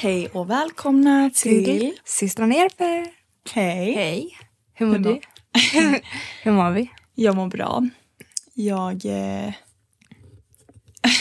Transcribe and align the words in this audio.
Hej 0.00 0.28
och 0.28 0.50
välkomna 0.50 1.30
till... 1.34 1.92
Systrarna 2.04 2.54
Järpe. 2.54 3.10
Hej. 3.52 3.94
Hej. 3.94 4.38
Hur 4.74 4.86
mår 4.86 4.94
Hur 4.94 5.02
du? 5.02 6.00
Hur 6.42 6.52
mår 6.52 6.70
vi? 6.70 6.90
Jag 7.14 7.36
mår 7.36 7.46
bra. 7.46 7.88
Jag... 8.54 9.04
Eh... 9.04 9.52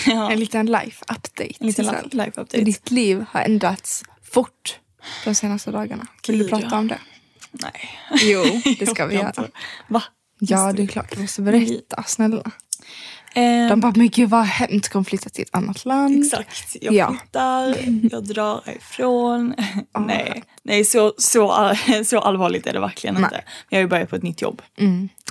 En 0.31 0.39
liten 0.39 0.65
life 0.65 1.05
update. 1.09 1.53
En 1.59 1.67
liten 1.67 1.85
life 1.85 2.31
För 2.31 2.41
update. 2.41 2.61
Ditt 2.61 2.91
liv 2.91 3.25
har 3.29 3.41
ändrats 3.41 4.03
fort 4.23 4.79
de 5.25 5.35
senaste 5.35 5.71
dagarna. 5.71 6.07
Vill 6.27 6.39
du 6.39 6.47
prata 6.47 6.67
ja. 6.71 6.77
om 6.77 6.87
det? 6.87 6.99
Nej. 7.51 7.89
Jo, 8.21 8.43
det 8.79 8.87
ska 8.89 9.05
vi 9.05 9.15
göra. 9.15 9.47
Va? 9.87 10.03
Ja, 10.39 10.73
det 10.73 10.83
är 10.83 10.87
klart. 10.87 11.15
Du 11.15 11.21
måste 11.21 11.41
berätta. 11.41 12.03
Snälla. 12.03 12.51
Eh, 13.33 13.69
De 13.69 13.79
bara, 13.79 13.93
men 13.95 14.09
gud 14.09 14.29
vad 14.29 14.43
hemskt. 14.43 14.89
Kom 14.89 15.05
flytta 15.05 15.29
till 15.29 15.41
ett 15.43 15.55
annat 15.55 15.85
land. 15.85 16.23
Exakt. 16.25 16.75
Jag 16.81 16.93
Ja. 16.93 17.07
flyttar, 17.19 17.75
jag 18.11 18.23
drar 18.23 18.61
ifrån. 18.77 19.53
nej, 19.99 20.43
nej 20.63 20.85
så, 20.85 21.13
så, 21.17 21.71
så 22.05 22.19
allvarligt 22.19 22.67
är 22.67 22.73
det 22.73 22.79
verkligen 22.79 23.13
Nej. 23.13 23.23
inte. 23.23 23.35
Men 23.35 23.43
jag 23.69 23.77
har 23.77 23.81
ju 23.81 23.87
börjat 23.87 24.09
på 24.09 24.15
ett 24.15 24.23
nytt 24.23 24.41
jobb. 24.41 24.61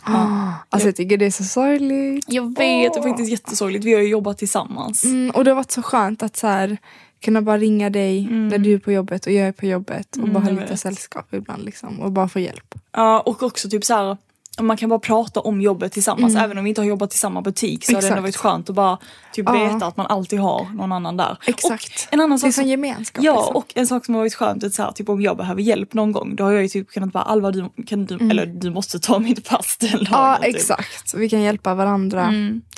Ah, 0.03 0.53
alltså 0.71 0.89
jag 0.89 0.97
tycker 0.97 1.17
det 1.17 1.27
är 1.27 1.31
så 1.31 1.45
sorgligt. 1.45 2.25
Jag 2.29 2.43
vet, 2.49 2.57
det 2.95 2.99
är 2.99 3.03
faktiskt 3.03 3.31
jättesorgligt. 3.31 3.85
Vi 3.85 3.95
har 3.95 4.01
ju 4.01 4.09
jobbat 4.09 4.39
tillsammans. 4.39 5.05
Mm, 5.05 5.31
och 5.31 5.45
det 5.45 5.51
har 5.51 5.57
varit 5.57 5.71
så 5.71 5.83
skönt 5.83 6.23
att 6.23 6.37
så 6.37 6.47
här, 6.47 6.77
kunna 7.21 7.43
bara 7.43 7.59
ringa 7.59 7.91
dig 7.91 8.27
när 8.31 8.59
du 8.59 8.73
är 8.75 8.79
på 8.79 8.93
jobbet 8.93 9.27
och 9.27 9.33
jag 9.33 9.49
är 9.49 9.53
på 9.53 9.67
jobbet 9.67 10.17
och 10.17 10.29
bara 10.29 10.39
ha 10.41 10.49
Mm. 10.51 10.55
lite 10.61 10.71
vet. 10.73 10.81
sällskap 10.81 11.35
ibland 11.35 11.65
liksom, 11.65 12.01
och 12.01 12.13
bara 12.13 12.29
få 12.29 12.41
hjälp. 12.41 12.75
Ja, 12.93 13.21
och 13.21 13.43
också 13.43 13.69
typ 13.71 13.85
så 13.85 13.95
här. 13.95 14.17
Man 14.61 14.77
kan 14.77 14.89
bara 14.89 14.99
prata 14.99 15.41
om 15.41 15.61
jobbet 15.61 15.93
tillsammans. 15.93 16.37
Även 16.37 16.59
om 16.59 16.65
vi 16.65 16.69
inte 16.71 16.81
har 16.81 16.87
jobbat 16.87 17.15
i 17.15 17.19
samma 17.19 17.43
butik 17.43 17.85
så 17.85 17.93
har 17.95 18.01
det 18.01 18.07
ändå 18.07 18.17
Mm. 18.19 18.25
Exakt. 18.29 18.45
varit 18.45 18.53
skönt 18.53 18.71
att 18.71 18.77
bara 18.77 18.99
typ 19.33 19.47
Ja. 19.49 19.53
veta 19.73 19.87
att 19.87 19.97
man 19.97 20.07
alltid 20.07 20.39
har 20.41 20.67
någon 20.75 20.93
annan 20.93 21.17
där. 21.17 21.39
Exakt. 21.47 22.07
Och 22.09 22.15
en 22.15 22.21
annan 22.21 22.39
Det 22.39 22.47
är 22.47 22.53
sak 22.53 22.55
som 22.55 22.65
gemenskap. 22.69 23.25
Ja, 23.25 23.37
liksom. 23.37 23.57
och 23.57 23.73
en 23.75 23.87
sak 23.87 24.05
som 24.05 24.15
har 24.15 24.23
varit 24.23 24.35
skönt 24.35 24.63
är 24.63 24.69
så 24.71 24.83
här, 24.83 24.93
typ 24.93 25.09
om 25.09 25.21
jag 25.23 25.37
behöver 25.37 25.63
hjälp 25.63 25.95
någon 25.95 26.13
gång 26.13 26.37
då 26.37 26.45
har 26.45 26.53
jag 26.53 26.63
ju 26.63 26.69
typ 26.69 26.89
kunnat 26.91 27.13
bara 27.13 27.23
Alva 27.23 27.51
du, 27.51 27.71
kan 27.87 28.05
du, 28.07 28.15
eller 28.31 28.47
du 28.47 28.71
måste 28.71 28.99
ta 28.99 29.19
mitt 29.29 29.49
pass 29.49 29.77
den 29.81 29.91
dagen. 29.91 30.07
Mm. 30.07 30.13
Ja 30.13 30.39
typ. 30.43 30.55
exakt, 30.57 31.15
vi 31.15 31.29
kan 31.29 31.41
hjälpa 31.43 31.75
varandra. 31.75 32.33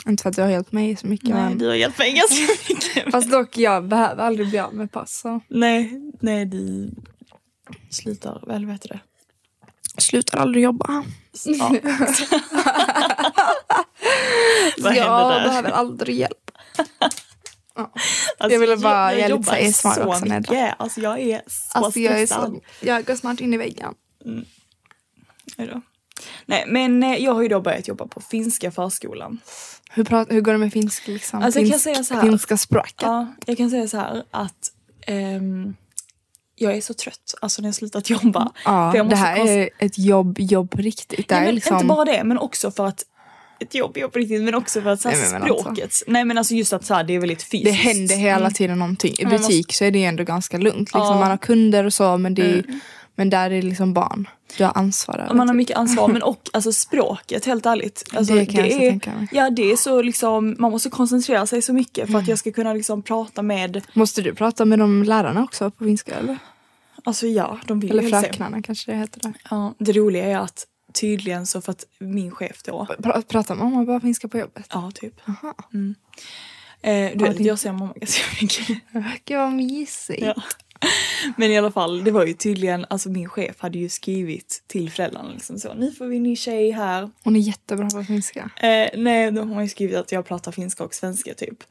Inte 0.06 0.22
för 0.22 0.30
att 0.30 0.36
du 0.36 0.42
har 0.42 0.48
hjälpt 0.48 0.72
mig 0.72 0.96
så 0.96 1.06
mycket. 1.06 1.28
Nej, 1.28 1.42
men... 1.42 1.58
du 1.58 1.66
har 1.66 1.74
hjälpt 1.74 1.98
mig 1.98 2.12
ganska 2.12 2.52
mycket. 2.74 3.12
Fast 3.12 3.30
dock 3.30 3.56
jag 3.58 3.84
behöver 3.88 4.22
aldrig 4.24 4.48
bli 4.48 4.58
av 4.58 4.74
med 4.74 4.92
pass. 4.92 5.20
Så. 5.20 5.40
nej, 5.48 5.92
nej 6.20 6.46
du 6.46 6.90
slutar, 7.90 8.42
väl 8.46 8.66
vet 8.66 8.82
du 8.82 8.88
det. 8.88 9.00
Slutar 9.98 10.38
aldrig 10.38 10.64
jobba. 10.64 11.04
Ja. 11.44 11.68
Vad 14.78 14.96
jag 14.96 15.30
där? 15.30 15.44
behöver 15.44 15.70
aldrig 15.70 16.18
hjälp. 16.18 16.50
Alltså, 18.38 18.54
jag 18.54 18.60
ville 18.60 18.76
bara 18.76 19.12
ge 19.12 19.16
lite 19.18 19.30
jobbar 19.30 19.44
så 19.44 19.52
här 19.52 19.68
ASMR 19.68 20.02
så 20.02 20.08
också 20.08 20.24
mycket. 20.24 20.74
Alltså 20.78 21.00
jag 21.00 21.20
är 21.20 21.42
så 21.46 21.78
Alltså 21.78 22.00
jag 22.00 22.20
är 22.20 22.26
så, 22.26 22.60
jag 22.80 23.04
går 23.04 23.14
snart 23.14 23.40
in 23.40 23.54
i 23.54 23.56
väggen. 23.56 23.94
Då. 25.56 25.80
Nej 26.46 26.64
men 26.68 27.02
eh, 27.02 27.16
jag 27.16 27.34
har 27.34 27.42
ju 27.42 27.48
då 27.48 27.60
börjat 27.60 27.88
jobba 27.88 28.06
på 28.06 28.20
finska 28.20 28.70
förskolan. 28.70 29.40
Hur, 29.90 30.04
prat, 30.04 30.26
hur 30.30 30.40
går 30.40 30.52
det 30.52 30.58
med 30.58 30.72
finska 30.72 31.12
liksom? 31.12 31.42
Alltså, 31.42 31.60
jag 31.60 31.70
kan 31.70 31.78
Finsk- 31.78 31.82
säga 31.82 32.04
så 32.04 32.14
här. 32.14 32.22
Finska 32.22 32.56
språket. 32.56 33.02
Ja, 33.02 33.34
jag 33.46 33.56
kan 33.56 33.70
säga 33.70 33.88
så 33.88 33.96
här 33.96 34.24
att 34.30 34.72
ehm, 35.06 35.74
jag 36.58 36.76
är 36.76 36.80
så 36.80 36.94
trött 36.94 37.34
alltså 37.40 37.62
när 37.62 37.68
jag 37.68 37.74
slutat 37.74 38.10
jobba. 38.22 38.52
Ja, 38.64 39.04
det 39.10 39.16
här 39.16 39.36
konst- 39.36 39.50
är 39.52 39.70
ett 39.78 39.98
jobb, 39.98 40.36
jobb 40.40 40.70
på 40.70 40.78
riktigt. 40.78 41.28
Det 41.28 41.34
Nej, 41.34 41.44
men 41.44 41.54
liksom, 41.54 41.74
Inte 41.76 41.86
bara 41.86 42.04
det 42.04 42.24
men 42.24 42.38
också 42.38 42.70
för 42.70 42.86
att 42.86 43.04
ett 43.60 43.74
jobb, 43.74 43.96
jobb 43.98 44.12
på 44.12 44.18
riktigt 44.18 44.42
men 44.42 44.54
också 44.54 44.82
för 44.82 44.90
att 44.90 45.00
så 45.00 45.08
här, 45.08 45.16
Nej, 45.16 45.30
men 45.32 45.42
alltså. 45.42 45.60
språket. 45.62 45.92
Nej 46.06 46.24
men 46.24 46.38
alltså 46.38 46.54
just 46.54 46.72
att 46.72 46.84
så 46.84 46.94
här, 46.94 47.04
det 47.04 47.14
är 47.14 47.18
väldigt 47.18 47.42
fysiskt. 47.42 47.64
det 47.64 47.70
händer 47.90 48.16
hela 48.16 48.50
tiden 48.50 48.78
någonting. 48.78 49.14
I 49.18 49.24
Man 49.24 49.32
måste- 49.32 49.46
butik 49.48 49.72
så 49.74 49.84
är 49.84 49.90
det 49.90 50.04
ändå 50.04 50.24
ganska 50.24 50.58
lugnt. 50.58 50.78
Liksom. 50.78 51.00
Ja. 51.00 51.20
Man 51.20 51.30
har 51.30 51.36
kunder 51.36 51.84
och 51.84 51.94
så 51.94 52.16
men, 52.18 52.34
det 52.34 52.42
är, 52.42 52.64
men 53.18 53.30
där 53.30 53.44
är 53.50 53.54
det 53.54 53.62
liksom 53.62 53.92
barn. 53.94 54.28
Du 54.56 54.64
har 54.64 54.72
ansvar 54.78 55.14
över. 55.18 55.34
Man 55.34 55.38
har 55.38 55.46
typ. 55.46 55.56
mycket 55.56 55.76
ansvar 55.76 56.08
men 56.08 56.22
och 56.32 56.48
alltså 56.52 56.72
språket 56.72 57.44
helt 57.44 57.66
ärligt. 57.66 58.04
Alltså, 58.14 58.34
Det 58.34 58.46
kan 58.46 58.64
jag 58.64 58.72
så 58.72 58.78
är, 58.78 58.90
tänka 58.90 59.12
mig. 59.14 59.28
Ja 59.32 59.50
det 59.50 59.72
är 59.72 59.76
så 59.76 60.02
liksom, 60.02 60.56
man 60.58 60.70
måste 60.70 60.90
koncentrera 60.90 61.46
sig 61.46 61.62
så 61.62 61.72
mycket 61.72 62.10
för 62.12 62.18
att 62.18 62.28
jag 62.28 62.38
ska 62.38 62.52
kunna 62.52 62.72
liksom 62.72 63.02
prata 63.02 63.42
med, 63.42 63.82
Måste 63.92 64.22
du 64.22 64.34
prata 64.34 64.64
med 64.64 64.78
de 64.78 65.02
lärarna 65.02 65.44
också 65.44 65.70
på 65.70 65.84
finska 65.84 66.14
eller? 66.14 66.38
alltså 67.04 67.26
ja 67.26 67.58
de 67.66 67.80
vill 67.80 67.90
Eller 67.98 68.08
fröknarna 68.20 68.62
kanske 68.62 68.90
det 68.92 68.96
heter 68.98 69.20
där. 69.20 69.32
Ja, 69.50 69.74
det 69.78 69.92
roliga 69.92 70.24
är 70.26 70.38
att 70.38 70.66
tydligen 70.94 71.46
så 71.46 71.60
för 71.60 71.72
att 71.72 71.84
min 71.98 72.30
chef 72.30 72.62
då, 72.64 72.86
Pra, 73.02 73.22
pratar 73.22 73.54
mamma 73.54 73.84
bara 73.84 74.00
finska 74.00 74.28
på 74.28 74.38
jobbet? 74.38 74.66
ja 74.72 74.90
typ. 74.94 75.14
Aha. 75.28 75.54
Eh, 76.82 76.92
du 77.18 77.24
Ja, 77.24 77.26
vet, 77.30 77.36
det- 77.38 77.44
jag 77.44 77.58
ser 77.58 77.72
mamma 77.72 77.92
ganska 77.96 78.22
mycket. 78.42 78.68
Gud 79.24 79.38
vad 79.38 79.52
mysigt. 79.52 80.22
Ja. 80.22 80.34
Men 81.36 81.50
i 81.50 81.58
alla 81.58 81.70
fall, 81.70 82.04
det 82.04 82.10
var 82.10 82.26
ju 82.26 82.32
tydligen, 82.32 82.86
alltså 82.90 83.08
min 83.08 83.28
chef 83.28 83.60
hade 83.60 83.78
ju 83.78 83.88
skrivit 83.88 84.62
till 84.66 84.90
föräldrarna 84.90 85.32
liksom 85.32 85.58
så, 85.58 85.74
nu 85.74 85.92
får 85.92 86.06
vi 86.06 86.16
en 86.16 86.22
ny 86.22 86.36
tjej 86.36 86.70
här. 86.70 87.10
Hon 87.24 87.36
är 87.36 87.40
jättebra 87.40 87.90
på 87.90 88.04
finska. 88.04 88.50
Eh, 88.56 88.88
nej, 88.94 89.30
de 89.30 89.50
har 89.50 89.62
ju 89.62 89.68
skrivit 89.68 89.96
att 89.96 90.12
jag 90.12 90.26
pratar 90.26 90.52
finska 90.52 90.84
och 90.84 90.94
svenska 90.94 91.34
typ. 91.34 91.64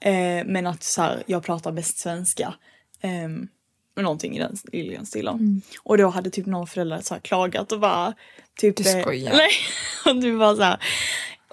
Eh, 0.00 0.46
men 0.46 0.66
att 0.66 0.82
så 0.82 1.02
här, 1.02 1.22
jag 1.26 1.42
pratar 1.42 1.72
bäst 1.72 1.98
svenska. 1.98 2.54
Ehm, 3.00 3.48
någonting 3.96 4.36
i 4.36 4.38
den, 4.38 4.56
i 4.72 4.82
den 4.82 5.06
stilen. 5.06 5.34
Mm. 5.34 5.62
Och 5.82 5.98
då 5.98 6.08
hade 6.08 6.30
typ 6.30 6.46
någon 6.46 6.66
förälder 6.66 7.00
så 7.00 7.14
klagat 7.22 7.72
och 7.72 7.80
bara 7.80 8.14
typ... 8.56 8.76
Du 8.76 8.90
eh, 8.90 9.02
skojar. 9.02 9.32
Nej, 9.32 9.50
och 10.14 10.22
du 10.22 10.38
bara 10.38 10.56
så 10.56 10.62
här. 10.62 10.78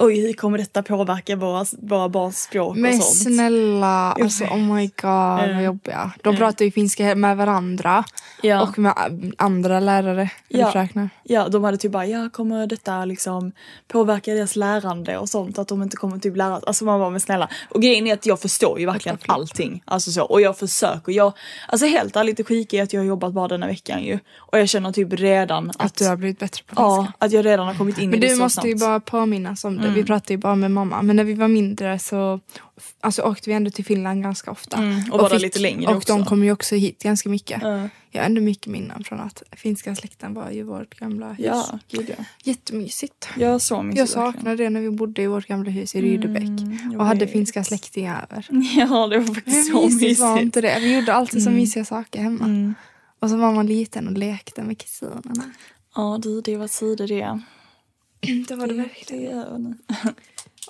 Oj 0.06 0.22
hur 0.22 0.34
kommer 0.34 0.58
detta 0.58 0.84
påverka 0.84 1.36
våra, 1.36 1.66
våra 1.82 2.10
barns 2.10 2.42
språk 2.44 2.78
Men 2.78 2.98
och 2.98 3.04
sånt. 3.04 3.36
snälla, 3.36 4.12
alltså 4.12 4.44
oh 4.44 4.58
my 4.76 4.86
god 4.88 5.04
vad 5.04 5.50
Mm. 5.50 5.64
jobbiga. 5.64 6.12
De 6.24 6.36
pratar 6.38 6.66
ju 6.66 6.72
finska 6.72 7.16
med 7.16 7.38
varandra 7.38 8.04
Ja. 8.42 8.62
och 8.62 8.80
med 8.80 8.94
andra 9.38 9.80
lärare. 9.80 10.30
Ja. 10.48 10.72
Ja. 10.94 11.08
Ja, 11.24 11.48
de 11.50 11.64
hade 11.64 11.78
typ 11.78 11.92
bara, 11.92 12.06
ja 12.06 12.30
kommer 12.34 12.68
detta 12.68 13.06
liksom 13.06 13.52
påverka 13.88 14.34
deras 14.34 14.56
lärande 14.56 15.18
och 15.18 15.30
sånt? 15.30 15.60
Att 15.60 15.68
de 15.68 15.84
inte 15.84 15.98
kommer 15.98 16.18
typ 16.20 16.38
lära 16.38 16.60
Alltså 16.68 16.86
man 16.86 17.00
bara, 17.00 17.10
men 17.10 17.20
snälla. 17.20 17.50
Och 17.70 17.82
grejen 17.82 18.08
är 18.08 18.14
att 18.14 18.26
jag 18.26 18.40
förstår 18.40 18.80
ju 18.80 18.86
verkligen 18.86 19.18
allting. 19.28 19.84
Alltså 19.86 20.12
så, 20.12 20.24
och 20.24 20.42
jag 20.42 20.58
försöker. 20.58 21.12
Jag, 21.12 21.34
alltså 21.68 21.86
helt 21.88 22.16
ärligt 22.16 22.38
det 22.38 22.44
sjuka 22.44 22.78
är 22.78 22.84
att 22.84 22.94
jag 22.94 23.02
har 23.02 23.06
jobbat 23.06 23.34
bara 23.34 23.48
denna 23.48 23.68
veckan 23.68 24.04
ju. 24.04 24.20
Och 24.38 24.60
jag 24.60 24.70
känner 24.70 24.92
typ 24.92 25.14
redan 25.14 25.70
att, 25.70 25.82
Att 25.82 25.96
du 25.96 26.08
har 26.08 26.16
blivit 26.16 26.40
bättre 26.40 26.64
på 26.64 26.76
finska. 26.76 26.82
ja, 26.82 27.26
att 27.26 27.32
jag 27.32 27.46
redan 27.46 27.68
har 27.68 27.74
kommit 27.74 27.98
in 27.98 28.10
Men 28.10 28.20
i 28.20 28.22
det 28.22 28.28
du 28.30 28.36
så 28.36 28.42
måste 28.42 28.68
ju 28.68 28.78
snabbt. 28.78 28.90
bara 28.90 29.20
påminnas 29.20 29.64
om 29.64 29.78
det. 29.78 29.91
Vi 29.94 30.04
pratade 30.04 30.34
ju 30.34 30.38
bara 30.38 30.56
med 30.56 30.72
mamma. 30.72 31.02
Men 31.02 31.16
när 31.16 31.24
vi 31.24 31.34
var 31.34 31.48
mindre 31.48 32.00
så 32.00 32.40
alltså, 33.00 33.22
åkte 33.22 33.50
vi 33.50 33.56
ändå 33.56 33.70
till 33.72 33.86
Finland 33.86 34.24
ganska 34.24 34.52
ofta. 34.52 34.78
Mm, 34.78 35.12
och 35.12 35.20
var 35.20 35.30
där 35.30 35.40
lite 35.40 35.60
längre 35.60 35.92
Och 35.92 35.98
också. 35.98 36.18
de 36.18 36.26
kom 36.26 36.44
ju 36.44 36.52
också 36.52 36.76
hit 36.76 37.04
ganska 37.04 37.30
mycket. 37.30 37.62
Ja. 37.62 37.90
Jag 38.14 38.22
har 38.22 38.26
ändå 38.26 38.42
mycket 38.42 38.68
minnen 38.68 39.04
från 39.04 39.20
att 39.20 39.44
finska 39.52 39.96
släkten 39.96 40.34
var 40.34 40.52
ju 40.52 40.64
vårt 40.64 40.96
gamla 41.00 41.34
hus. 41.34 41.46
Ja, 41.46 41.80
gud 41.92 42.14
ja. 42.18 42.26
Jättemysigt. 42.44 43.30
Jag 43.38 43.62
så 43.62 43.82
mysigt 43.82 44.00
Jag 44.00 44.10
saknar 44.10 44.56
det 44.56 44.70
när 44.70 44.82
vi 44.82 44.90
bodde 44.90 45.22
i 45.22 45.28
vårt 45.28 45.48
gamla 45.48 45.70
hus 45.70 45.96
i 45.96 46.02
Rydebäck. 46.02 46.44
jag 46.92 47.00
och 47.02 47.06
hade 47.06 47.28
finska 47.28 47.64
släktingar 47.64 48.28
över. 48.30 48.48
Ja, 48.78 49.08
det 49.08 49.18
var 49.20 49.34
faktiskt 49.34 49.70
Hur 49.70 49.74
så 49.74 49.82
mysigt 49.90 50.22
var 50.22 50.40
inte 50.40 50.62
det? 50.62 50.78
Vi 50.80 50.96
gjorde 50.96 51.14
alltid 51.14 51.44
så 51.44 51.50
mysiga 51.50 51.86
saker 51.86 52.20
hemma. 52.22 52.46
Mm. 52.46 52.74
Och 53.20 53.30
så 53.30 53.38
var 53.38 53.52
man 53.52 53.68
liten 53.68 54.08
och 54.08 54.18
lekte 54.18 54.64
med 54.64 54.78
kusinerna. 54.78 55.44
Ja, 55.96 56.20
du, 56.22 56.42
det 56.42 56.58
var 56.58 56.68
tider 56.68 57.08
det. 57.08 57.40
Det 58.48 58.56
var 58.56 58.68
det 58.68 58.74
Det 58.74 58.80
verkligen. 58.82 59.78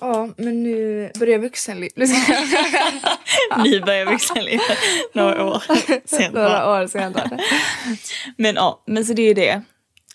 Ja, 0.00 0.28
men 0.36 0.62
nu 0.62 1.10
börjar 1.18 1.38
vuxenlivet. 1.38 1.96
Ni 3.64 3.80
börjar 3.80 4.06
vuxenlivet 4.06 4.78
några 5.12 5.44
år 5.44 5.62
sen. 6.08 6.32
Några 6.32 6.70
år 6.82 6.86
senare. 6.86 7.38
Men 8.36 8.54
ja, 8.54 8.82
men 8.86 9.04
så 9.06 9.12
det 9.12 9.22
är 9.22 9.34
det. 9.34 9.62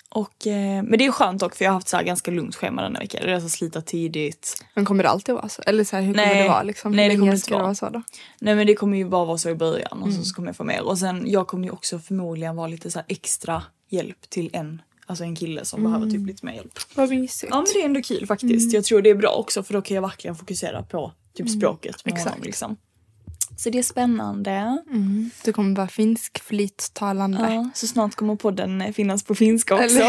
Och, 0.09 0.47
eh, 0.47 0.83
men 0.83 0.99
det 0.99 1.05
är 1.05 1.11
skönt 1.11 1.39
dock 1.39 1.55
för 1.55 1.65
jag 1.65 1.71
har 1.71 1.73
haft 1.75 1.87
så 1.87 1.97
här 1.97 2.03
ganska 2.03 2.31
lugnt 2.31 2.55
schema 2.55 2.81
denna 2.81 2.99
vecka. 2.99 3.19
Det 3.23 3.29
är 3.29 3.33
alltså 3.33 3.49
slita 3.49 3.81
tidigt. 3.81 4.63
Men 4.73 4.85
kommer 4.85 5.03
det 5.03 5.09
alltid 5.09 5.35
vara 5.35 5.49
så? 5.49 5.61
Eller 5.65 5.83
så 5.83 5.95
här, 5.95 6.03
hur 6.03 6.13
kommer 6.13 6.25
Nej. 6.27 6.43
det 6.43 6.49
vara? 6.49 6.63
Liksom? 6.63 6.91
Nej, 6.91 7.09
det 7.09 7.15
kommer 7.15 7.33
inte 7.33 7.51
vara. 7.51 7.63
vara 7.63 7.75
så 7.75 7.89
då? 7.89 8.01
Nej 8.39 8.55
men 8.55 8.67
det 8.67 8.75
kommer 8.75 8.97
ju 8.97 9.05
bara 9.05 9.25
vara 9.25 9.37
så 9.37 9.49
i 9.49 9.55
början 9.55 10.01
och 10.01 10.07
Mm. 10.07 10.23
så 10.23 10.35
kommer 10.35 10.47
jag 10.47 10.55
få 10.55 10.63
mer. 10.63 10.81
Och 10.81 10.99
sen 10.99 11.23
jag 11.31 11.47
kommer 11.47 11.65
ju 11.65 11.71
också 11.71 11.99
förmodligen 11.99 12.55
vara 12.55 12.67
lite 12.67 12.91
så 12.91 12.99
här 12.99 13.05
extra 13.09 13.63
hjälp 13.89 14.29
till 14.29 14.49
en, 14.53 14.81
alltså 15.07 15.23
en 15.23 15.35
kille 15.35 15.65
som 15.65 15.83
behöver 15.83 16.05
Mm. 16.05 16.17
typ 16.19 16.27
lite 16.27 16.45
mer 16.45 16.53
hjälp. 16.53 16.79
Vad 16.95 17.09
mysigt. 17.09 17.49
Ja 17.51 17.55
men 17.57 17.65
det 17.73 17.81
är 17.81 17.85
ändå 17.85 18.01
kul 18.01 18.27
faktiskt. 18.27 18.63
Mm. 18.65 18.75
Jag 18.75 18.83
tror 18.83 19.01
det 19.01 19.09
är 19.09 19.15
bra 19.15 19.29
också 19.31 19.63
för 19.63 19.73
då 19.73 19.81
kan 19.81 19.95
jag 19.95 20.01
verkligen 20.01 20.35
fokusera 20.35 20.83
på 20.83 21.11
typ 21.33 21.49
språket 21.49 22.05
med 22.05 22.13
Exakt. 22.13 22.29
honom 22.29 22.43
liksom. 22.45 22.77
Så 23.57 23.69
det 23.69 23.79
är 23.79 23.83
spännande. 23.83 24.51
Mm. 24.91 25.29
Du 25.43 25.53
kommer 25.53 25.75
vara 25.75 25.87
finsk 25.87 26.39
flyttalande. 26.43 27.53
Ja, 27.53 27.69
så 27.73 27.87
snart 27.87 28.15
kommer 28.15 28.35
podden 28.35 28.93
finnas 28.93 29.23
på 29.23 29.35
finska 29.35 29.75
också. 29.75 29.99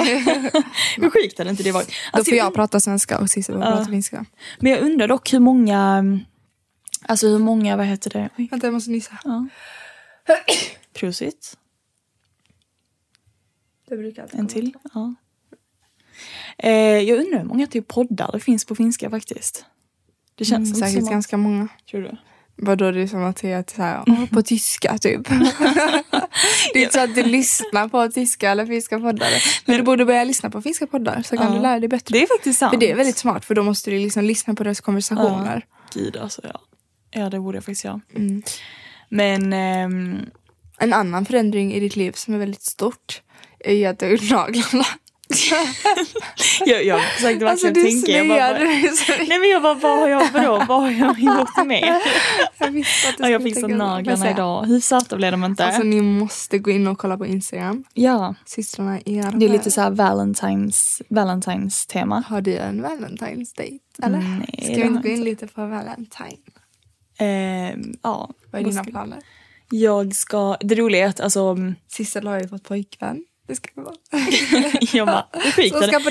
Hur 0.96 1.10
sjukt 1.22 1.38
hade 1.38 1.50
inte 1.50 1.62
det 1.62 1.72
varit? 1.72 1.88
Då 1.88 1.92
Alltså, 2.12 2.30
får 2.30 2.38
jag 2.38 2.54
prata 2.54 2.80
svenska 2.80 3.18
och 3.18 3.30
Cissi 3.30 3.52
får 3.52 3.60
prata 3.60 3.84
finska. 3.84 4.24
Men 4.60 4.72
jag 4.72 4.80
undrar 4.80 5.08
dock 5.08 5.32
hur 5.32 5.38
många, 5.40 6.04
alltså 7.02 7.26
hur 7.26 7.38
många, 7.38 7.76
vad 7.76 7.86
heter 7.86 8.10
det? 8.10 8.28
Oj, 8.38 8.48
Vänta 8.50 8.66
jag 8.66 8.74
måste 8.74 8.90
nysa. 8.90 9.18
ja. 9.24 9.46
Prosit. 10.94 11.56
Det 13.88 13.96
brukar 13.96 14.22
alltid 14.22 14.40
En 14.40 14.46
komma. 14.46 14.52
till. 14.54 14.74
Ja. 14.94 15.14
Eh, 16.58 16.72
jag 17.00 17.18
undrar 17.18 17.38
hur 17.38 17.44
många 17.46 17.66
typ 17.66 17.88
poddar 17.88 18.30
det 18.32 18.40
finns 18.40 18.64
på 18.64 18.74
finska 18.74 19.10
faktiskt. 19.10 19.64
Det 20.34 20.44
känns 20.44 20.68
Mm, 20.68 20.80
säkert 20.88 20.98
som 20.98 21.04
att, 21.04 21.10
ganska 21.12 21.36
många. 21.36 21.68
Tror 21.90 22.00
du? 22.02 22.16
Vadå 22.56 22.90
det 22.90 23.00
är 23.02 23.06
som 23.06 23.22
att 23.24 23.38
säga 23.38 23.58
att 23.58 23.70
så 23.70 23.82
här, 23.82 24.02
åh, 24.06 24.26
på 24.26 24.42
tyska 24.42 24.98
typ. 24.98 25.28
det 26.72 26.78
är 26.78 26.82
inte 26.82 26.92
så 26.94 27.00
att 27.00 27.14
du 27.14 27.22
lyssnar 27.22 27.88
på 27.88 28.08
tyska 28.08 28.50
eller 28.50 28.66
finska 28.66 28.98
poddar. 29.00 29.30
Men 29.66 29.76
du 29.76 29.82
borde 29.82 30.04
börja 30.04 30.24
lyssna 30.24 30.50
på 30.50 30.62
finska 30.62 30.86
poddar 30.86 31.22
så 31.22 31.36
kan 31.36 31.46
Ja. 31.46 31.54
du 31.54 31.60
lära 31.62 31.80
dig 31.80 31.88
bättre. 31.88 32.12
Det 32.12 32.22
är 32.22 32.26
faktiskt 32.36 32.58
sant. 32.58 32.72
För 32.72 32.80
det 32.80 32.90
är 32.90 32.94
väldigt 32.96 33.18
smart 33.18 33.44
för 33.44 33.54
då 33.54 33.62
måste 33.62 33.90
du 33.90 33.98
liksom 33.98 34.24
lyssna 34.24 34.54
på 34.54 34.64
deras 34.64 34.80
konversationer. 34.80 35.66
Gud 35.94 36.16
alltså 36.16 36.40
ja. 36.44 36.60
Ja 37.10 37.30
det 37.30 37.40
borde 37.40 37.56
jag 37.56 37.64
faktiskt 37.64 37.84
göra. 37.84 38.00
Mm. 38.16 38.42
Men 39.08 39.52
ehm, 39.52 40.18
En 40.78 40.92
annan 40.92 41.24
förändring 41.26 41.72
i 41.74 41.80
ditt 41.80 41.96
liv 41.96 42.12
som 42.12 42.34
är 42.34 42.38
väldigt 42.38 42.62
stort 42.62 43.22
är 43.64 43.96
du 43.98 44.06
har 44.06 44.10
gjort 44.12 44.30
naglarna. 44.30 44.84
jag, 46.66 46.84
jag 46.84 47.02
försökte 47.02 47.50
Alltså 47.50 47.66
verkligen 47.66 47.94
du 47.94 48.02
tänka. 48.02 48.12
Jag 48.12 48.28
bara, 48.28 48.54
bara, 48.54 49.18
nej 49.28 49.38
men 49.38 49.50
jag 49.50 49.62
bara, 49.62 49.74
vad 49.74 49.98
har 49.98 50.08
jag, 50.08 50.32
vadå, 50.32 50.64
vad 50.68 50.82
har 50.82 50.90
jag 50.90 51.18
gjort 51.38 51.66
med? 51.66 52.00
Jag 52.58 52.70
visste 52.70 53.08
att 53.08 53.16
du 53.16 53.22
Ja, 53.22 53.30
jag 53.30 53.42
fixade 53.42 53.72
jag 53.72 53.78
naglarna 53.78 54.30
idag. 54.30 54.64
Hur 54.66 54.80
söta 54.80 55.16
blev 55.16 55.32
de 55.32 55.44
inte? 55.44 55.64
Alltså 55.64 55.82
ni 55.82 56.00
måste 56.00 56.58
gå 56.58 56.70
in 56.70 56.86
och 56.86 56.98
kolla 56.98 57.18
på 57.18 57.26
Instagram. 57.26 57.84
ja, 57.94 58.34
Systrarna 58.46 59.00
i 59.00 59.14
det 59.34 59.44
är 59.46 59.48
lite 59.48 59.70
så 59.70 59.80
här 59.80 59.90
Valentines, 59.90 61.02
Valentines 61.08 61.86
tema. 61.86 62.24
Har 62.28 62.40
du 62.40 62.56
en 62.56 62.84
Valentine's 62.86 63.56
date? 63.56 63.78
Eller? 64.02 64.18
Nej, 64.18 64.60
Ska 64.62 64.74
vi 64.74 64.86
inte 64.88 65.02
gå 65.02 65.08
jag 65.08 65.16
in 65.16 65.24
lite 65.24 65.46
på 65.46 65.66
Valentine? 65.66 66.42
Ehm, 67.18 67.94
ja. 68.02 68.30
Vad 68.52 68.60
är 68.60 68.64
dina 68.64 68.84
planer? 68.84 69.18
Jag 69.70 70.14
ska, 70.14 70.56
det 70.60 70.74
roliga 70.74 71.04
är 71.04 71.08
att 71.08 71.20
alltså, 71.20 71.56
Sissel 71.88 72.26
har 72.26 72.40
ju 72.40 72.48
fått 72.48 72.64
pojkvän. 72.64 73.24
Det 73.48 73.54
ska 73.56 73.68
det 73.74 73.80
vara. 73.80 73.94
jag 74.92 75.06
bara, 75.06 75.26
hur 75.32 75.50
sjukt 75.52 75.74
hade- 75.74 76.10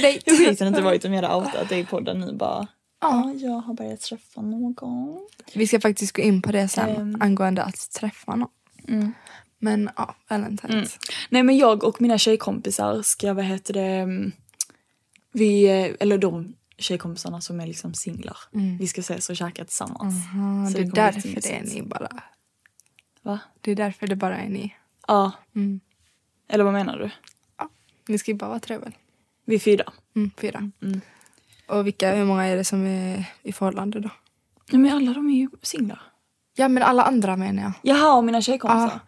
det 0.59 0.67
inte 0.67 0.81
varit 0.81 1.05
om 1.05 1.13
jag 1.13 1.23
hade 1.23 1.35
outat 1.35 1.69
dig 1.69 1.79
i 1.79 1.85
podden 1.85 2.19
nu 2.19 2.33
bara. 2.33 2.67
Ja, 3.01 3.33
jag 3.37 3.51
har 3.51 3.73
börjat 3.73 4.01
träffa 4.01 4.41
någon. 4.41 5.27
Vi 5.53 5.67
ska 5.67 5.79
faktiskt 5.79 6.15
gå 6.15 6.21
in 6.21 6.41
på 6.41 6.51
det 6.51 6.67
sen 6.67 6.89
Ehm. 6.89 7.17
angående 7.21 7.63
att 7.63 7.91
träffa 7.91 8.35
någon. 8.35 8.49
Mm. 8.87 9.13
Men 9.59 9.89
ja, 9.97 10.15
Valentine's. 10.29 10.97
Nej 11.29 11.43
men 11.43 11.57
jag 11.57 11.83
och 11.83 12.01
mina 12.01 12.17
tjejkompisar 12.17 13.01
ska, 13.01 13.33
vad 13.33 13.45
heter 13.45 13.73
det, 13.73 13.81
mm, 13.85 14.31
vi, 15.31 15.63
eh, 15.65 15.95
eller 15.99 16.17
de 16.17 16.53
tjejkompisarna 16.77 17.41
som 17.41 17.59
är 17.59 17.67
liksom 17.67 17.93
singlar. 17.93 18.37
Vi 18.79 18.87
ska 18.87 19.01
ses 19.01 19.29
och 19.29 19.37
käka 19.37 19.65
tillsammans. 19.65 20.13
Så 20.71 20.77
det 20.77 20.87
är 20.87 20.91
därför 20.91 21.29
det 21.41 21.55
är 21.55 21.63
ni 21.63 21.81
bara. 21.81 22.09
Va? 23.21 23.39
Det 23.61 23.71
är 23.71 23.75
därför 23.75 24.07
det 24.07 24.15
bara 24.15 24.37
är 24.37 24.49
ni. 24.49 24.75
Ja. 25.07 25.31
Mm. 25.55 25.79
Eller 26.47 26.63
vad 26.63 26.73
menar 26.73 26.97
du? 26.97 27.09
Ni 28.07 28.17
ska 28.17 28.31
ju 28.31 28.37
bara 28.37 28.49
vara 28.49 28.59
tre 28.59 28.77
väl? 28.77 28.95
Vi 29.45 29.55
är 29.55 29.59
fyra. 29.59 29.93
Mm, 30.15 30.31
fyra. 30.37 30.71
Mm. 30.81 31.01
Och 31.67 31.87
vilka, 31.87 32.15
hur 32.15 32.25
många 32.25 32.43
är 32.45 32.55
det 32.55 32.63
som 32.63 32.87
är 32.87 33.23
i 33.43 33.51
förhållande 33.51 33.99
då? 33.99 34.09
Nej 34.71 34.81
men 34.81 34.93
alla 34.93 35.13
de 35.13 35.29
är 35.29 35.35
ju 35.35 35.49
singlar. 35.61 36.01
Ja 36.55 36.67
men 36.67 36.83
alla 36.83 37.03
andra 37.03 37.37
menar 37.37 37.63
jag. 37.63 37.71
Jaha, 37.81 38.17
och 38.17 38.23
mina 38.23 38.41
tjejkompisar. 38.41 38.99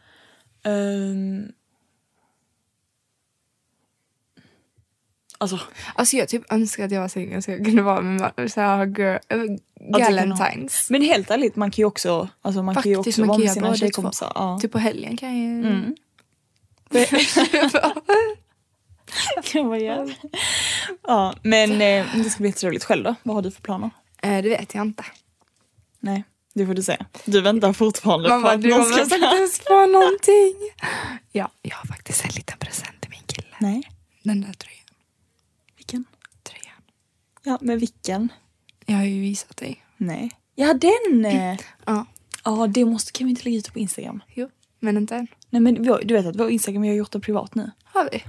Ehm. 0.64 1.52
Alltså, 5.38 5.60
Alltså 5.96 6.18
jag 6.18 6.30
typ 6.30 6.54
önskar 6.54 6.86
att 6.86 6.92
jag 6.92 7.02
var 7.02 7.08
singel 7.08 7.44
så 7.44 7.52
jag 7.52 7.66
kunde 7.66 7.82
vara 7.82 8.02
med 8.02 8.52
så 8.52 8.62
här, 8.62 8.86
girl, 8.86 9.18
äh, 9.28 9.38
galentines. 10.00 10.90
men 10.90 11.02
helt 11.02 11.32
ärligt, 11.32 11.56
man 11.56 11.72
kan 11.72 11.82
ju 11.82 11.86
också, 11.86 12.30
alltså 12.42 12.64
man 12.64 12.76
kan 12.76 12.92
ju 12.92 12.96
Faktiskt, 12.96 13.20
också 13.20 13.22
man 13.22 13.28
vara 13.28 13.38
kan 13.38 13.46
med 13.46 13.54
sina 13.54 13.76
tjejkompisar. 13.76 14.32
Ja. 14.36 14.60
Typ 14.62 14.72
på 14.72 14.80
helgen 14.80 15.18
kan 15.18 15.30
jag 15.30 15.38
ju... 15.38 15.68
Mm. 15.68 15.96
Kan 19.44 19.68
man 19.68 19.80
göra. 19.80 20.10
Ja, 21.08 21.36
men 21.44 21.72
eh, 21.72 22.06
det 22.24 22.30
ska 22.30 22.40
bli 22.42 22.50
jätteroligt. 22.50 22.86
Själv 22.86 23.04
då? 23.04 23.16
Vad 23.24 23.36
har 23.36 23.42
du 23.42 23.52
för 23.52 23.62
planer? 23.62 23.90
Eh, 24.22 24.42
det 24.44 24.50
vet 24.50 24.74
jag 24.76 24.82
inte. 24.82 25.06
Nej, 26.00 26.24
det 26.54 26.66
får 26.66 26.74
du 26.74 26.84
säga. 26.84 27.06
Du 27.26 27.42
väntar 27.42 27.74
fortfarande 27.74 28.30
Mamma 28.30 28.42
på 28.42 28.48
att 28.54 28.62
du 28.62 28.70
någon 28.70 28.80
har 28.80 29.06
ska 29.06 29.16
ens 29.36 29.60
på 29.60 29.86
någonting. 29.86 30.56
Ja, 31.32 31.52
jag 31.62 31.76
har 31.76 31.86
faktiskt 31.88 32.26
en 32.26 32.32
liten 32.36 32.58
present 32.58 33.02
till 33.02 33.10
min 33.10 33.24
kille. 33.28 33.48
Nej, 33.60 33.92
Den 34.24 34.42
där 34.42 34.54
tröjan. 34.54 34.86
vilken? 35.78 36.06
tröjan. 36.44 36.82
Ja, 37.44 37.58
men 37.62 37.80
vilken? 37.80 38.30
Jag 38.86 38.96
har 38.96 39.04
ju 39.04 39.22
visat 39.22 39.58
dig. 39.58 39.86
Nej. 39.98 40.32
Ja, 40.56 40.74
den! 40.74 41.26
eh. 41.26 41.58
Ja, 41.86 42.06
Ja, 42.44 42.68
det 42.68 42.86
måste, 42.86 43.12
kan 43.12 43.26
vi 43.28 43.30
inte 43.32 43.44
lägga 43.44 43.58
ut 43.58 43.74
på 43.74 43.80
Instagram? 43.80 44.24
jo. 44.34 44.50
Men 44.80 44.98
inte 44.98 45.16
än. 45.16 45.28
Nej 45.50 45.62
men 45.62 45.84
du 46.04 46.14
vet 46.14 46.26
att 46.26 46.36
vår 46.36 46.50
Instagram, 46.50 46.82
vi 46.82 46.88
har 46.88 46.96
gjort 46.96 47.12
det 47.12 47.20
privat 47.20 47.56
nu. 47.56 47.72
Har 47.84 48.10
vi? 48.12 48.24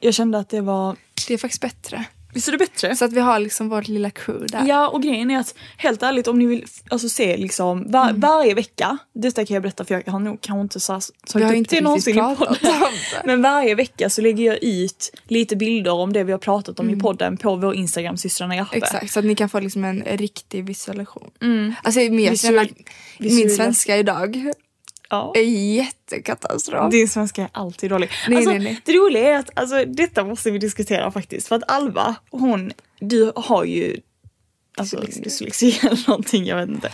Jag 0.00 0.14
kände 0.14 0.38
att 0.38 0.48
det 0.48 0.60
var... 0.60 0.96
Det 1.28 1.34
är 1.34 1.38
faktiskt 1.38 1.62
bättre. 1.62 2.04
Visst 2.34 2.48
är 2.48 2.52
det 2.52 2.58
bättre? 2.58 2.96
Så 2.96 3.04
att 3.04 3.12
vi 3.12 3.20
har 3.20 3.38
liksom 3.38 3.68
vårt 3.68 3.88
lilla 3.88 4.10
crew 4.10 4.46
där. 4.58 4.68
Ja 4.68 4.88
och 4.88 5.02
grejen 5.02 5.30
är 5.30 5.38
att 5.38 5.54
helt 5.76 6.02
ärligt 6.02 6.28
om 6.28 6.38
ni 6.38 6.46
vill 6.46 6.64
alltså, 6.88 7.08
se 7.08 7.36
liksom 7.36 7.90
var, 7.90 8.12
varje 8.12 8.54
vecka, 8.54 8.98
detta 9.12 9.44
kan 9.44 9.54
jag 9.54 9.62
berätta 9.62 9.84
för 9.84 9.94
jag 9.94 10.12
har 10.12 10.18
nog 10.18 10.40
kanske 10.40 10.60
inte 10.60 10.80
så, 10.80 10.92
har 10.92 11.42
upp 11.42 11.54
inte 11.54 11.74
det 11.74 11.80
någonsin 11.80 12.18
i 12.18 12.20
podden. 12.36 12.56
Men 13.24 13.42
varje 13.42 13.74
vecka 13.74 14.10
så 14.10 14.22
lägger 14.22 14.44
jag 14.44 14.62
ut 14.62 15.10
lite 15.28 15.56
bilder 15.56 15.92
om 15.92 16.12
det 16.12 16.24
vi 16.24 16.32
har 16.32 16.38
pratat 16.38 16.80
om 16.80 16.90
i 16.90 16.96
podden 16.96 17.36
på 17.36 17.56
vår 17.56 17.74
Instagram 17.74 18.16
systrarna 18.16 18.56
Järpe. 18.56 18.76
Exakt, 18.76 19.12
så 19.12 19.18
att 19.18 19.24
ni 19.24 19.34
kan 19.34 19.48
få 19.48 19.60
liksom 19.60 19.84
en 19.84 20.02
riktig 20.02 20.64
visualisation. 20.64 21.30
Mm. 21.40 21.74
Alltså 21.82 22.00
jag 22.00 22.10
Visual- 22.10 22.74
min 23.18 23.50
svenska 23.50 23.96
idag 23.96 24.52
Ja. 25.10 25.32
är 25.34 25.42
jättekatastrof. 25.74 26.90
Din 26.90 27.08
svenska 27.08 27.42
är 27.42 27.48
alltid 27.52 27.90
dålig. 27.90 28.10
Nej, 28.28 28.36
alltså, 28.36 28.50
nej, 28.50 28.60
nej. 28.60 28.80
Det 28.84 28.92
roliga 28.92 29.34
är 29.34 29.38
att 29.38 29.58
alltså, 29.58 29.84
detta 29.84 30.24
måste 30.24 30.50
vi 30.50 30.58
diskutera 30.58 31.10
faktiskt. 31.10 31.48
För 31.48 31.56
att 31.56 31.70
Alva, 31.70 32.16
hon, 32.30 32.72
du 33.00 33.32
har 33.36 33.64
ju 33.64 34.00
Alltså 34.78 35.00
Dyslexi. 35.00 35.78
eller 35.82 36.08
någonting, 36.08 36.46
jag 36.46 36.56
vet 36.56 36.68
inte. 36.68 36.92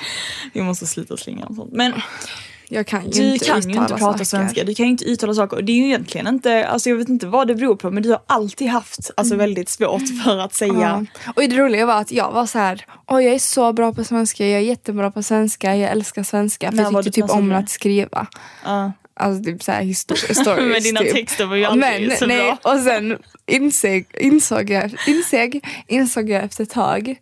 Vi 0.52 0.62
måste 0.62 0.86
sluta 0.86 1.16
slänga 1.16 1.46
och 1.46 1.54
sånt. 1.54 1.72
Men 1.72 1.92
Jag 2.68 2.86
kan 2.86 3.04
ju 3.04 3.10
du 3.10 3.32
inte 3.32 3.44
kan 3.44 3.60
ju 3.60 3.68
inte 3.70 3.94
prata 3.94 3.98
saker. 3.98 4.24
svenska, 4.24 4.64
du 4.64 4.74
kan 4.74 4.86
ju 4.86 4.90
inte 4.90 5.04
uttala 5.04 5.34
saker. 5.34 5.56
Och 5.56 5.64
det 5.64 5.72
är 5.72 5.76
ju 5.76 5.84
egentligen 5.84 6.26
inte, 6.26 6.68
alltså 6.68 6.88
jag 6.88 6.96
vet 6.96 7.08
inte 7.08 7.26
vad 7.26 7.48
det 7.48 7.54
beror 7.54 7.76
på 7.76 7.90
men 7.90 8.02
du 8.02 8.10
har 8.10 8.20
alltid 8.26 8.68
haft 8.68 9.10
alltså, 9.16 9.36
väldigt 9.36 9.68
svårt 9.68 10.02
för 10.24 10.38
att 10.38 10.54
säga. 10.54 10.72
Mm. 10.72 11.06
Ja. 11.26 11.32
Och 11.36 11.42
det 11.42 11.56
roliga 11.56 11.86
var 11.86 12.00
att 12.00 12.12
jag 12.12 12.32
var 12.32 12.46
så 12.46 12.58
här, 12.58 12.86
Oj, 13.06 13.24
jag 13.24 13.34
är 13.34 13.38
så 13.38 13.72
bra 13.72 13.92
på 13.92 14.04
svenska, 14.04 14.46
jag 14.46 14.60
är 14.60 14.64
jättebra 14.64 15.10
på 15.10 15.22
svenska, 15.22 15.76
jag 15.76 15.90
älskar 15.90 16.22
svenska. 16.22 16.70
För 16.70 16.78
jag 16.78 17.04
tyckte 17.04 17.20
typ 17.20 17.30
om 17.30 17.52
att 17.52 17.70
skriva. 17.70 18.26
Ja. 18.64 18.92
Alltså 19.16 19.44
typ 19.44 19.62
såhär 19.62 19.82
histor- 19.82 20.32
stories. 20.42 20.72
Men 20.72 20.82
dina 20.82 21.00
typ. 21.00 21.12
texter 21.12 21.46
var 21.46 21.56
ju 21.56 21.64
aldrig 21.64 22.08
Men, 22.08 22.16
så 22.18 22.26
nej, 22.26 22.56
bra. 22.62 22.72
Och 22.72 22.80
sen 22.80 23.18
insåg, 23.46 24.04
insåg, 24.20 24.70
jag, 24.70 24.94
insåg, 25.06 25.60
insåg 25.86 26.30
jag 26.30 26.44
efter 26.44 26.62
ett 26.62 26.70
tag 26.70 27.16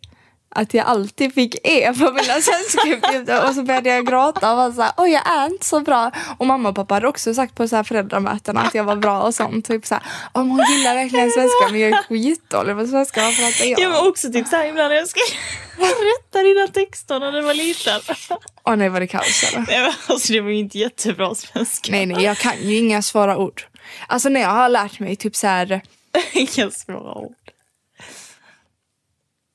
att 0.55 0.75
jag 0.75 0.87
alltid 0.87 1.35
fick 1.35 1.55
E 1.65 1.93
på 1.93 2.13
mina 2.13 2.41
svenskuppgifter 2.41 3.49
och 3.49 3.55
så 3.55 3.63
började 3.63 3.89
jag 3.89 4.07
gråta 4.07 4.51
och 4.51 4.57
var 4.57 4.73
såhär, 4.73 4.93
oj 4.97 5.11
jag 5.11 5.27
är 5.27 5.47
inte 5.47 5.67
så 5.67 5.81
bra. 5.81 6.11
Och 6.39 6.47
mamma 6.47 6.69
och 6.69 6.75
pappa 6.75 6.95
hade 6.95 7.09
också 7.09 7.35
sagt 7.35 7.55
på 7.55 7.69
så 7.69 7.77
här 7.77 7.83
föräldramöten 7.83 8.57
att 8.57 8.75
jag 8.75 8.85
var 8.85 8.97
bra 8.97 9.23
och 9.23 9.35
sånt. 9.35 9.67
Typ 9.67 9.87
såhär, 9.87 10.05
om 10.33 10.51
hon 10.51 10.65
gillar 10.71 10.95
verkligen 10.95 11.31
svenska 11.31 11.69
men 11.71 11.81
jag 11.81 11.91
är 11.91 12.03
skitdålig 12.03 12.77
på 12.77 12.87
svenska, 12.87 13.23
vad 13.23 13.37
pratar 13.37 13.65
jag? 13.65 13.81
Jag 13.81 13.91
var 13.91 14.09
också 14.09 14.33
typ 14.33 14.49
såhär 14.49 14.67
ibland 14.67 14.89
när 14.89 14.97
jag 14.97 15.09
skrev 15.09 15.25
rätta 15.79 16.43
dina 16.43 16.69
texter 16.69 17.21
när 17.21 17.33
du 17.33 17.41
var 17.41 17.55
liten. 17.55 18.01
Åh 18.65 18.77
nej 18.77 18.89
var 18.89 19.01
det 19.01 19.07
kaos 19.07 19.45
eller? 19.53 19.67
Nej, 19.69 19.81
men 19.81 19.93
alltså 20.07 20.33
det 20.33 20.41
var 20.41 20.51
ju 20.51 20.59
inte 20.59 20.79
jättebra 20.79 21.35
svenska. 21.35 21.93
Nej 21.93 22.07
nej 22.07 22.25
jag 22.25 22.37
kan 22.37 22.53
ju 22.63 22.79
inga 22.79 23.03
svåra 23.03 23.37
ord. 23.37 23.63
Alltså 24.07 24.29
när 24.29 24.41
jag 24.41 24.49
har 24.49 24.69
lärt 24.69 25.01
mig 25.01 25.17
typ 25.17 25.37
så 25.37 25.47
här 25.47 25.81
Inga 26.33 26.71
svåra 26.71 27.15
ord. 27.15 27.35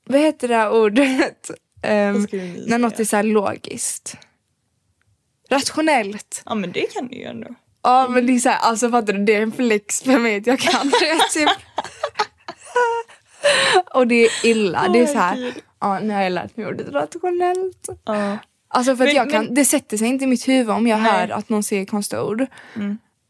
Vad 0.08 0.20
heter 0.22 0.48
det 0.48 0.56
här 0.56 0.72
ordet? 0.72 1.52
Vi 2.32 2.66
när 2.68 2.78
något 2.78 3.00
är 3.00 3.04
så 3.06 3.16
här 3.16 3.24
logiskt. 3.24 4.18
Rationellt. 5.50 6.42
Ja 6.46 6.56
men 6.56 6.72
det 6.72 6.94
kan 6.94 7.08
du 7.08 7.16
ju 7.16 7.24
ändå. 7.24 7.48
Ja 7.84 8.08
men 8.10 8.28
det 8.28 8.34
är 8.36 8.40
så 8.40 8.50
här, 8.50 8.60
alltså 8.60 8.90
fattar 8.90 9.14
du, 9.14 9.26
det 9.26 9.36
är 9.36 9.42
en 9.42 9.52
flex 9.52 10.02
för 10.02 10.20
mig 10.20 10.38
att 10.38 10.48
jag 10.48 10.60
kan 10.60 10.90
det 11.00 11.20
typ. 11.34 11.50
Och 13.94 14.08
det 14.08 14.16
är 14.26 14.46
illa, 14.46 14.88
det 14.94 15.00
är 15.00 15.06
så 15.08 15.18
här, 15.18 15.54
ja 15.80 16.00
nu 16.00 16.14
har 16.14 16.22
jag 16.22 16.32
lärt 16.32 16.58
mig 16.58 16.68
ordet 16.68 16.88
rationellt. 16.90 17.90
Ja. 18.06 18.38
Alltså 18.70 18.96
för 18.96 19.04
att 19.04 19.08
Men- 19.08 19.16
jag 19.16 19.32
kan, 19.32 19.46
men- 19.46 19.54
det 19.56 19.66
sätter 19.66 19.98
sig 19.98 20.08
inte 20.08 20.24
i 20.24 20.28
mitt 20.28 20.48
huvud 20.48 20.70
om 20.70 20.88
jag 20.88 21.02
Nej. 21.02 21.12
hör 21.12 21.30
att 21.30 21.50
någon 21.50 21.64
säger 21.64 21.86
konstiga 21.86 22.24
ord. 22.24 22.46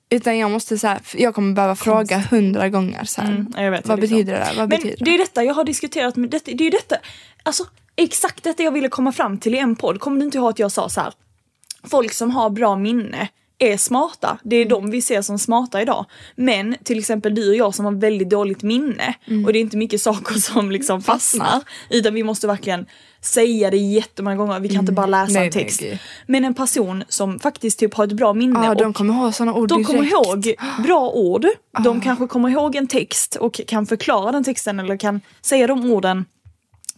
Utan 0.09 0.37
jag 0.37 0.51
måste 0.51 0.77
så 0.77 0.87
här, 0.87 1.01
jag 1.13 1.35
kommer 1.35 1.53
behöva 1.53 1.75
fråga 1.75 2.17
hundra 2.17 2.69
gånger 2.69 3.03
så 3.03 3.21
här. 3.21 3.29
Mm, 3.31 3.53
jag 3.57 3.71
vet, 3.71 3.87
vad 3.87 3.99
det 3.99 4.05
är 4.05 4.09
betyder 4.09 4.33
det? 4.33 4.47
Vad 4.57 4.69
Men 4.69 4.69
betyder 4.69 5.05
det 5.05 5.13
är 5.13 5.17
detta 5.17 5.43
jag 5.43 5.53
har 5.53 5.63
diskuterat 5.63 6.15
med, 6.15 6.29
detta, 6.29 6.51
det 6.51 6.67
är 6.67 6.71
detta, 6.71 6.95
alltså 7.43 7.63
exakt 7.95 8.43
detta 8.43 8.63
jag 8.63 8.71
ville 8.71 8.89
komma 8.89 9.11
fram 9.11 9.37
till 9.37 9.55
i 9.55 9.57
en 9.57 9.75
podd. 9.75 9.99
Kommer 9.99 10.19
du 10.19 10.25
inte 10.25 10.37
ihåg 10.37 10.49
att 10.49 10.59
jag 10.59 10.71
sa 10.71 10.89
så 10.89 11.01
här? 11.01 11.13
Folk 11.83 12.13
som 12.13 12.31
har 12.31 12.49
bra 12.49 12.75
minne 12.75 13.27
är 13.59 13.77
smarta. 13.77 14.37
Det 14.43 14.55
är 14.55 14.65
Mm. 14.65 14.69
de 14.69 14.91
vi 14.91 15.01
ser 15.01 15.21
som 15.21 15.39
smarta 15.39 15.81
idag. 15.81 16.05
Men 16.35 16.75
till 16.83 16.99
exempel 16.99 17.35
du 17.35 17.49
och 17.49 17.55
jag 17.55 17.75
som 17.75 17.85
har 17.85 17.91
väldigt 17.91 18.29
dåligt 18.29 18.63
minne 18.63 19.13
och 19.45 19.53
det 19.53 19.59
är 19.59 19.61
inte 19.61 19.77
mycket 19.77 20.01
saker 20.01 20.33
som 20.35 20.71
liksom 20.71 21.01
fastnar. 21.01 21.45
Mm. 21.47 21.59
Fastnar. 21.61 21.97
Utan 21.97 22.13
vi 22.13 22.23
måste 22.23 22.47
verkligen 22.47 22.85
säga 23.27 23.71
det 23.71 23.77
jättemånga 23.77 24.35
gånger. 24.35 24.59
Vi 24.59 24.69
kan 24.69 24.79
inte 24.79 24.91
bara 24.91 25.05
läsa 25.05 25.33
Nej, 25.33 25.37
en 25.47 25.51
nej, 25.55 25.63
text. 25.63 25.79
gud. 25.79 25.97
Men 26.27 26.45
en 26.45 26.53
person 26.53 27.03
som 27.09 27.39
faktiskt 27.39 27.79
typ 27.79 27.93
har 27.93 28.03
ett 28.03 28.11
bra 28.13 28.33
minne 28.33 28.59
Ja, 28.63 28.69
och 28.69 28.75
de 28.77 28.93
kommer 28.93 29.13
ha 29.13 29.31
såna 29.31 29.53
ord 29.53 29.69
de 29.69 29.83
kommer 29.83 29.99
direkt. 29.99 30.13
ihåg 30.13 30.55
bra 30.85 31.09
ord. 31.09 31.45
Ah. 31.73 31.81
De 31.81 32.01
kanske 32.01 32.27
kommer 32.27 32.49
ihåg 32.49 32.75
en 32.75 32.87
text 32.87 33.35
och 33.35 33.61
kan 33.67 33.85
förklara 33.85 34.31
den 34.31 34.43
texten 34.43 34.79
eller 34.79 34.97
kan 34.97 35.21
säga 35.41 35.67
de 35.67 35.91
orden 35.91 36.25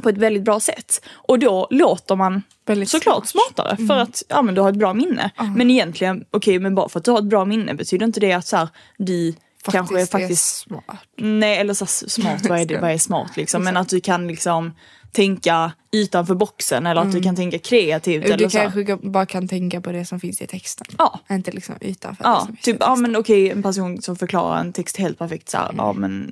på 0.04 0.10
ett 0.10 0.18
väldigt 0.18 0.44
bra 0.44 0.60
sätt. 0.60 1.02
Och 1.14 1.40
då 1.40 1.68
låter 1.72 2.16
man 2.16 2.44
Väldigt 2.66 2.90
såklart 2.90 3.28
smartare 3.28 3.78
för 3.88 3.98
att 3.98 4.24
ja, 4.28 4.42
men 4.42 4.56
du 4.56 4.62
har 4.62 4.70
ett 4.70 4.76
bra 4.78 4.94
minne. 4.94 5.32
Men 5.56 5.70
egentligen, 5.72 6.24
okej 6.32 6.60
men 6.60 6.76
bara 6.76 6.90
för 6.90 7.00
att 7.00 7.06
du 7.06 7.12
har 7.12 7.18
ett 7.20 7.24
bra 7.26 7.46
minne 7.46 7.74
betyder 7.74 8.06
inte 8.06 8.20
det 8.20 8.34
att 8.34 8.48
så 8.48 8.58
här, 8.58 8.68
du 8.98 9.34
kanske 9.72 10.02
är 10.02 10.06
faktiskt 10.06 10.58
smart. 10.58 10.84
Nej 11.18 11.58
eller 11.58 11.74
så 11.74 11.86
s- 11.86 12.12
smart, 12.12 12.46
vad 12.50 12.60
är, 12.60 12.66
det, 12.66 12.78
vad 12.82 12.92
är 12.92 12.98
smart 12.98 13.38
liksom? 13.38 13.64
Men 13.64 13.78
att 13.78 13.90
du 13.90 14.02
kan 14.02 14.28
liksom 14.28 14.74
tänka 15.12 15.72
utanför 15.92 16.36
boxen 16.36 16.86
eller 16.86 17.02
att 17.02 17.12
du 17.12 17.22
kan 17.22 17.36
tänka 17.36 17.60
kreativt. 17.60 18.26
eller 18.26 18.38
Du 18.38 18.50
så 18.50 18.58
här. 18.58 18.72
kanske 18.72 18.96
bara 19.10 19.26
kan 19.26 19.48
tänka 19.48 19.82
på 19.82 19.92
det 19.92 20.06
som 20.06 20.20
finns 20.20 20.42
i 20.42 20.48
texten. 20.48 20.88
Ja. 20.98 21.20
Inte 21.32 21.52
liksom 21.52 21.76
utanför 21.82 22.24
det 22.24 22.30
Ja, 22.30 22.40
som 22.40 22.48
finns 22.48 22.60
i 22.68 22.72
typ, 22.72 22.78
ja 22.80 22.96
men 22.96 23.16
okej 23.16 23.50
en 23.50 23.64
person 23.64 24.02
som 24.02 24.16
förklarar 24.16 24.60
en 24.60 24.74
text 24.74 24.98
helt 24.98 25.18
perfekt 25.18 25.50
så 25.50 25.58
här, 25.58 25.74
ja 25.78 25.94
men 25.94 26.32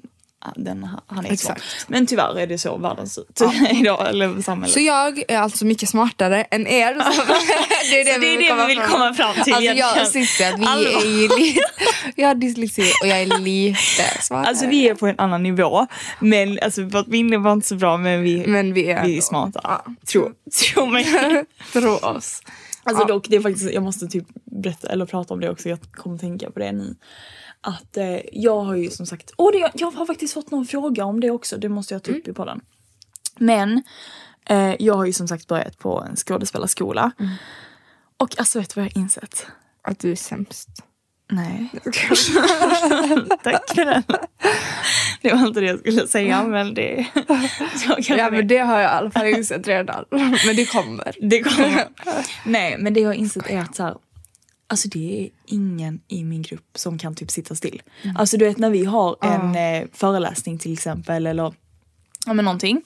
den, 0.56 0.88
han 1.08 1.25
är. 1.25 1.32
Exakt. 1.32 1.63
Men 1.88 2.08
tyvärr 2.08 2.39
är 2.39 2.48
det 2.48 2.58
så 2.58 2.77
världen 2.77 3.10
ser 3.10 3.22
ut 3.30 3.42
idag, 3.80 4.10
eller 4.10 4.42
samhället. 4.42 4.74
Så 4.74 4.80
jag 4.80 5.24
är 5.32 5.38
alltså 5.39 5.66
mycket 5.66 5.89
smartare 5.89 6.44
än 6.44 6.68
er. 6.68 6.94
det 6.94 8.01
är 8.01 8.06
det, 8.06 8.13
Så 8.13 8.20
det 8.20 8.34
är 8.34 8.38
det 8.58 8.68
vi 8.68 8.75
vill 8.75 8.82
komma 8.84 9.13
fram 9.13 9.34
till 9.44 9.54
Alltså 9.54 9.72
jag 9.74 10.01
och 10.01 10.08
Cissi, 10.08 10.44
att 10.44 10.60
vi 10.60 10.66
Allvar. 10.66 11.01
är 11.01 11.06
ju 11.06 11.27
lite... 11.39 11.60
Jag 12.16 12.27
har 12.27 12.36
dyslexi 12.36 12.92
och 13.01 13.08
jag 13.08 13.22
är 13.22 13.39
lite 13.39 14.04
smartare. 14.22 14.48
Alltså 14.50 14.68
vi 14.68 14.89
är 14.89 14.96
på 14.96 15.08
en 15.08 15.20
annan 15.20 15.44
nivå. 15.44 15.88
Men 16.20 16.60
alltså 16.62 16.84
vårt 16.84 17.08
minne 17.08 17.38
var 17.38 17.54
inte 17.54 17.68
så 17.68 17.75
bra 17.75 17.98
men 17.98 18.24
vi, 18.24 18.48
Men 18.48 18.74
vi 18.74 18.89
är 18.92 19.06
vi 19.06 19.18
är 19.18 19.22
smarta. 19.22 19.60
Ja. 19.63 19.86
Tro, 20.12 20.32
tro 20.74 20.86
mig. 20.86 21.06
Tro 21.74 21.92
oss. 21.92 22.42
Alltså 22.84 23.04
Ja. 23.04 23.08
dock, 23.08 23.25
det 23.30 23.36
är 23.36 23.42
faktiskt, 23.42 23.72
jag 23.74 23.84
måste 23.84 24.08
typ 24.08 24.25
berätta 24.46 24.88
eller 24.89 25.06
prata 25.06 25.34
om 25.34 25.39
det 25.39 25.50
också, 25.50 25.70
jag 25.70 25.80
kommer 25.92 26.18
tänka 26.18 26.51
på 26.51 26.60
det 26.60 26.72
nu. 26.72 26.96
Att 27.68 27.98
eh, 27.98 28.20
jag 28.32 28.60
har 28.60 28.76
ju 28.76 28.90
som 28.90 29.06
sagt, 29.06 29.32
åh 29.38 29.52
det, 29.52 29.72
jag 29.74 29.92
har 29.92 30.06
faktiskt 30.06 30.34
fått 30.34 30.52
någon 30.52 30.66
fråga 30.66 31.06
om 31.06 31.20
det 31.20 31.32
också, 31.32 31.58
det 31.58 31.70
måste 31.70 31.94
jag 31.94 32.04
ta 32.04 32.12
upp 32.12 32.28
i 32.28 32.34
podden. 32.34 32.62
Men 33.38 33.84
eh, 34.46 34.76
jag 34.80 34.94
har 34.94 35.06
ju 35.06 35.14
som 35.14 35.28
sagt 35.28 35.48
börjat 35.48 35.78
på 35.78 36.06
en 36.10 36.16
skådespelarskola. 36.16 37.12
Och 38.18 38.40
alltså 38.40 38.60
vet 38.60 38.76
du 38.76 38.82
vad 38.82 38.86
jag 38.86 38.96
har 38.96 39.02
insett? 39.02 39.48
Att 39.82 40.00
du 40.00 40.12
är 40.12 40.16
sämst. 40.16 40.70
Nej. 41.32 41.70
Tack 43.44 43.76
för 43.76 43.86
den. 43.86 44.04
Det 45.22 45.34
var 45.34 45.48
inte 45.48 45.60
det 45.60 45.66
jag 45.66 45.80
skulle 45.80 46.08
säga 46.08 46.44
men 46.44 46.74
det... 46.74 47.08
Ja 48.08 48.30
men 48.32 48.48
det 48.48 48.58
har 48.58 48.80
jag 48.80 48.92
i 48.92 48.94
alla 48.94 49.12
fall 49.12 49.26
insett 49.26 49.68
redan. 49.68 50.06
Men 50.46 50.56
det 50.56 50.66
kommer. 50.66 51.16
Det 51.22 51.44
kommer. 51.44 51.88
Nej 52.46 52.78
men 52.80 52.94
det 52.94 53.00
jag 53.00 53.10
har 53.10 53.14
insett 53.14 53.50
är 53.50 53.60
att 53.60 53.76
så 53.76 53.84
här, 53.84 53.98
alltså 54.68 54.88
det 54.90 55.24
är 55.26 55.30
ingen 55.46 56.00
i 56.08 56.24
min 56.24 56.42
grupp 56.42 56.66
som 56.76 56.98
kan 56.98 57.16
typ 57.16 57.32
sitta 57.32 57.56
still. 57.56 57.82
Mm. 58.04 58.18
Alltså 58.18 58.38
du 58.38 58.46
vet 58.46 58.58
när 58.58 58.70
vi 58.70 58.86
har 58.86 59.16
en 59.22 59.56
eh, 59.56 59.88
föreläsning 59.94 60.58
till 60.58 60.74
exempel 60.74 61.28
eller 61.28 61.54
ja 62.26 62.34
men 62.34 62.46
någonting. 62.46 62.82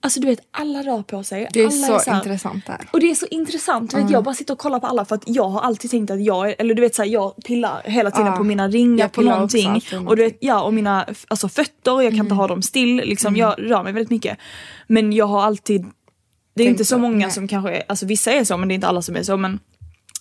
Alltså 0.00 0.20
du 0.20 0.26
vet 0.26 0.38
alla 0.50 0.82
rör 0.82 1.02
på 1.02 1.22
sig. 1.24 1.48
Det 1.52 1.60
är 1.62 1.66
alla 1.66 1.98
så 2.00 2.10
här- 2.10 2.18
intressant 2.18 2.66
där. 2.66 2.80
Och 2.92 3.00
det 3.00 3.10
är 3.10 3.14
så 3.14 3.26
intressant, 3.26 3.90
du 3.90 3.96
vet, 4.02 4.10
jag 4.10 4.24
bara 4.24 4.34
sitter 4.34 4.52
och 4.52 4.58
kollar 4.58 4.80
på 4.80 4.86
alla 4.86 5.04
för 5.04 5.14
att 5.14 5.22
jag 5.26 5.48
har 5.48 5.60
alltid 5.60 5.90
tänkt 5.90 6.10
att 6.10 6.24
jag, 6.24 6.50
är- 6.50 6.54
eller 6.58 6.74
du 6.74 6.82
vet 6.82 6.94
såhär, 6.94 7.08
jag 7.08 7.36
pillar 7.44 7.82
hela 7.84 8.10
tiden 8.10 8.26
Ja. 8.26 8.36
på 8.36 8.44
mina 8.44 8.68
ringar 8.68 9.08
på 9.08 9.22
någonting. 9.22 9.82
Och 10.06 10.16
du 10.16 10.22
vet, 10.22 10.36
ja 10.40 10.62
och 10.62 10.74
mina 10.74 11.06
alltså, 11.28 11.48
fötter, 11.48 11.90
jag 11.92 12.02
kan 12.02 12.06
Mm. 12.14 12.20
inte 12.26 12.34
ha 12.34 12.48
dem 12.48 12.62
still, 12.62 12.96
liksom, 12.96 13.36
jag 13.36 13.54
rör 13.58 13.82
mig 13.82 13.92
väldigt 13.92 14.10
mycket. 14.10 14.38
Men 14.86 15.12
jag 15.12 15.26
har 15.26 15.42
alltid, 15.42 15.80
det 16.54 16.62
är 16.62 16.66
Tänkt 16.66 16.70
inte 16.70 16.84
så 16.84 16.94
så, 16.94 16.98
många 16.98 17.26
nej. 17.26 17.30
som 17.30 17.48
kanske 17.48 17.70
är, 17.76 17.82
alltså 17.88 18.06
vissa 18.06 18.32
är 18.32 18.44
så 18.44 18.56
men 18.56 18.68
det 18.68 18.72
är 18.72 18.76
inte 18.76 18.86
alla 18.88 19.02
som 19.02 19.16
är 19.16 19.22
så 19.22 19.36
men 19.36 19.58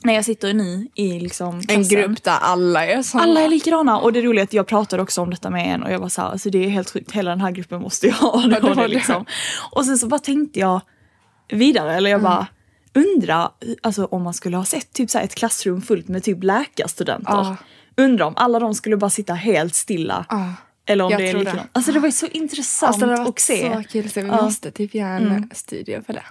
när 0.04 0.14
jag 0.14 0.26
sitter 0.26 0.54
nu 0.54 0.88
i 0.96 1.20
liksom 1.20 1.56
En 1.56 1.64
klassen, 1.64 1.84
grupp 1.88 2.24
där 2.24 2.38
alla 2.42 2.86
är 2.86 3.02
såna. 3.04 3.24
alla 3.24 3.42
är 3.42 3.48
likadana 3.50 4.00
och 4.00 4.14
det 4.14 4.22
roliga 4.22 4.42
är 4.42 4.44
att 4.44 4.54
jag 4.54 4.68
pratade 4.68 5.04
också 5.04 5.22
om 5.22 5.30
detta 5.30 5.50
med 5.50 5.74
en 5.76 5.84
och 5.84 5.92
jag 5.92 6.00
var 6.00 6.10
såhär, 6.10 6.30
alltså 6.30 6.50
det 6.50 6.66
är 6.66 6.70
helt 6.70 6.90
sjukt, 6.92 7.12
hela 7.12 7.30
den 7.30 7.42
här 7.42 7.52
gruppen 7.52 7.82
måste 7.82 8.08
jag 8.08 8.14
ha. 8.16 8.32
var 8.62 8.76
det, 8.76 8.88
liksom. 8.88 9.26
Och 9.72 9.86
sen 9.86 9.98
så 9.98 10.08
bara 10.08 10.20
tänkte 10.20 10.60
jag 10.60 10.82
vidare, 11.52 11.96
eller 11.96 12.10
jag 12.10 12.20
Mm. 12.20 12.32
bara 12.32 12.48
undra 12.96 13.52
alltså, 13.82 14.06
om 14.06 14.24
man 14.24 14.34
skulle 14.34 14.58
ha 14.58 14.66
sett 14.66 14.94
typ 14.94 15.10
så 15.10 15.18
här 15.18 15.26
ett 15.26 15.36
klassrum 15.36 15.82
fullt 15.82 16.08
med 16.08 16.24
typ 16.24 16.44
läkarstudenter. 16.44 17.34
Ja. 17.34 17.56
Undra 17.98 18.26
om 18.26 18.34
alla 18.36 18.60
de 18.60 18.76
skulle 18.76 18.98
bara 18.98 19.10
sitta 19.10 19.34
helt 19.34 19.76
stilla. 19.76 20.26
Ja. 20.30 20.54
Eller 20.86 21.04
om 21.04 21.12
Jag 21.12 21.20
det 21.22 21.30
är 21.30 21.34
likadant. 21.34 21.70
Alltså 21.74 21.92
det 21.92 22.00
var 22.00 22.08
ju 22.08 22.12
så 22.12 22.26
intressant 22.28 22.88
Alltså 22.90 23.06
det 23.06 23.18
har 23.18 23.28
att 23.30 23.40
se. 23.40 23.74
så 23.84 23.90
kul 23.90 24.10
så 24.10 24.22
vi 24.22 24.28
Ja. 24.28 24.42
måste 24.42 24.72
typ 24.72 24.96
göra 24.96 25.10
en 25.18 25.50
studie 25.54 26.02
för 26.06 26.14
det. 26.14 26.24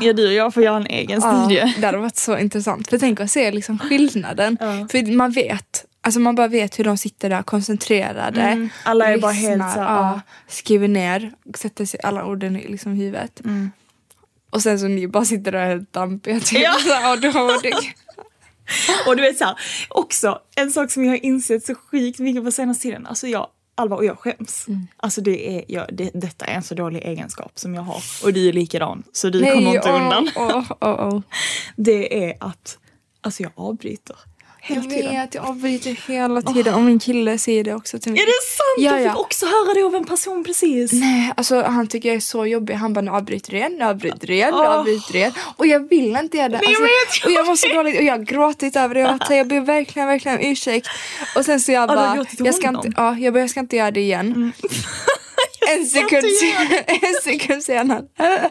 Ja 0.00 0.12
du 0.12 0.26
och 0.26 0.32
jag 0.32 0.54
får 0.54 0.62
göra 0.62 0.76
en 0.76 0.86
egen 0.86 1.20
Ja, 1.22 1.44
studie. 1.44 1.74
det 1.80 1.86
hade 1.86 1.98
varit 1.98 2.16
så 2.16 2.38
intressant. 2.38 2.90
För 2.90 2.98
tänk 2.98 3.20
att 3.20 3.30
se 3.30 3.50
liksom 3.50 3.78
skillnaden. 3.78 4.58
För 4.90 5.12
man 5.16 5.30
vet, 5.30 5.84
alltså 6.00 6.20
man 6.20 6.34
bara 6.34 6.48
vet 6.48 6.78
hur 6.78 6.84
de 6.84 6.96
sitter 6.98 7.30
där 7.30 7.42
koncentrerade. 7.42 8.40
Mm, 8.42 8.68
alla 8.84 9.12
är 9.12 9.18
bara 9.18 9.32
helt 9.32 9.52
lyssnar, 9.52 9.74
så- 9.74 9.80
ja, 9.80 10.12
ja. 10.14 10.20
skriver 10.48 10.88
ner, 10.88 11.32
sätter 11.56 11.84
sig 11.84 12.00
alla 12.02 12.24
orden 12.24 12.56
i 12.56 12.68
liksom 12.68 12.92
huvudet. 12.92 13.42
Och 14.50 14.62
sen 14.62 14.78
så 14.78 14.88
ni 14.88 15.08
bara 15.08 15.24
sitter 15.24 15.52
där 15.52 15.66
helt 15.66 15.92
dampiga 15.92 16.40
typ. 16.40 16.62
Ja. 16.62 16.74
Så, 16.86 16.92
här, 16.94 17.12
och 17.12 17.20
då, 17.20 17.58
det, 17.62 17.72
Och 19.06 19.16
du 19.16 19.22
vet 19.22 19.38
såhär, 19.38 19.54
också 19.88 20.38
en 20.56 20.70
sak 20.70 20.90
som 20.90 21.04
jag 21.04 21.10
har 21.12 21.24
insett 21.24 21.66
så 21.66 21.74
sjukt 21.74 22.18
mycket 22.18 22.44
på 22.44 22.50
senaste 22.50 22.82
tiden. 22.82 23.06
Alltså 23.06 23.26
jag, 23.26 23.46
Alva 23.82 23.96
och 23.96 24.04
jag 24.04 24.18
skäms. 24.18 24.66
Alltså 24.96 25.20
det 25.20 25.56
är, 25.58 25.64
jag, 25.68 25.86
det, 25.92 26.10
detta 26.14 26.44
är 26.44 26.54
en 26.54 26.62
så 26.62 26.74
dålig 26.74 27.02
egenskap 27.04 27.52
som 27.54 27.74
jag 27.74 27.82
har. 27.82 28.02
Och 28.24 28.32
du 28.32 28.48
är 28.48 28.52
likadan, 28.52 29.02
så 29.12 29.28
du 29.28 29.40
kommer 29.40 29.74
inte 29.74 29.90
åh, 29.90 30.02
undan. 30.02 30.28
åh, 30.36 30.72
åh. 30.80 31.20
Det 31.76 32.24
är 32.24 32.36
att, 32.40 32.78
alltså 33.20 33.42
jag 33.42 33.52
avbryter. 33.54 34.16
Hela 34.64 34.80
jag 34.82 34.90
tiden. 34.90 35.12
vet, 35.12 35.34
jag 35.34 35.44
avbryter 35.44 35.98
hela 36.08 36.42
tiden 36.42 36.74
och 36.74 36.82
min 36.82 36.98
kille 36.98 37.38
säger 37.38 37.64
det 37.64 37.74
också 37.74 37.98
till 37.98 38.12
mig. 38.12 38.20
Är 38.22 38.26
det 38.26 38.32
sant? 38.32 38.78
Ja, 38.78 38.90
jag 38.98 39.02
ja. 39.06 39.10
fick 39.10 39.20
också 39.20 39.46
höra 39.46 39.74
det 39.74 39.82
av 39.82 39.94
en 39.94 40.04
person 40.04 40.44
precis. 40.44 40.92
Nej, 40.92 41.32
alltså 41.36 41.62
han 41.62 41.86
tycker 41.86 42.08
jag 42.08 42.16
är 42.16 42.20
så 42.20 42.46
jobbig. 42.46 42.74
Han 42.74 42.92
bara 42.92 43.00
nu 43.00 43.10
avbryter 43.10 43.50
du 43.50 43.56
igen, 43.56 43.72
nu 43.78 43.84
avbryter 43.84 44.26
du 44.26 44.34
igen, 44.34 44.54
nu 44.54 44.60
avbryter 44.66 45.12
du 45.12 45.18
igen. 45.18 45.32
Och 45.56 45.66
jag 45.66 45.88
vill 45.88 46.16
inte 46.16 46.36
göra 46.36 46.48
det. 46.48 46.60
Nej, 46.62 46.72
jag 46.72 46.82
Alltså, 46.82 46.82
vet, 46.82 47.26
och 47.26 47.32
jag 47.32 47.44
var 47.44 47.56
så 47.56 47.68
dåligt 47.68 47.96
och 47.98 48.04
jag 48.04 48.12
har 48.12 48.24
gråtit 48.24 48.76
över 48.76 48.94
det. 48.94 49.00
Jag, 49.00 49.18
här, 49.28 49.36
jag 49.36 49.46
ber 49.48 49.60
verkligen, 49.60 50.08
verkligen 50.08 50.38
om 50.38 50.44
ursäkt. 50.44 50.88
Och 51.36 51.44
sen 51.44 51.60
så 51.60 51.72
jag 51.72 51.88
bara, 51.88 52.14
gråtit 52.14 52.36
till 52.36 52.46
jag 52.46 52.54
ska, 52.54 52.68
inte, 52.68 52.92
ja, 52.96 53.16
jag, 53.18 53.32
bara, 53.32 53.40
jag 53.40 53.50
ska 53.50 53.60
inte 53.60 53.76
göra 53.76 53.90
det 53.90 54.00
igen. 54.00 54.52
En 55.68 55.86
sekund, 55.86 56.24
en 56.86 57.14
sekund 57.22 57.64
senare 57.64 58.02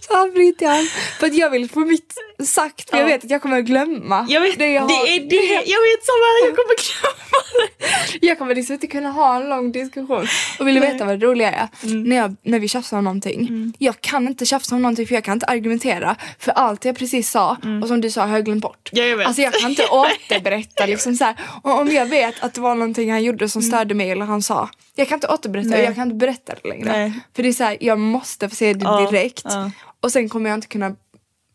så 0.00 0.16
avbryter 0.18 0.66
jag. 0.66 0.86
För 1.18 1.26
att 1.26 1.34
jag 1.34 1.50
vill 1.50 1.70
få 1.70 1.80
mitt 1.80 2.14
sagt 2.44 2.90
för 2.90 2.96
jag 2.96 3.04
Ja. 3.04 3.12
vet 3.12 3.24
att 3.24 3.30
jag 3.30 3.42
kommer 3.42 3.58
att 3.58 3.64
glömma. 3.64 4.26
Jag 4.28 4.40
vet, 4.40 4.58
det 4.58 4.64
det, 4.64 4.72
jag 4.72 4.82
har. 4.82 4.90
är 5.06 5.20
det. 5.20 5.62
Jag 5.70 5.80
vet 5.88 6.04
samma 6.08 6.26
jag 6.46 6.56
kommer 6.56 6.76
glömma 6.76 7.16
det. 7.29 7.29
Jag 8.20 8.38
kommer 8.38 8.54
liksom 8.54 8.74
inte 8.74 8.86
kunna 8.86 9.10
ha 9.10 9.36
en 9.36 9.48
lång 9.48 9.72
diskussion. 9.72 10.26
Och 10.58 10.66
vill 10.66 10.74
du 10.74 10.80
veta 10.80 11.04
vad 11.04 11.20
det 11.20 11.26
roliga 11.26 11.50
är? 11.52 11.68
Mm. 11.82 12.02
När, 12.02 12.16
jag, 12.16 12.36
när 12.42 12.58
vi 12.58 12.68
tjafsar 12.68 12.98
om 12.98 13.04
någonting. 13.04 13.72
Jag 13.78 14.00
kan 14.00 14.28
inte 14.28 14.46
tjafsa 14.46 14.74
om 14.74 14.82
någonting 14.82 15.06
för 15.06 15.14
jag 15.14 15.24
kan 15.24 15.32
inte 15.34 15.46
argumentera. 15.46 16.16
För 16.38 16.52
allt 16.52 16.84
jag 16.84 16.96
precis 16.98 17.30
sa 17.30 17.56
och 17.82 17.88
som 17.88 18.00
du 18.00 18.10
sa 18.10 18.26
har 18.26 18.36
jag 18.36 18.44
glömt 18.44 18.62
bort. 18.62 18.90
Mm. 18.92 19.04
Ja, 19.04 19.10
jag 19.10 19.16
vet. 19.16 19.26
Alltså 19.26 19.42
jag 19.42 19.52
kan 19.54 19.70
inte 19.70 19.86
återberätta 19.90 20.86
liksom 20.86 21.14
så 21.14 21.24
här. 21.24 21.36
Och 21.62 21.78
om 21.80 21.88
jag 21.90 22.06
vet 22.06 22.34
att 22.42 22.54
det 22.54 22.60
var 22.60 22.74
någonting 22.74 23.10
han 23.10 23.22
gjorde 23.24 23.48
som 23.48 23.62
störde 23.62 23.94
mig 23.94 24.10
eller 24.10 24.24
han 24.24 24.42
sa. 24.42 24.68
Jag 24.94 25.08
kan 25.08 25.16
inte 25.16 25.28
återberätta 25.28 25.66
Mm. 25.68 25.78
Nej. 25.78 25.84
jag 25.86 25.94
kan 25.94 26.04
inte 26.04 26.16
berätta 26.26 26.52
det 26.62 26.68
längre. 26.68 26.92
Nej. 26.92 27.12
För 27.36 27.42
det 27.42 27.48
är 27.48 27.52
så 27.52 27.64
här, 27.64 27.76
jag 27.80 27.98
måste 27.98 28.48
få 28.48 28.54
se 28.54 28.72
det 28.74 28.84
Ja, 28.84 29.10
direkt. 29.10 29.42
ja. 29.44 29.70
Och 30.00 30.12
sen 30.12 30.28
kommer 30.28 30.50
jag 30.50 30.56
inte 30.56 30.66
kunna 30.66 30.96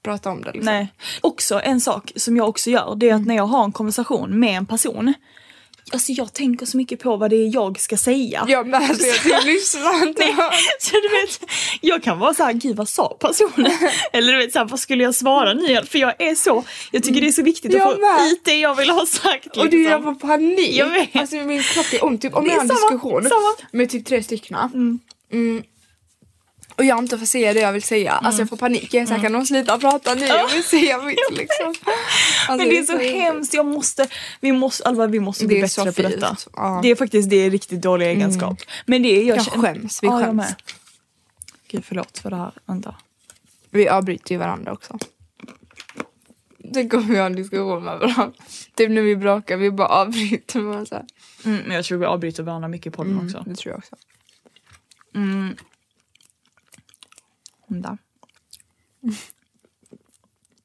prata 0.03 0.29
om 0.29 0.41
det. 0.43 0.51
Liksom. 0.51 0.73
Nej. 0.73 0.87
Också 1.21 1.61
en 1.63 1.81
sak 1.81 2.11
som 2.15 2.37
jag 2.37 2.49
också 2.49 2.69
gör, 2.69 2.95
det 2.95 3.09
är 3.09 3.13
att 3.15 3.25
när 3.25 3.35
jag 3.35 3.45
har 3.45 3.63
en 3.63 3.71
konversation 3.71 4.39
med 4.39 4.57
en 4.57 4.65
person 4.65 5.13
Alltså 5.91 6.11
jag 6.11 6.33
tänker 6.33 6.65
så 6.65 6.77
mycket 6.77 6.99
på 6.99 7.17
vad 7.17 7.29
det 7.29 7.35
är 7.35 7.53
jag 7.53 7.79
ska 7.79 7.97
säga. 7.97 8.45
Jag 8.47 8.67
med, 8.67 8.97
så 9.21 9.29
jag 9.29 9.45
lyssnar 9.45 10.07
inte. 10.07 10.25
Nej, 10.25 10.35
så 10.79 10.91
du 10.91 11.09
vet, 11.09 11.51
jag 11.81 12.03
kan 12.03 12.19
vara 12.19 12.33
såhär, 12.33 12.53
gud 12.53 12.75
vad 12.75 12.89
sa 12.89 13.17
personen? 13.19 13.71
Eller 14.13 14.33
du 14.33 14.37
vet 14.37 14.53
såhär, 14.53 14.65
vad 14.65 14.79
skulle 14.79 15.03
jag 15.03 15.15
svara 15.15 15.53
nu? 15.53 15.81
För 15.85 15.99
jag 15.99 16.21
är 16.21 16.35
så, 16.35 16.63
jag 16.91 17.03
tycker 17.03 17.21
det 17.21 17.27
är 17.27 17.31
så 17.31 17.43
viktigt 17.43 17.73
Jag 17.73 17.81
att 17.81 17.95
få 17.95 18.25
ut 18.25 18.41
det 18.43 18.59
jag 18.59 18.75
vill 18.75 18.89
ha 18.89 19.05
sagt. 19.05 19.45
Liksom. 19.45 19.61
Och 19.63 19.73
är 19.73 19.89
jag 19.89 20.03
får 20.03 20.15
panik. 20.15 20.75
Jag 20.75 20.89
vet. 20.89 21.15
Alltså 21.15 21.35
min 21.35 21.63
kropp 21.63 21.93
är 21.93 22.05
ont. 22.05 22.21
Typ, 22.21 22.35
om 22.35 22.45
jag 22.45 22.53
har 22.53 22.61
en 22.61 22.67
samma, 22.67 22.79
diskussion 22.79 23.23
samma. 23.23 23.69
med 23.71 23.89
typ 23.89 24.05
tre 24.05 24.23
stycken. 24.23 24.57
Mm. 25.31 25.63
Och 26.75 26.85
jag 26.85 26.99
inte 26.99 27.17
får 27.17 27.25
säga 27.25 27.53
det 27.53 27.59
jag 27.59 27.73
vill 27.73 27.83
säga. 27.83 28.11
Alltså 28.11 28.27
Mm. 28.29 28.39
jag 28.39 28.49
får 28.49 28.57
panik. 28.57 28.93
Jag 28.93 29.01
är 29.01 29.05
såhär, 29.05 29.21
kan 29.21 29.31
de 29.33 29.45
sluta 29.45 29.77
prata 29.77 30.13
nu? 30.15 30.25
Jag 30.25 30.47
vill 30.49 30.63
säga 30.63 31.01
mitt 31.01 31.17
liksom. 31.31 31.67
Alltså, 32.47 32.57
Men 32.57 32.69
det 32.69 32.77
är 32.77 32.83
så 32.83 32.97
hemskt, 32.97 33.53
jag 33.53 33.65
måste, 33.65 34.07
vi 34.39 34.51
måste, 34.51 34.83
Alva, 34.83 35.07
vi 35.07 35.19
måste 35.19 35.45
bli 35.47 35.69
så 35.69 35.85
bättre 35.85 36.03
på 36.03 36.09
detta. 36.09 36.37
Ja. 36.55 36.67
Mm. 36.69 36.81
Det 36.81 36.91
är 36.91 36.95
faktiskt 36.95 37.29
det 37.29 37.35
är 37.35 37.49
riktigt 37.51 37.81
dålig 37.81 38.07
egenskap. 38.07 38.57
Men 38.85 39.01
det 39.03 39.09
är 39.09 39.23
jag, 39.23 39.37
Jag 39.37 39.45
skäms, 39.45 40.03
vi 40.03 40.07
Ja, 40.07 40.13
jag 40.19 40.25
skäms. 40.27 40.35
med. 40.37 40.55
Gud 41.67 41.85
förlåt 41.85 42.17
för 42.19 42.29
det 42.29 42.35
här, 42.35 42.51
vänta. 42.65 42.95
Vi 43.69 43.89
avbryter 43.89 44.31
ju 44.31 44.37
varandra 44.37 44.71
också. 44.73 44.97
Tänk 46.73 46.93
om 46.93 47.07
vi 47.07 47.17
har 47.17 47.25
en 47.25 47.35
diskussion 47.35 47.83
med 47.83 47.99
varandra. 47.99 48.31
Typ 48.75 48.89
när 48.91 49.01
vi 49.01 49.15
bråkar, 49.15 49.57
vi 49.57 49.71
bara 49.71 49.87
avbryter. 49.87 50.85
Så 50.85 50.95
här. 50.95 51.05
Mm, 51.45 51.61
men 51.65 51.75
jag 51.75 51.85
tror 51.85 51.97
vi 51.97 52.05
avbryter 52.05 52.43
varandra 52.43 52.67
mycket 52.67 52.87
i 52.93 52.95
podden 52.95 53.13
Mm, 53.13 53.25
också. 53.25 53.43
det 53.45 53.55
tror 53.55 53.71
jag 53.71 53.77
också. 53.79 53.95
Vänta. 57.75 57.97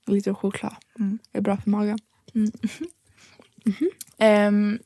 Lite 0.07 0.35
choklad. 0.35 0.75
Mm. 0.99 1.19
Det 1.33 1.38
är 1.38 1.43
bra 1.43 1.57
för 1.57 1.71
magen. 1.71 1.99
Ehm, 4.19 4.79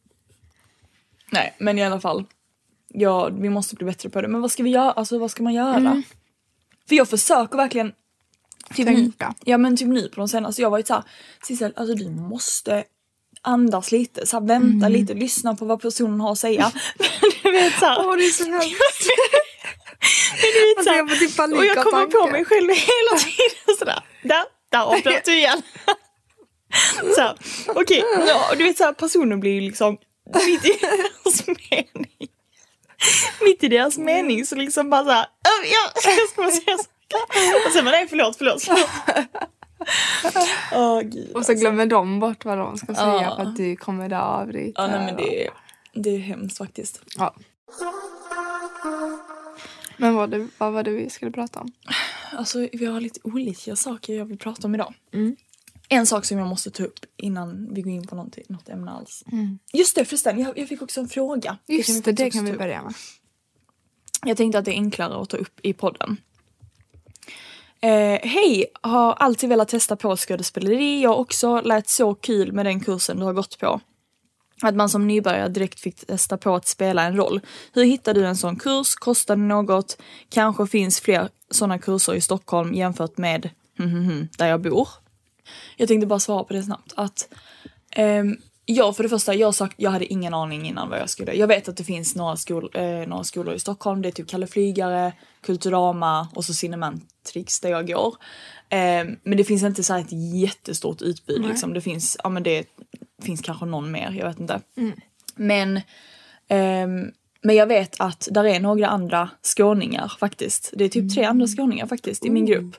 nej 1.32 1.54
men 1.58 1.78
i 1.78 1.84
alla 1.84 2.00
fall. 2.00 2.24
Ja, 2.88 3.28
vi 3.28 3.50
måste 3.50 3.76
bli 3.76 3.84
bättre 3.84 4.10
på 4.10 4.22
det. 4.22 4.28
Men 4.28 4.40
vad 4.40 4.52
ska 4.52 4.62
vi 4.62 4.70
göra? 4.70 4.92
Alltså 4.92 5.18
vad 5.18 5.30
ska 5.30 5.42
man 5.42 5.54
göra? 5.54 6.02
För 6.88 6.96
jag 6.96 7.08
försöker 7.08 7.56
verkligen 7.56 7.92
typ 8.74 8.86
Tänka. 8.86 9.34
ja 9.44 9.58
men 9.58 9.76
typ 9.76 9.88
nu 9.88 10.08
på 10.08 10.20
de 10.20 10.28
senaste, 10.28 10.62
jag 10.62 10.70
var 10.70 10.78
ju 10.78 10.84
såhär 10.84 11.02
Sissel, 11.42 11.72
alltså 11.76 11.94
du 11.94 12.10
måste 12.10 12.84
andas 13.42 13.92
lite, 13.92 14.26
så 14.26 14.40
här, 14.40 14.46
vänta 14.46 14.88
lite, 14.88 15.14
lyssna 15.14 15.54
på 15.56 15.64
vad 15.64 15.80
personen 15.82 16.20
har 16.20 16.32
att 16.32 16.38
säga. 16.38 16.72
du 17.42 17.52
vet 17.52 17.78
såhär. 17.78 17.96
Åh 17.98 18.16
det 18.16 18.24
är 18.24 18.30
så 18.30 18.44
hemskt. 18.50 19.10
Vet, 20.42 20.78
Alltså, 20.78 20.84
så 20.84 20.90
här, 20.90 20.96
jag 20.96 21.08
får 21.10 21.16
typ 21.16 21.36
panik 21.36 21.58
och 21.58 21.64
jag 21.64 21.84
kommer 21.84 22.06
på 22.06 22.30
mig 22.30 22.44
själv 22.44 22.68
hela 22.68 23.18
tiden 23.18 23.76
sådär. 23.78 24.00
Där, 24.22 24.44
där 24.70 24.80
avbröt 24.82 25.24
du 25.24 25.36
igen. 25.36 25.62
så 27.14 27.20
här, 27.20 27.34
okej, 27.68 28.04
ja, 28.26 28.48
och 28.50 28.56
du 28.56 28.64
vet 28.64 28.78
såhär 28.78 28.92
personen 28.92 29.40
blir 29.40 29.52
ju 29.52 29.60
liksom 29.60 29.96
mitt 30.46 30.64
i 30.64 30.78
deras 30.80 31.46
mening. 31.46 32.28
Mitt 33.40 33.64
i 33.64 33.68
deras 33.68 33.98
mening 33.98 34.46
så 34.46 34.54
liksom 34.56 34.90
bara 34.90 35.04
såhär, 35.04 35.26
"Åh, 35.48 35.68
ja, 35.70 36.10
jag 36.16 36.28
ska 36.28 36.42
bara 36.42 36.50
säga 36.50 36.78
så. 36.78 36.84
Och 37.66 37.72
sen 37.72 37.84
bara 37.84 37.90
nej 37.92 38.06
förlåt, 38.08 38.36
förlåt. 38.36 38.62
förlåt. 38.62 38.88
Åh 40.72 41.00
gud. 41.00 41.32
Och 41.36 41.46
så 41.46 41.54
glömmer 41.54 41.86
de 41.86 42.20
bort 42.20 42.44
vad 42.44 42.58
de 42.58 42.76
ska 42.78 42.94
säga 42.94 43.06
Ja. 43.22 43.36
för 43.36 43.42
att 43.42 43.56
du 43.56 43.76
kommer 43.76 44.08
där 44.08 44.20
avbryta. 44.20 44.82
Ja 44.82 44.86
nej 44.88 45.06
men 45.06 45.16
det 45.16 45.44
är, 45.46 45.50
det 45.92 46.10
är 46.10 46.18
hemskt 46.18 46.58
faktiskt. 46.58 47.00
Ja. 47.16 47.34
Men 49.96 50.14
vad, 50.14 50.30
det, 50.30 50.48
vad 50.58 50.72
var 50.72 50.82
det 50.82 50.90
vi 50.90 51.10
skulle 51.10 51.30
prata 51.30 51.60
om? 51.60 51.72
Alltså 52.32 52.68
vi 52.72 52.86
har 52.86 53.00
lite 53.00 53.20
olika 53.24 53.76
saker 53.76 54.14
jag 54.14 54.24
vill 54.24 54.38
prata 54.38 54.66
om 54.66 54.74
idag. 54.74 54.94
Mm. 55.12 55.36
En 55.88 56.06
sak 56.06 56.24
som 56.24 56.38
jag 56.38 56.46
måste 56.46 56.70
ta 56.70 56.84
upp 56.84 56.98
innan 57.16 57.74
vi 57.74 57.82
går 57.82 57.92
in 57.92 58.06
på 58.06 58.16
något, 58.16 58.48
något 58.48 58.68
ämne 58.68 58.90
alls. 58.90 59.24
Mm. 59.32 59.58
Just 59.72 59.94
det 59.96 60.04
förresten, 60.04 60.38
jag, 60.38 60.58
jag 60.58 60.68
fick 60.68 60.82
också 60.82 61.00
en 61.00 61.08
fråga. 61.08 61.58
Just 61.66 62.04
det, 62.04 62.12
det 62.12 62.30
kan 62.30 62.44
vi 62.44 62.52
börja 62.52 62.82
med. 62.82 62.94
Jag 64.24 64.36
tänkte 64.36 64.58
att 64.58 64.64
det 64.64 64.70
är 64.70 64.74
enklare 64.74 65.22
att 65.22 65.30
ta 65.30 65.36
upp 65.36 65.60
i 65.62 65.72
podden. 65.72 66.16
Eh, 67.80 68.20
Hej! 68.22 68.66
Har 68.80 69.12
alltid 69.12 69.48
velat 69.48 69.68
testa 69.68 69.96
på 69.96 70.16
skådespeleri. 70.16 71.02
Jag 71.02 71.20
också 71.20 71.60
lät 71.60 71.88
så 71.88 72.14
kul 72.14 72.52
med 72.52 72.66
den 72.66 72.80
kursen 72.80 73.18
du 73.18 73.24
har 73.24 73.32
gått 73.32 73.58
på. 73.58 73.80
Att 74.64 74.74
man 74.74 74.88
som 74.88 75.06
nybörjare 75.06 75.48
direkt 75.48 75.80
fick 75.80 76.06
testa 76.06 76.36
på 76.36 76.54
att 76.54 76.66
spela 76.66 77.02
en 77.02 77.16
roll. 77.16 77.40
Hur 77.72 77.84
hittar 77.84 78.14
du 78.14 78.26
en 78.26 78.36
sån 78.36 78.56
kurs? 78.56 78.94
Kostar 78.94 79.36
det 79.36 79.42
något? 79.42 79.98
Kanske 80.28 80.66
finns 80.66 81.00
fler 81.00 81.28
såna 81.50 81.78
kurser 81.78 82.14
i 82.14 82.20
Stockholm 82.20 82.74
jämfört 82.74 83.18
med 83.18 83.50
där 84.38 84.46
jag 84.46 84.60
bor. 84.60 84.88
Jag 85.76 85.88
tänkte 85.88 86.06
bara 86.06 86.20
svara 86.20 86.44
på 86.44 86.52
det 86.52 86.62
snabbt. 86.62 86.92
Att 86.96 87.28
ehm, 87.90 88.36
Ja, 88.66 88.92
för 88.92 89.02
det 89.02 89.08
första, 89.08 89.34
jag, 89.34 89.54
sagt, 89.54 89.74
jag 89.76 89.90
hade 89.90 90.12
ingen 90.12 90.34
aning 90.34 90.66
innan 90.66 90.90
vad 90.90 90.98
jag 90.98 91.10
skulle. 91.10 91.32
Jag 91.34 91.46
vet 91.46 91.68
att 91.68 91.76
det 91.76 91.84
finns 91.84 92.14
några, 92.14 92.36
skol, 92.36 92.70
eh, 92.74 92.84
några 92.84 93.24
skolor 93.24 93.54
i 93.54 93.58
Stockholm. 93.58 94.02
Det 94.02 94.08
är 94.08 94.12
typ 94.12 94.28
Kalle 94.28 94.46
Flygare, 94.46 95.12
Kulturama 95.40 96.28
och 96.34 96.44
så 96.44 96.54
Cinemantrix 96.54 97.60
där 97.60 97.70
jag 97.70 97.86
går. 97.86 98.16
Eh, 98.68 99.04
men 99.22 99.36
det 99.36 99.44
finns 99.44 99.62
inte 99.62 99.82
så 99.82 99.94
ett 99.94 100.12
jättestort 100.34 101.02
utbud. 101.02 101.46
Liksom. 101.46 101.74
Det 101.74 101.80
finns, 101.80 102.16
ja 102.24 102.28
men 102.28 102.42
det 102.42 102.64
finns 103.24 103.40
kanske 103.40 103.66
någon 103.66 103.90
mer, 103.90 104.16
jag 104.18 104.26
vet 104.26 104.40
inte. 104.40 104.60
Men, 105.36 105.80
ehm, 106.48 107.10
men 107.42 107.56
jag 107.56 107.66
vet 107.66 108.00
att 108.00 108.28
där 108.30 108.44
är 108.44 108.60
några 108.60 108.88
andra 108.88 109.30
skåningar 109.42 110.12
faktiskt. 110.18 110.72
Det 110.76 110.84
är 110.84 110.88
typ 110.88 111.14
tre 111.14 111.24
andra 111.24 111.46
skåningar 111.46 111.86
faktiskt 111.86 112.24
i 112.24 112.30
min 112.30 112.46
grupp. 112.46 112.76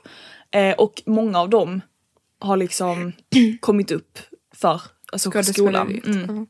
Eh, 0.50 0.74
och 0.74 1.02
många 1.06 1.40
av 1.40 1.50
dem 1.50 1.80
har 2.38 2.56
liksom 2.56 3.12
kommit 3.60 3.90
upp 3.90 4.18
för 4.54 4.80
alltså, 5.12 5.42
skolan. 5.42 6.00
Mm. 6.04 6.24
Mm. 6.24 6.46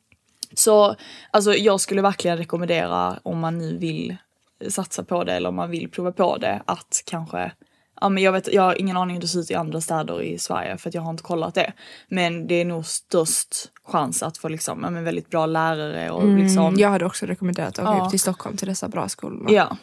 Så 0.54 0.96
alltså, 1.30 1.54
jag 1.54 1.80
skulle 1.80 2.02
verkligen 2.02 2.38
rekommendera 2.38 3.20
om 3.22 3.38
man 3.38 3.58
nu 3.58 3.78
vill 3.78 4.16
satsa 4.68 5.04
på 5.04 5.24
det 5.24 5.32
eller 5.32 5.48
om 5.48 5.54
man 5.54 5.70
vill 5.70 5.90
prova 5.90 6.12
på 6.12 6.36
det 6.36 6.62
att 6.64 7.02
kanske 7.06 7.52
Ja, 8.00 8.08
men 8.08 8.22
jag, 8.22 8.32
vet, 8.32 8.52
jag 8.52 8.62
har 8.62 8.80
ingen 8.80 8.96
aning 8.96 9.16
hur 9.16 9.20
det 9.20 9.28
ser 9.28 9.38
ut 9.40 9.50
i 9.50 9.54
andra 9.54 9.80
städer 9.80 10.22
i 10.22 10.38
Sverige 10.38 10.78
för 10.78 10.88
att 10.88 10.94
jag 10.94 11.02
har 11.02 11.10
inte 11.10 11.22
kollat 11.22 11.54
det. 11.54 11.72
Men 12.08 12.46
det 12.46 12.54
är 12.54 12.64
nog 12.64 12.86
störst 12.86 13.70
chans 13.84 14.22
att 14.22 14.38
få 14.38 14.48
liksom, 14.48 14.80
ja, 14.82 14.90
men 14.90 15.04
väldigt 15.04 15.30
bra 15.30 15.46
lärare 15.46 16.10
och 16.10 16.24
liksom 16.28 16.64
Mm, 16.66 16.80
jag 16.80 16.88
hade 16.90 17.04
också 17.06 17.26
rekommenderat 17.26 17.78
att 17.78 17.88
åka 17.88 17.98
Ja. 17.98 18.04
upp 18.04 18.10
till 18.10 18.20
Stockholm 18.20 18.56
till 18.56 18.68
dessa 18.68 18.88
bra 18.88 19.08
skolor. 19.08 19.52
Ja. 19.52 19.76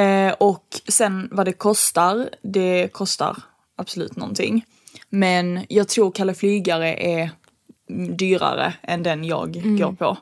Eh, 0.00 0.32
och 0.32 0.64
sen 0.88 1.28
vad 1.32 1.46
det 1.46 1.52
kostar, 1.52 2.28
det 2.42 2.88
kostar 2.92 3.36
absolut 3.76 4.16
någonting. 4.16 4.64
Men 5.08 5.64
jag 5.68 5.88
tror 5.88 6.10
Kalle 6.10 6.34
Flygare 6.34 6.94
är 6.94 7.30
mm, 7.90 8.16
dyrare 8.16 8.74
än 8.82 9.02
den 9.02 9.24
jag 9.24 9.78
går 9.78 9.92
på. 9.92 10.16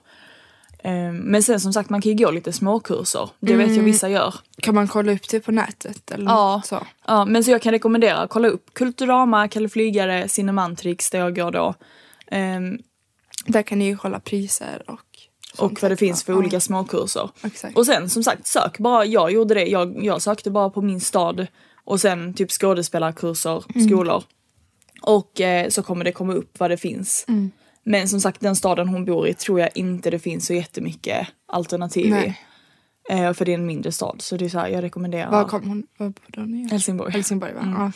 Eh, 0.84 1.12
men 1.12 1.42
sen 1.42 1.60
som 1.60 1.72
sagt 1.72 1.90
man 1.90 2.00
kan 2.02 2.12
ju 2.16 2.24
gå 2.24 2.30
lite 2.30 2.52
småkurser. 2.52 3.30
Det 3.40 3.56
vet 3.56 3.76
jag 3.76 3.82
vissa 3.82 4.08
gör. 4.08 4.34
Kan 4.60 4.74
man 4.74 4.88
kolla 4.88 5.12
upp 5.12 5.28
det 5.28 5.40
på 5.40 5.52
nätet? 5.52 6.10
Eller 6.10 6.24
Ja. 6.30 6.62
så? 6.64 6.86
Ja, 7.06 7.24
men 7.24 7.44
så 7.44 7.50
jag 7.50 7.62
kan 7.62 7.72
rekommendera, 7.72 8.26
kolla 8.30 8.48
upp 8.48 8.74
Kulturama, 8.74 9.48
Kalle 9.48 9.68
Flygare, 9.68 10.28
Cinemantrix 10.28 11.10
där 11.10 11.18
jag 11.18 11.36
går 11.36 11.50
då. 11.50 11.74
Ehm, 12.26 12.78
Där 13.46 13.62
kan 13.62 13.78
ni 13.78 13.84
ju 13.84 13.96
kolla 13.96 14.20
priser 14.20 14.82
och 14.86 15.00
och 15.58 15.82
vad 15.82 15.90
det 15.90 15.96
finns 15.96 16.24
för 16.24 16.32
Ja, 16.32 16.38
olika 16.38 16.60
småkurser. 16.60 17.30
Exakt. 17.44 17.76
Och 17.76 17.86
sen 17.86 18.10
som 18.10 18.22
sagt, 18.24 18.46
sök 18.46 18.78
bara. 18.78 19.04
Jag 19.04 19.32
gjorde 19.32 19.54
det. 19.54 19.64
Jag, 19.66 20.04
jag 20.04 20.22
sökte 20.22 20.50
bara 20.50 20.70
på 20.70 20.82
min 20.82 21.00
stad 21.00 21.46
och 21.84 22.00
sen 22.00 22.34
typ 22.34 22.50
skådespelarkurser, 22.50 23.64
Mm. 23.74 23.88
skolor. 23.88 24.22
Och 25.02 25.40
eh, 25.40 25.68
så 25.68 25.82
kommer 25.82 26.04
det 26.04 26.12
komma 26.12 26.32
upp 26.32 26.58
vad 26.60 26.70
det 26.70 26.76
finns. 26.76 27.24
Mm. 27.28 27.50
Men 27.84 28.08
som 28.08 28.20
sagt 28.20 28.40
den 28.40 28.56
staden 28.56 28.88
hon 28.88 29.04
bor 29.04 29.28
i 29.28 29.34
tror 29.34 29.60
jag 29.60 29.68
inte 29.74 30.10
det 30.10 30.18
finns 30.18 30.46
så 30.46 30.54
jättemycket 30.54 31.28
alternativ 31.46 32.06
i. 32.06 32.10
Nej. 32.10 32.40
Eh, 33.10 33.32
för 33.32 33.44
det 33.44 33.50
är 33.52 33.54
en 33.54 33.66
mindre 33.66 33.92
stad 33.92 34.22
så 34.22 34.36
det 34.36 34.44
är 34.44 34.48
så 34.48 34.58
här, 34.58 34.68
jag 34.68 34.82
rekommenderar 34.84 35.30
Var 35.30 35.44
kom 35.48 35.68
hon? 35.68 35.86
Var 35.96 36.06
bodde 36.08 36.40
hon 36.40 36.54
i? 36.54 36.68
Helsingborg. 36.70 37.12
Helsingborg 37.12 37.52
va? 37.54 37.60
Mm. 37.60 37.92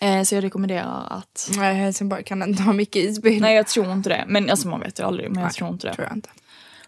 Ja. 0.00 0.06
Eh, 0.06 0.22
så 0.22 0.34
jag 0.34 0.44
rekommenderar 0.44 1.06
att 1.10 1.50
Nej, 1.56 1.74
Helsingborg 1.74 2.24
kan 2.24 2.42
inte 2.42 2.62
ha 2.62 2.72
mycket 2.72 3.04
isbil. 3.04 3.40
Nej 3.42 3.54
jag 3.56 3.66
tror 3.66 3.92
inte 3.92 4.08
det. 4.08 4.24
Men 4.28 4.50
alltså 4.50 4.68
man 4.68 4.80
vet 4.80 5.00
ju 5.00 5.04
aldrig 5.04 5.30
men 5.30 5.42
jag 5.42 5.52
tror 5.54 5.70
inte 5.70 5.86
det. 5.86 5.94
tror 5.94 6.06
jag 6.08 6.16
inte. 6.16 6.30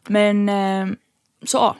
Men 0.08 0.48
eh, 0.48 0.86
så 1.44 1.56
ja. 1.58 1.76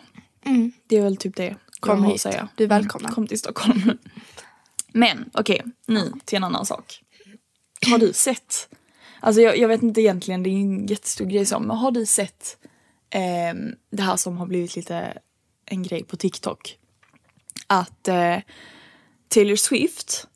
Det 0.88 0.96
är 0.96 1.02
väl 1.02 1.16
typ 1.16 1.36
det 1.36 1.56
Kom 1.80 1.96
jag 1.96 2.02
har 2.02 2.06
hit. 2.06 2.14
att 2.14 2.20
säga. 2.32 2.48
Du 2.56 2.64
är 2.64 2.68
välkommen. 2.68 3.04
Mm, 3.06 3.14
Kom 3.14 3.26
till 3.26 3.38
Stockholm. 3.38 3.98
Men 4.92 5.30
okej, 5.34 5.62
nu 5.86 6.12
till 6.24 6.36
en 6.36 6.44
annan 6.44 6.66
sak. 6.66 7.00
Har 7.90 7.98
du 7.98 8.12
sett, 8.12 8.68
alltså 9.22 9.40
jag, 9.42 9.58
jag 9.58 9.68
vet 9.68 9.82
inte 9.82 10.00
egentligen, 10.00 10.42
det 10.42 10.50
är 10.50 10.54
en 10.54 10.86
jättestor 10.86 11.24
grej 11.24 11.46
så, 11.46 11.60
men 11.60 11.76
har 11.76 11.90
du 11.90 12.06
sett 12.06 12.56
ehm, 13.10 13.74
det 13.90 14.02
här 14.02 14.16
som 14.16 14.36
har 14.36 14.46
blivit 14.46 14.76
lite 14.76 15.18
en 15.66 15.82
grej 15.82 16.04
på 16.04 16.16
TikTok? 16.16 16.78
Att 17.66 18.08
eh, 18.08 18.38
Taylor 19.28 19.56
Swift 19.56 20.26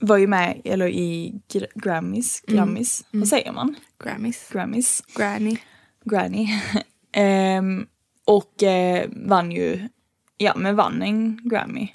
var 0.00 0.16
ju 0.16 0.26
med 0.26 0.60
eller 0.64 0.88
i 0.88 1.40
Gr- 1.52 1.66
Grammys, 1.74 2.40
Grammys, 2.46 3.04
vad 3.10 3.28
säger 3.28 3.52
man? 3.52 3.76
Grammys. 4.04 4.48
Grammys. 4.52 5.02
Granny. 5.14 5.56
Granny. 6.04 6.48
Ehm, 7.12 7.86
och 8.24 8.62
eh, 8.62 9.08
vann 9.16 9.52
ju, 9.52 9.88
ja 10.36 10.52
men 10.56 10.76
vann 10.76 11.02
en 11.02 11.48
Grammy. 11.48 11.88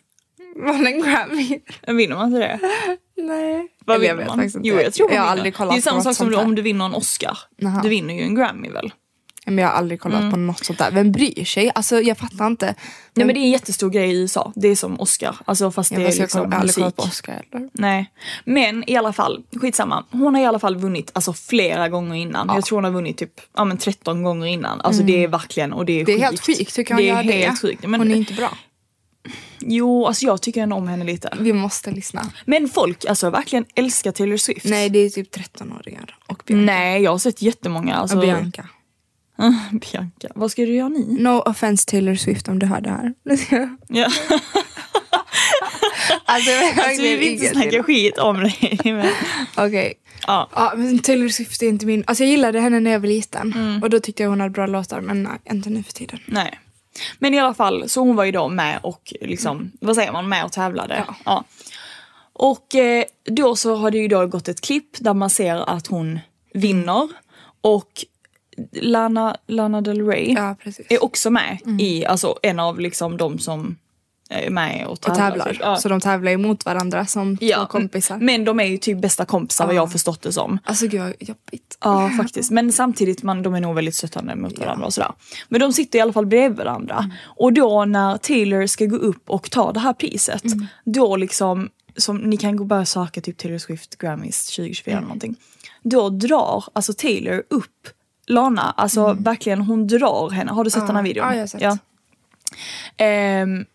Det 0.56 0.90
en 0.90 1.02
Grammy? 1.02 1.60
Vinner 1.88 2.16
man 2.16 2.28
inte 2.28 2.40
det? 2.40 2.60
Nej. 3.18 3.68
Vad 3.86 3.96
Eller 3.96 4.08
jag 4.08 4.14
vinner 4.16 4.24
vet 4.24 4.28
man? 4.28 4.38
faktiskt 4.38 4.56
inte. 4.56 4.68
Jo 4.70 4.76
jag 4.76 4.94
tror 4.94 5.12
jag 5.12 5.18
har 5.18 5.24
vinner. 5.26 5.32
aldrig 5.32 5.56
kollat 5.56 5.74
Det 5.74 5.80
är 5.80 5.82
samma 5.82 6.02
sak 6.02 6.16
som 6.16 6.36
om 6.36 6.56
du 6.56 6.62
vinner 6.62 6.86
en 6.86 6.94
Oscar. 6.94 7.38
Jaha. 7.58 7.82
Du 7.84 7.90
vinner 7.90 8.14
ju 8.14 8.22
en 8.22 8.36
Grammy 8.36 8.70
väl? 8.70 8.94
Men 9.48 9.58
jag 9.58 9.68
har 9.68 9.74
aldrig 9.74 10.00
kollat 10.02 10.32
på 10.32 10.38
något 10.38 10.66
sånt 10.66 10.80
där. 10.80 10.92
Vem 10.92 11.12
bryr 11.12 11.46
sig? 11.46 11.72
Alltså 11.76 12.02
jag 12.02 12.18
fattar 12.18 12.48
inte. 12.48 12.66
Nej 13.14 13.26
men 13.26 13.28
det 13.28 13.40
är 13.40 13.44
en 13.44 13.50
jättestor 13.50 13.90
grej 13.90 14.12
i 14.12 14.22
USA. 14.22 14.52
Det 14.56 14.68
är 14.68 14.76
som 14.76 15.00
Oscar. 15.00 15.36
Alltså 15.46 15.72
fast 15.72 15.90
det 15.90 15.96
är 15.96 16.00
jag, 16.00 16.16
liksom 16.16 16.42
jag 16.42 16.50
har 16.52 16.60
aldrig 16.60 16.76
kollat 16.76 16.96
på 16.96 17.04
Oscar 17.04 17.44
eller? 17.52 17.70
Nej. 17.74 18.12
Men 18.46 18.90
i 18.90 18.96
alla 18.98 19.14
fall, 19.14 19.44
skitsamma. 19.62 20.06
Hon 20.12 20.36
har 20.36 20.42
i 20.42 20.46
alla 20.46 20.60
fall 20.60 20.76
vunnit 20.76 21.12
alltså 21.14 21.34
flera 21.34 21.90
gånger 21.90 22.16
innan. 22.16 22.52
Jag 22.56 22.66
tror 22.66 22.78
hon 22.78 22.84
har 22.84 22.92
vunnit 22.92 23.18
typ 23.18 23.42
ja, 23.56 23.66
men 23.66 23.78
13 23.78 24.24
gånger 24.24 24.48
innan. 24.48 24.82
Alltså 24.82 25.04
det 25.04 25.24
är 25.24 25.28
verkligen 25.28 25.74
och 25.74 25.86
det 25.86 25.94
är 25.94 25.96
Mm. 25.96 26.06
Det 26.06 26.14
är 26.14 26.26
helt 26.26 26.46
sjukt. 26.46 26.78
Hur 26.78 26.84
kan 26.84 26.98
hon 26.98 27.04
det 27.04 27.10
är 27.10 27.24
göra 27.24 27.50
det? 27.52 27.56
sjukt. 27.62 27.88
Men, 27.88 28.00
Hon 28.00 28.12
är 28.12 28.16
inte 28.16 28.34
bra. 28.34 28.58
Jo, 29.60 30.06
alltså 30.06 30.26
jag 30.26 30.42
tycker 30.42 30.62
ändå 30.62 30.76
om 30.76 30.88
henne 30.88 31.06
lite. 31.06 31.30
Vi 31.40 31.54
måste 31.54 31.92
lyssna. 31.92 32.32
Men 32.46 32.70
folk 32.70 33.06
alltså 33.06 33.30
verkligen 33.30 33.66
älskar 33.76 34.12
Taylor 34.12 34.38
Swift. 34.38 34.66
Nej 34.66 34.90
det 34.90 35.00
är 35.00 35.10
typ 35.10 35.36
13-åringar. 35.36 36.16
Och 36.28 36.44
Bianca. 36.46 36.66
Nej, 36.66 37.02
jag 37.02 37.12
har 37.12 37.18
sett 37.18 37.42
jättemånga. 37.42 37.96
Alltså, 37.96 38.18
Och 38.18 38.22
Bianca. 38.24 38.68
Bianca. 39.72 40.28
Vad 40.36 40.52
ska 40.52 40.62
du 40.62 40.76
göra 40.76 40.90
ni? 40.90 41.18
No 41.20 41.40
offense 41.40 41.86
Taylor 41.86 42.16
Swift 42.16 42.48
om 42.48 42.60
du 42.60 42.66
hör 42.66 42.82
det 42.82 42.90
här. 42.90 43.14
Ja. 43.88 44.08
alltså, 46.26 46.52
Alltså, 46.82 47.02
vi 47.02 47.18
vill 47.18 47.28
inte 47.28 47.48
snacka 47.48 47.84
skit 47.84 48.18
om 48.18 48.40
dig. 48.44 48.80
Men, 48.84 49.10
Okej. 49.58 49.94
ja. 50.28 50.50
Ja 50.56 50.74
men 50.76 51.00
Taylor 51.00 51.30
Swift 51.30 51.62
är 51.62 51.68
inte 51.68 51.86
min... 51.86 52.04
Alltså 52.08 52.24
jag 52.24 52.32
gillade 52.32 52.60
henne 52.60 52.80
när 52.80 52.92
jag 52.92 53.00
var 53.00 53.08
liten. 53.08 53.54
Mm. 53.54 53.84
Och 53.84 53.90
då 53.90 54.00
tyckte 54.00 54.24
jag 54.24 54.30
hon 54.30 54.40
hade 54.40 54.52
bra 54.52 54.66
låtar 54.66 55.02
men 55.02 55.24
nej, 55.24 55.40
inte 55.52 55.70
nu 55.70 55.84
för 55.84 55.94
tiden. 55.94 56.20
Nej. 56.26 56.60
Men 57.20 57.34
i 57.34 57.40
alla 57.40 57.54
fall, 57.54 57.90
så 57.90 58.00
hon 58.00 58.16
var 58.16 58.24
ju 58.24 58.32
då 58.32 58.48
med 58.48 58.80
och 58.84 59.14
liksom, 59.22 59.72
vad 59.82 59.96
säger 59.96 60.12
man, 60.12 60.30
med 60.30 60.46
och 60.46 60.52
tävlade. 60.52 61.06
Ja. 61.26 61.44
Och 62.34 62.76
eh, 62.76 63.04
då 63.24 63.56
så 63.56 63.76
har 63.76 63.92
det 63.92 63.98
ju 63.98 64.08
då 64.08 64.28
gått 64.28 64.48
ett 64.48 64.62
klipp 64.62 64.98
där 65.00 65.14
man 65.14 65.30
ser 65.30 65.70
att 65.70 65.88
hon 65.88 66.20
vinner. 66.54 67.10
Och 67.62 68.06
Lana, 68.72 69.38
Lana 69.48 69.82
Del 69.82 70.08
Rey 70.08 70.34
Ja 70.34 70.56
är 70.90 71.04
också 71.04 71.30
med 71.30 71.60
i, 71.80 72.06
alltså 72.06 72.40
en 72.42 72.60
av 72.60 72.80
liksom 72.80 73.18
de 73.18 73.40
som 73.40 73.78
med 74.50 74.86
och 74.86 74.92
och 74.92 75.02
tävlar. 75.02 75.30
tävlar. 75.30 75.46
typ. 75.46 75.58
Ja. 75.62 75.76
Så 75.78 75.90
de 75.90 76.02
tävlar 76.02 76.32
ju 76.32 76.38
mot 76.38 76.66
varandra 76.66 77.06
som 77.06 77.38
två 77.38 77.46
Ja, 77.46 77.66
kompisar. 77.66 78.18
Men 78.18 78.46
de 78.46 78.60
är 78.60 78.64
ju 78.64 78.78
typ 78.78 79.02
bästa 79.02 79.26
kompisar 79.26 79.66
vad 79.66 79.76
jag 79.76 79.82
har 79.82 79.88
förstått 79.88 80.22
det 80.22 80.32
som. 80.34 80.60
Alltså 80.64 80.88
gud 80.88 81.02
vad 81.02 81.14
jobbigt. 81.20 81.78
Ja 81.82 82.10
faktiskt. 82.18 82.52
Men 82.52 82.72
samtidigt, 82.72 83.24
man, 83.24 83.44
de 83.44 83.54
är 83.56 83.60
nog 83.62 83.76
väldigt 83.76 83.96
stöttande 83.96 84.36
mot 84.36 84.60
varandra 84.60 84.86
och 84.86 84.94
sådär. 84.94 85.12
Men 85.50 85.60
de 85.60 85.74
sitter 85.74 86.00
i 86.00 86.02
alla 86.02 86.14
fall 86.14 86.26
bredvid 86.26 86.58
varandra. 86.58 87.12
Och 87.24 87.54
då 87.54 87.86
när 87.86 88.18
Taylor 88.18 88.66
ska 88.68 88.86
gå 88.86 88.96
upp 88.96 89.30
och 89.30 89.52
ta 89.52 89.72
det 89.72 89.80
här 89.80 89.94
priset. 89.94 90.44
Då 90.86 91.16
liksom, 91.16 91.70
som 91.98 92.18
ni 92.18 92.38
kan 92.38 92.68
börja 92.68 92.86
söka 92.86 93.22
typ 93.22 93.38
Taylor 93.38 93.58
Swift 93.58 93.98
Grammys 93.98 94.46
2024 94.48 94.92
eller 94.92 95.02
någonting. 95.02 95.36
Då 95.84 96.10
drar 96.10 96.64
alltså 96.74 96.94
Taylor 96.94 97.44
upp 97.50 97.88
Lana, 98.28 98.74
alltså 98.78 99.14
verkligen 99.20 99.62
hon 99.62 99.88
drar 99.88 100.30
henne. 100.30 100.52
Har 100.52 100.64
du 100.64 100.70
sett 100.70 100.88
den 100.88 100.96
här 100.96 101.04
videon? 101.04 101.28
Ja, 101.28 101.34
jag 101.34 101.42
har 101.42 101.48
sett. 101.48 101.80
Ehm, 102.98 103.66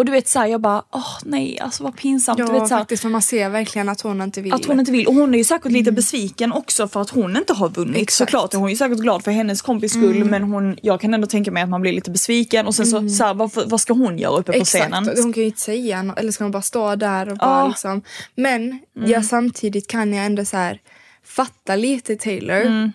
och 0.00 0.06
du 0.06 0.12
vet 0.12 0.28
såhär, 0.28 0.46
jag 0.46 0.60
bara, 0.60 0.82
åh 0.90 1.18
nej 1.24 1.58
alltså 1.60 1.82
vad 1.84 1.96
pinsamt. 1.96 2.38
Ja 2.38 2.46
du 2.46 2.52
vet, 2.52 2.68
så 2.68 2.74
här, 2.74 2.80
faktiskt 2.80 3.02
för 3.02 3.08
man 3.08 3.22
ser 3.22 3.48
verkligen 3.48 3.88
att 3.88 4.00
hon 4.00 4.22
inte 4.22 4.40
vill. 4.40 4.52
att 4.52 4.64
hon 4.64 4.80
inte 4.80 4.92
vill. 4.92 5.06
Och 5.06 5.14
hon 5.14 5.34
är 5.34 5.38
ju 5.38 5.44
säkert 5.44 5.72
lite 5.72 5.92
besviken 5.92 6.52
också 6.52 6.88
för 6.88 7.00
att 7.00 7.10
hon 7.10 7.36
inte 7.36 7.52
har 7.52 7.68
vunnit. 7.68 8.02
Exakt. 8.02 8.30
Såklart 8.30 8.54
är 8.54 8.58
hon 8.58 8.70
ju 8.70 8.76
säkert 8.76 8.98
glad 8.98 9.24
för 9.24 9.30
hennes 9.30 9.62
kompis 9.62 9.92
skull 9.92 10.24
men 10.24 10.42
hon, 10.42 10.78
jag 10.82 11.00
kan 11.00 11.14
ändå 11.14 11.26
tänka 11.26 11.50
mig 11.50 11.62
att 11.62 11.68
man 11.68 11.80
blir 11.80 11.92
lite 11.92 12.10
besviken 12.10 12.66
och 12.66 12.74
sen 12.74 12.86
så, 12.86 13.08
så 13.08 13.24
här, 13.24 13.34
vad, 13.34 13.50
vad 13.70 13.80
ska 13.80 13.92
hon 13.92 14.18
göra 14.18 14.36
uppe 14.38 14.58
på 14.58 14.64
scenen? 14.64 15.02
Exakt, 15.02 15.22
hon 15.22 15.32
kan 15.32 15.40
ju 15.42 15.46
inte 15.46 15.60
säga 15.60 16.02
något, 16.02 16.18
eller 16.18 16.32
ska 16.32 16.44
hon 16.44 16.50
bara 16.50 16.62
stå 16.62 16.96
där 16.96 17.28
och 17.30 17.38
bara 17.38 17.60
Ja. 17.60 17.68
liksom. 17.68 18.02
Men 18.34 18.78
Mm. 18.96 19.10
jag, 19.10 19.24
samtidigt 19.24 19.86
kan 19.86 20.12
jag 20.12 20.26
ändå 20.26 20.44
så 20.44 20.56
här 20.56 20.80
fatta 21.24 21.76
lite 21.76 22.16
Taylor. 22.16 22.60
Mm. 22.60 22.92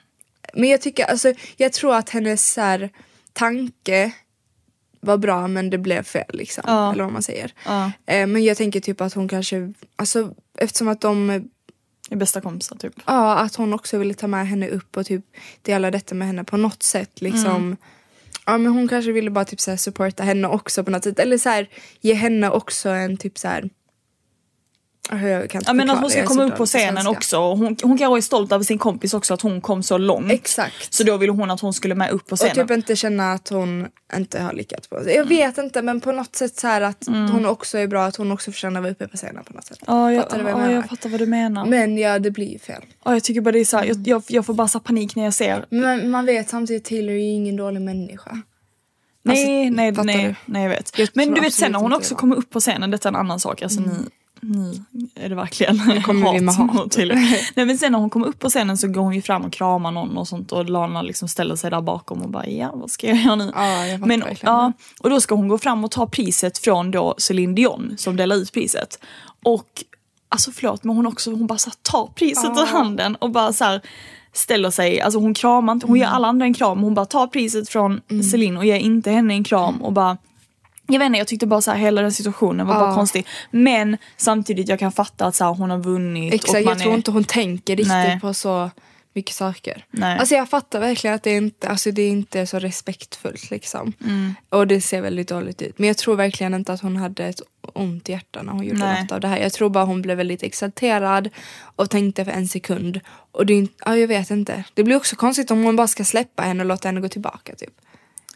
Men 0.54 0.70
jag 0.70 0.82
tycker, 0.82 1.06
alltså 1.06 1.34
jag 1.58 1.74
tror 1.74 1.96
att 1.96 2.10
hennes 2.10 2.54
så 2.54 2.62
här, 2.62 2.89
tanke 3.34 4.12
var 5.06 5.18
bra 5.18 5.48
men 5.48 5.70
det 5.70 5.78
blev 5.78 6.04
fel 6.04 6.30
liksom. 6.34 6.63
Ja. 6.68 6.94
Eller 6.94 7.04
vad 7.04 7.13
man 7.13 7.24
säger. 7.24 7.54
Ja. 7.65 7.91
Eh, 8.06 8.28
men 8.28 8.44
jag 8.44 8.58
tänker 8.58 8.80
typ 8.80 9.02
att 9.02 9.13
hon 9.13 9.28
kanske, 9.28 9.74
alltså 9.96 10.34
eftersom 10.58 10.88
att 10.88 11.02
de 11.02 11.30
är 12.10 12.15
bästa 12.15 12.41
kompisar 12.41 12.76
typ. 12.76 12.94
Ja, 13.06 13.36
att 13.36 13.56
hon 13.56 13.74
också 13.74 13.98
ville 13.98 14.13
ta 14.13 14.28
med 14.28 14.48
henne 14.48 14.70
upp 14.70 14.98
och 14.98 15.06
typ 15.06 15.26
dela 15.62 15.91
detta 15.91 16.15
med 16.15 16.28
henne 16.28 16.44
på 16.44 16.58
något 16.58 16.84
sätt 16.84 17.22
liksom. 17.22 17.56
Mm. 17.56 17.78
Ja 18.46 18.58
men 18.58 18.74
hon 18.74 18.88
kanske 18.88 19.12
ville 19.12 19.30
bara 19.30 19.46
typ 19.46 19.62
så 19.62 19.72
här 19.72 19.78
supporta 19.78 20.24
henne 20.24 20.48
också 20.48 20.84
på 20.84 20.91
något 20.91 21.04
sätt. 21.04 21.20
Eller 21.20 21.38
så 21.38 21.50
här, 21.50 21.70
ge 22.02 22.13
henne 22.13 22.50
också 22.50 22.89
en 22.89 23.18
typ 23.18 23.38
så 23.38 23.48
här. 23.48 23.70
Jag 25.12 25.50
kan 25.50 25.62
inte 25.62 25.70
Ja 25.70 25.74
men 25.74 25.89
att 25.89 26.00
hon 26.00 26.10
ska 26.10 26.26
komma 26.26 26.44
upp 26.44 26.56
på 26.58 26.65
scenen 26.65 26.94
svenska. 26.94 27.10
också. 27.10 27.38
Och 27.39 27.58
Hon, 27.58 27.76
hon 27.84 27.98
kanske 27.98 28.18
är 28.20 28.22
stolt 28.22 28.52
över 28.52 28.63
sin 28.63 28.78
kompis 28.78 29.13
också 29.13 29.34
att 29.34 29.41
hon 29.41 29.62
kom 29.62 29.84
så 29.84 29.98
långt. 29.98 30.32
Exakt. 30.32 30.94
Så 30.94 31.04
då 31.04 31.18
ville 31.18 31.32
hon 31.32 31.52
att 31.52 31.60
hon 31.62 31.74
skulle 31.74 31.96
med 31.96 32.12
upp 32.12 32.28
på 32.28 32.34
Och 32.34 32.39
scenen. 32.39 32.68
typ 32.68 32.72
inte 32.78 32.96
känna 32.96 33.32
att 33.34 33.50
hon 33.50 33.88
inte 34.15 34.41
har 34.41 34.54
lyckats 34.54 34.88
på 34.88 35.10
Jag 35.12 35.26
vet 35.26 35.58
inte 35.58 35.82
men 35.82 36.02
på 36.02 36.12
något 36.12 36.36
sätt 36.36 36.56
så 36.60 36.68
att 36.68 37.08
hon 37.08 37.46
också 37.46 37.78
är 37.78 37.88
bra, 37.88 38.04
att 38.06 38.15
hon 38.15 38.32
också 38.32 38.52
förtjänar 38.52 38.80
att 38.80 38.84
vara 38.84 38.91
uppe 38.91 39.08
på 39.08 39.18
scenen 39.18 39.44
på 39.44 39.54
något 39.54 39.65
sätt. 39.65 39.80
Ja, 39.88 40.13
jag, 40.13 40.24
Fattar 40.24 40.38
du 40.38 40.44
vad 40.44 40.52
jag 40.52 40.60
ja, 40.60 40.62
menar? 40.62 40.76
jag 40.76 40.89
fattar 40.89 41.10
vad 41.10 41.20
du 41.20 41.26
menar. 41.26 41.65
Men 41.65 41.98
ja 41.98 42.20
det 42.20 42.32
blir 42.32 42.52
ju 42.54 42.60
fel. 42.60 42.82
Ja, 43.06 43.13
jag 43.13 43.24
tycker 43.24 43.41
bara 43.41 43.52
det 43.52 43.60
är 43.60 43.65
så 43.65 43.78
här, 43.78 43.86
jag, 43.86 44.08
jag, 44.08 44.24
jag 44.28 44.46
får 44.46 44.54
bara 44.54 44.68
så 44.68 44.80
panik 44.80 45.15
när 45.15 45.24
jag 45.24 45.34
ser. 45.34 45.65
Men 45.70 46.10
man 46.12 46.26
vet 46.26 46.50
samtidigt 46.50 46.86
Taylor 46.86 47.12
är 47.13 47.18
ju 47.18 47.32
ingen 47.32 47.56
dålig 47.56 47.82
människa. 47.82 48.41
Nej, 49.24 49.38
Alltså, 49.38 49.52
nej, 49.52 49.91
nej, 50.06 50.26
du? 50.28 50.36
nej 50.46 50.63
jag 50.63 50.70
vet. 50.70 51.00
Jag 51.00 51.10
Men 51.13 51.34
du 51.34 51.41
vet 51.41 51.54
sen 51.54 51.72
när 51.72 51.80
hon 51.80 51.94
också 51.94 52.15
kommer 52.15 52.36
upp 52.36 52.50
på 52.50 52.60
scenen, 52.60 52.91
detta 52.91 53.10
är 53.10 53.12
en 53.13 53.15
annan 53.20 53.39
sak. 53.39 53.62
Alltså 53.62 53.82
ni, 53.82 53.88
ni 54.41 54.82
är 55.15 55.30
det 55.30 55.36
verkligen 55.36 56.02
kommer 56.04 56.34
vi 56.34 56.41
med 56.41 56.56
hat. 56.56 56.91
Taylor. 56.91 57.15
Nej 57.56 57.65
men 57.65 57.78
sen 57.78 57.91
när 57.91 58.00
hon 58.00 58.10
kommer 58.10 58.28
upp 58.28 58.39
på 58.39 58.50
scenen 58.50 58.78
så 58.78 58.88
går 58.88 59.02
hon 59.02 59.13
ju 59.13 59.21
fram 59.21 59.45
och 59.45 59.54
kramar 59.54 59.91
någon 59.91 60.17
och 60.17 60.28
sånt 60.28 60.52
och 60.52 60.69
Lana 60.69 61.02
liksom 61.02 61.28
ställer 61.28 61.56
sig 61.56 61.71
där 61.71 61.82
bakom 61.82 62.21
och 62.21 62.30
bara 62.30 62.48
ja 62.48 62.71
vad 62.76 62.91
ska 62.91 63.08
jag 63.08 63.17
göra 63.17 63.36
nu? 63.36 63.52
Ja, 63.56 63.88
jag 63.88 64.08
men, 64.08 64.24
ja, 64.41 64.71
och 65.00 65.10
då 65.10 65.21
ska 65.21 65.36
hon 65.36 65.48
gå 65.48 65.58
fram 65.58 65.84
och 65.84 65.91
ta 65.91 66.08
priset 66.08 66.58
från 66.58 66.91
då 66.91 67.15
Celine 67.17 67.56
Dion 67.56 67.93
som 67.98 68.15
delar 68.15 68.36
ut 68.36 68.54
priset. 68.54 69.00
Och 69.43 69.84
alltså 70.30 70.52
förlåt 70.52 70.84
men 70.84 70.95
hon 70.95 71.08
också, 71.08 71.32
hon 71.32 71.48
bara 71.48 71.58
så 71.58 71.69
här, 71.69 71.78
tar 71.82 72.08
priset 72.15 72.58
ur 72.58 72.65
handen 72.65 73.15
och 73.15 73.30
bara 73.30 73.54
så 73.54 73.63
här 73.63 73.82
ställer 74.34 74.71
sig, 74.71 75.02
alltså 75.02 75.19
hon 75.19 75.34
kramar 75.34 75.74
inte, 75.74 75.88
hon 75.88 75.98
ger 75.98 76.06
Mm. 76.06 76.15
alla 76.15 76.28
andra 76.28 76.45
en 76.45 76.54
kram, 76.54 76.80
hon 76.80 76.93
bara 76.93 77.06
tar 77.06 77.28
priset 77.28 77.69
från 77.69 78.02
Celine 78.32 78.58
och 78.58 78.65
ger 78.65 78.76
inte 78.76 79.12
henne 79.12 79.34
en 79.34 79.43
kram 79.43 79.82
och 79.82 79.93
bara 79.93 80.17
jag 80.88 81.00
vet 81.00 81.06
inte, 81.06 81.17
jag 81.17 81.28
tyckte 81.28 81.48
bara 81.48 81.62
så 81.62 81.71
här, 81.71 81.78
hela 81.78 82.02
den 82.02 82.12
situationen 82.12 82.67
var 82.67 82.76
bara 82.76 82.89
Ja. 82.89 82.95
konstig. 82.95 83.28
Men 83.52 83.98
samtidigt 84.17 84.69
jag 84.69 84.80
kan 84.80 84.91
fatta 84.91 85.26
att 85.26 85.36
så 85.36 85.43
här, 85.43 85.54
hon 85.54 85.69
har 85.69 85.78
vunnit. 85.78 86.34
och 86.34 86.36
Exakt, 86.36 86.65
jag 86.65 86.80
tror 86.80 86.91
är, 86.91 86.95
inte 86.98 87.12
hon 87.12 87.24
tänker 87.24 87.76
riktigt 87.76 87.88
Nej. 87.88 88.19
på 88.19 88.34
så 88.34 88.69
mycket 89.13 89.36
saker. 89.36 89.86
Nej. 89.91 90.19
Alltså 90.19 90.36
jag 90.36 90.50
fattar 90.50 90.80
verkligen 90.80 91.15
att 91.15 91.24
det 91.24 91.36
inte, 91.36 91.69
alltså 91.69 91.91
det 91.91 92.02
är 92.02 92.10
inte 92.10 92.48
så 92.48 92.60
respektfullt 92.60 93.52
liksom. 93.52 93.93
Mm. 94.04 94.36
Och 94.50 94.67
det 94.67 94.82
ser 94.82 95.02
väldigt 95.02 95.28
dåligt 95.28 95.62
ut. 95.62 95.80
Men 95.80 95.88
jag 95.88 95.98
tror 95.98 96.15
verkligen 96.15 96.54
inte 96.54 96.74
att 96.74 96.82
hon 96.82 96.98
hade 96.98 97.26
ett 97.26 97.41
ont 97.74 98.10
hjärta 98.10 98.41
när 98.41 98.52
hon 98.52 98.63
gjorde 98.63 98.80
Nej. 98.80 99.02
något 99.02 99.12
av 99.12 99.19
det 99.19 99.28
här. 99.28 99.38
Jag 99.38 99.54
tror 99.54 99.69
bara 99.69 99.86
hon 99.86 100.02
blev 100.02 100.17
väldigt 100.17 100.43
exalterad 100.43 101.30
och 101.76 101.89
tänkte 101.89 102.26
för 102.26 102.32
en 102.32 102.48
sekund. 102.48 103.00
Och 103.32 103.45
det 103.45 103.54
är 103.54 103.67
ja 103.86 103.98
jag 103.98 104.08
vet 104.08 104.32
inte. 104.32 104.63
Det 104.74 104.84
blir 104.84 104.95
också 104.95 105.15
konstigt 105.15 105.52
om 105.52 105.63
hon 105.63 105.76
bara 105.76 105.88
ska 105.88 106.04
släppa 106.04 106.43
henne 106.43 106.63
och 106.63 106.67
låta 106.67 106.88
henne 106.88 107.02
gå 107.02 107.10
tillbaka 107.10 107.56
typ. 107.56 107.74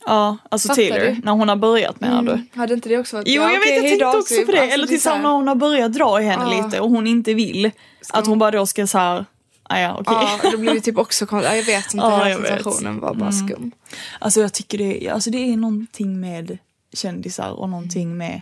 Ja, 0.10 0.38
alltså 0.52 0.68
Fattar 0.68 0.76
Taylor, 0.90 1.00
du? 1.16 1.22
när 1.24 1.32
hon 1.32 1.50
har 1.50 1.56
börjat 1.56 1.96
du? 2.00 2.06
Mm. 2.06 2.48
Hade 2.56 2.74
inte 2.74 2.90
det 2.90 2.98
också 2.98 3.16
varit 3.16 3.28
Jo 3.28 3.42
ja, 3.44 3.52
jag 3.52 3.60
okej, 3.62 3.74
vet, 3.74 3.84
jag 3.84 3.90
tänkte 4.00 4.18
också 4.18 4.36
typ. 4.36 4.46
på 4.46 4.52
det. 4.52 4.60
Alltså, 4.62 4.74
Eller 4.74 4.84
är 4.84 4.88
tills 4.88 5.06
när 5.06 5.32
hon 5.32 5.48
har 5.48 5.56
börjat 5.56 5.94
dra 5.94 6.22
i 6.22 6.26
henne 6.26 6.56
Ja. 6.56 6.64
lite 6.66 6.80
och 6.80 6.90
hon 6.90 7.08
inte 7.08 7.34
vill. 7.34 7.72
Att 8.14 8.28
hon 8.28 8.40
bara 8.40 8.52
då 8.52 8.66
ska 8.66 8.88
så 8.88 8.98
här, 8.98 9.26
Ah, 9.72 9.80
ja, 9.80 9.98
okej. 10.00 10.18
Ja, 10.44 10.52
då 10.52 10.58
blir 10.58 10.74
det 10.74 10.82
typ 10.82 10.98
också 10.98 11.26
konstigt. 11.26 11.52
Ja, 11.52 11.56
Jag 11.58 11.64
vet 11.64 11.94
inte, 11.94 12.06
Ja, 12.30 12.38
vet. 12.38 12.58
situationen 12.58 13.00
var 13.00 13.14
bara 13.14 13.32
skum. 13.32 13.72
Alltså 14.20 14.42
jag 14.42 14.54
tycker 14.54 14.78
det 14.78 15.08
är, 15.08 15.14
alltså 15.14 15.30
det 15.30 15.38
är 15.54 15.58
någonting 15.58 16.20
med 16.20 16.58
kändisar 16.94 17.52
och 17.52 17.70
någonting 17.70 18.18
med 18.18 18.42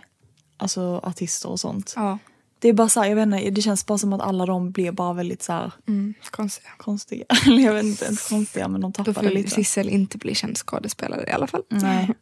alltså, 0.56 1.00
artister 1.02 1.48
och 1.48 1.60
sånt. 1.60 1.92
Ja, 1.96 2.18
Det 2.58 2.68
är 2.68 2.72
bara 2.72 2.88
så 2.88 3.00
här, 3.00 3.08
jag 3.08 3.16
vet 3.16 3.26
inte, 3.26 3.50
det 3.50 3.62
känns 3.62 3.86
bara 3.86 3.98
som 3.98 4.12
att 4.12 4.20
alla 4.20 4.46
de 4.46 4.70
blir 4.70 4.92
bara 4.92 5.12
väldigt 5.12 5.42
så 5.42 5.52
här 5.52 5.72
mm, 5.88 6.14
konstiga. 6.76 7.24
Eller 7.46 7.62
jag 7.64 7.74
vet 7.74 7.84
inte 7.84 8.04
ens 8.04 8.28
konstiga 8.28 8.68
men 8.68 8.80
de 8.80 8.92
Då 8.92 9.04
tappar 9.04 9.22
det 9.22 9.28
får 9.28 9.34
lite. 9.34 9.50
Sissel 9.50 9.88
inte 9.88 10.18
bli 10.18 10.34
känd 10.34 10.56
skådespelare 10.56 11.26
i 11.28 11.30
alla 11.30 11.46
fall. 11.46 11.62
Nej. 11.68 12.10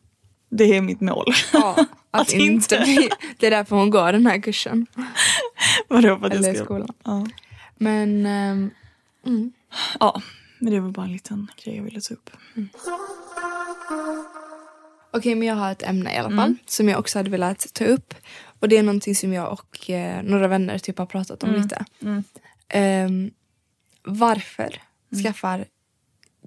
Det 0.51 0.77
är 0.77 0.81
mitt 0.81 1.01
mål. 1.01 1.33
Ja, 1.53 1.77
att, 1.79 1.89
Att 2.21 2.33
inte 2.33 2.45
inte. 2.45 2.81
bli, 2.85 3.09
Det 3.39 3.47
är 3.47 3.51
därför 3.51 3.77
hon 3.77 3.91
går 3.91 4.13
den 4.13 4.27
här 4.27 4.39
kursen. 4.43 4.87
Vadå 5.89 6.19
för 6.19 6.27
att 6.27 6.33
Eller 6.33 6.49
jag 6.49 6.57
ska... 6.57 6.65
skolan. 6.65 6.89
Ja. 7.05 7.27
Men 7.77 8.27
ehm, 8.27 8.71
ja, 10.01 10.23
men 10.59 10.73
det 10.73 10.81
var 10.81 10.91
bara 10.91 11.07
en 11.07 11.13
liten 11.13 11.51
grej 11.65 11.77
jag 11.77 11.83
ville 11.85 12.01
ta 12.01 12.15
upp. 12.15 12.31
Okej, 15.13 15.35
men 15.35 15.49
jag 15.49 15.55
har 15.55 15.73
ett 15.73 15.83
ämne 15.83 16.15
i 16.15 16.17
alla 16.17 16.37
fall 16.37 16.55
som 16.67 16.89
jag 16.89 16.99
också 16.99 17.19
hade 17.19 17.31
velat 17.31 17.67
ta 17.75 17.85
upp. 17.85 18.15
Och 18.61 18.69
det 18.69 18.77
är 18.77 18.83
någonting 18.83 19.15
som 19.15 19.33
jag 19.33 19.53
och 19.53 19.91
eh, 19.91 20.23
några 20.23 20.49
vänner 20.49 20.79
typ 20.79 20.99
har 20.99 21.07
pratat 21.07 21.43
om 21.43 21.53
lite. 21.55 21.85
Ehm, 22.69 23.31
varför 24.03 24.83
skaffar 25.25 25.65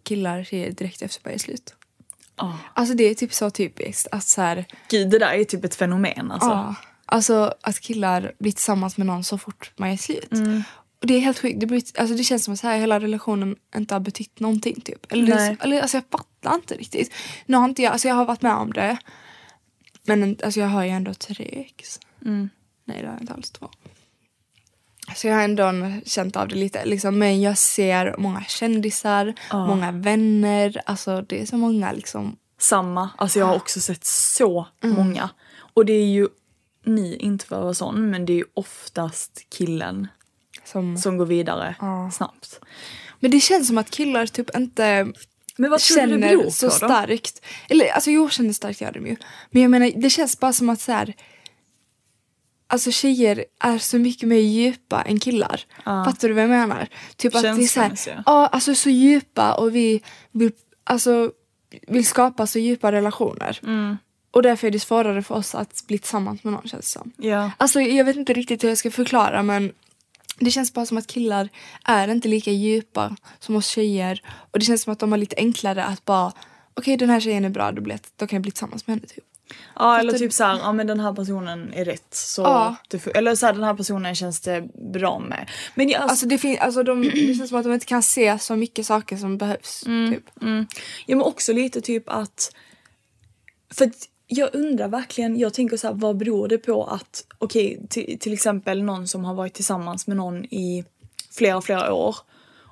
killar 0.04 0.43
tjejer 0.43 0.72
direkt 0.72 1.02
efter 1.02 1.24
börjar 1.24 1.38
slut? 1.38 1.74
Ja. 2.36 2.58
Alltså 2.74 2.95
det 2.95 3.04
är 3.04 3.15
typ 3.15 3.34
så 3.34 3.50
typiskt 3.50 4.08
att 4.12 4.24
så 4.24 4.41
här, 4.41 4.65
Gud, 4.89 5.10
det 5.10 5.19
där 5.19 5.34
är 5.34 5.43
typ 5.43 5.65
ett 5.65 5.76
fenomen 5.76 6.32
alltså. 6.32 6.50
ja, 6.50 6.76
alltså 7.06 7.54
att 7.62 7.80
killar 7.80 8.34
blir 8.39 8.52
tillsammans 8.52 8.98
med 8.98 9.08
någon 9.08 9.24
så 9.24 9.38
fort 9.38 9.72
man 9.76 9.89
är 9.89 9.98
slut. 9.98 10.32
Och 11.02 11.08
det 11.08 11.13
är 11.13 11.19
helt 11.19 11.39
sjukt. 11.39 11.60
Det, 11.60 11.65
blir, 11.65 11.84
alltså 12.00 12.15
det 12.15 12.24
känns 12.24 12.43
som 12.43 12.54
att 12.54 12.60
så 12.60 12.67
här, 12.67 12.78
hela 12.78 13.00
relationen 13.00 13.56
inte 13.76 13.95
har 13.95 14.00
betytt 14.00 14.39
någonting. 14.39 14.82
Typ. 14.82 15.12
Eller, 15.12 15.36
det, 15.36 15.58
eller 15.60 15.82
alltså 15.82 15.98
jag 15.98 16.04
fattar 16.12 16.56
inte 16.56 16.76
riktigt. 16.76 17.13
Nu 17.45 17.58
har 17.58 17.65
inte 17.65 17.82
jag, 17.82 17.91
alltså 17.91 18.08
jag 18.08 18.15
har 18.15 18.26
varit 18.26 18.41
med 18.41 18.54
om 18.54 18.74
det. 18.74 18.98
Men 20.03 20.23
en- 20.23 20.38
alltså 20.43 20.59
jag 20.59 20.67
har 20.67 20.83
ju 20.83 20.89
ändå 20.89 21.13
tre 21.13 21.45
ex. 21.45 21.99
Nej 22.85 23.01
det 23.01 23.07
har 23.07 23.13
jag 23.13 23.21
inte 23.21 23.33
alls 23.33 23.51
två. 23.51 23.69
Så 25.15 25.27
jag 25.27 25.35
har 25.35 25.43
ändå 25.43 25.71
känt 26.05 26.35
av 26.35 26.47
det 26.47 26.55
lite. 26.55 26.85
Liksom. 26.85 27.19
Men 27.19 27.41
jag 27.41 27.57
ser 27.57 28.15
många 28.17 28.43
kändisar, 28.47 29.33
många 29.53 29.91
vänner. 29.91 30.81
Alltså 30.85 31.21
det 31.21 31.41
är 31.41 31.45
så 31.45 31.57
många 31.57 31.91
liksom. 31.91 32.35
Samma. 32.57 33.09
Alltså 33.17 33.39
jag 33.39 33.45
har 33.45 33.55
också 33.55 33.79
sett 33.79 34.05
så 34.05 34.67
många. 34.83 35.29
Och 35.73 35.85
det 35.85 35.93
är 35.93 36.05
ju, 36.05 36.27
ni 36.85 37.15
inte 37.15 37.45
för 37.45 37.55
att 37.55 37.63
vara 37.63 37.73
sån, 37.73 38.09
men 38.09 38.25
det 38.25 38.33
är 38.33 38.38
ju 38.38 38.45
oftast 38.53 39.45
killen 39.49 40.07
Som, 40.65 40.97
som 40.97 41.17
går 41.17 41.25
vidare 41.25 41.75
Ja. 41.79 42.12
snabbt. 42.12 42.59
Men 43.19 43.31
det 43.31 43.39
känns 43.39 43.67
som 43.67 43.77
att 43.77 43.89
killar 43.89 44.25
typ 44.25 44.57
inte 44.57 45.07
Men 45.60 45.69
vad 45.69 45.80
tror 45.80 46.08
du 46.08 46.17
det 46.17 46.17
beror 46.17 46.43
på 46.43 46.52
så 46.52 46.65
då? 46.65 46.72
starkt. 46.72 47.45
Eller 47.69 47.89
alltså 47.89 48.12
jo, 48.12 48.30
känner 48.30 48.54
starkt 48.54 48.82
gör 48.82 48.91
de 48.91 49.08
ju. 49.08 49.15
Men 49.52 49.62
jag 49.62 49.72
menar 49.72 49.91
det 49.95 50.10
känns 50.10 50.39
bara 50.39 50.54
som 50.54 50.69
att 50.69 50.82
så 50.82 50.91
här. 50.91 51.13
Alltså 52.67 52.91
tjejer 52.91 53.45
är 53.60 53.78
så 53.78 53.98
mycket 54.00 54.30
mer 54.30 54.39
djupa 54.39 55.02
än 55.02 55.19
killar. 55.19 55.62
Fattar 55.84 56.28
du 56.28 56.34
vad 56.34 56.43
jag 56.43 56.50
menar? 56.50 56.88
Typ 57.15 57.36
att 57.36 57.41
det 57.41 57.50
är 57.50 57.67
så 57.67 57.82
här, 57.82 58.24
ja 58.26 58.48
alltså 58.48 58.76
så 58.76 58.89
djupa 58.89 59.54
och 59.54 59.76
vi 59.76 60.02
vill, 60.32 60.52
alltså, 60.84 61.32
vill 61.88 62.06
skapa 62.06 62.48
så 62.48 62.60
djupa 62.60 62.91
relationer. 62.91 63.60
Mm. 63.63 63.98
Och 64.32 64.43
därför 64.43 64.67
är 64.67 64.72
det 64.72 64.80
svårare 64.80 65.24
för 65.24 65.36
oss 65.36 65.56
att 65.56 65.84
bli 65.88 65.98
tillsammans 65.98 66.43
med 66.43 66.54
någon 66.54 66.67
känns 66.67 66.93
det 66.93 67.00
som. 67.00 67.12
Ja. 67.17 67.52
Alltså 67.58 67.82
jag 67.82 68.06
vet 68.06 68.15
inte 68.15 68.34
riktigt 68.34 68.63
hur 68.63 68.69
jag 68.69 68.78
ska 68.78 68.91
förklara 68.91 69.43
men 69.43 69.72
det 70.39 70.52
känns 70.52 70.73
bara 70.73 70.86
som 70.86 70.97
att 70.97 71.08
killar 71.08 71.49
är 71.86 72.08
inte 72.08 72.28
lika 72.28 72.52
djupa 72.52 73.15
som 73.39 73.56
oss 73.56 73.67
tjejer. 73.67 74.21
Och 74.52 74.60
det 74.60 74.65
känns 74.65 74.82
som 74.82 74.93
att 74.93 74.99
de 74.99 75.12
har 75.12 75.19
lite 75.19 75.36
enklare 75.38 75.84
att 75.86 76.06
bara 76.06 76.34
okej 76.73 76.97
den 76.97 77.10
här 77.10 77.19
tjejen 77.19 77.45
är 77.45 77.49
bra, 77.49 77.71
då, 77.71 77.82
blir 77.82 77.99
då 78.15 78.28
kan 78.28 78.36
jag 78.38 78.41
bli 78.41 78.52
tillsammans 78.52 78.88
med 78.88 78.95
henne 78.95 79.08
typ. 79.08 79.23
Ja 79.75 79.99
eller 79.99 80.12
Fattar 80.12 80.19
typ 80.19 80.34
såhär, 80.34 80.58
ja 80.60 80.73
men 80.73 80.88
den 80.88 80.99
här 80.99 81.13
personen 81.13 81.73
är 81.73 81.86
rätt. 81.86 82.08
Så 82.13 82.41
Ja. 82.41 82.75
får- 82.99 83.17
eller 83.17 83.36
såhär 83.36 83.54
den 83.54 83.63
här 83.63 83.73
personen 83.73 84.15
känns 84.15 84.39
det 84.41 84.62
bra 84.93 85.19
med. 85.19 85.49
Men 85.75 85.89
jag, 85.89 86.02
alltså, 86.02 86.25
det, 86.25 86.38
fin- 86.38 86.58
alltså 86.60 86.84
de, 86.84 87.02
det 87.02 87.36
känns 87.38 87.49
som 87.49 87.58
att 87.58 87.63
de 87.63 87.73
inte 87.73 87.86
kan 87.86 88.04
se 88.04 88.39
så 88.39 88.56
mycket 88.56 88.86
saker 88.86 89.17
som 89.17 89.38
behövs. 89.38 89.82
Typ. 89.82 90.23
Ja 91.06 91.15
men 91.15 91.21
också 91.21 91.54
lite 91.54 91.82
typ 91.82 92.10
att... 92.10 92.52
För 93.73 93.86
att 93.86 93.95
jag 94.31 94.55
undrar 94.55 94.87
verkligen, 94.87 95.39
jag 95.39 95.53
tänker 95.53 95.77
så 95.77 95.87
här, 95.87 95.93
vad 95.93 96.17
beror 96.17 96.47
det 96.47 96.57
på 96.57 96.83
att, 96.85 97.25
okej 97.37 97.79
till, 97.89 98.19
till 98.19 98.33
exempel 98.33 98.83
någon 98.83 99.07
som 99.07 99.25
har 99.25 99.33
varit 99.33 99.53
tillsammans 99.53 100.07
med 100.07 100.17
någon 100.17 100.45
i 100.45 100.85
flera, 101.31 101.61
flera 101.61 101.93
år 101.93 102.15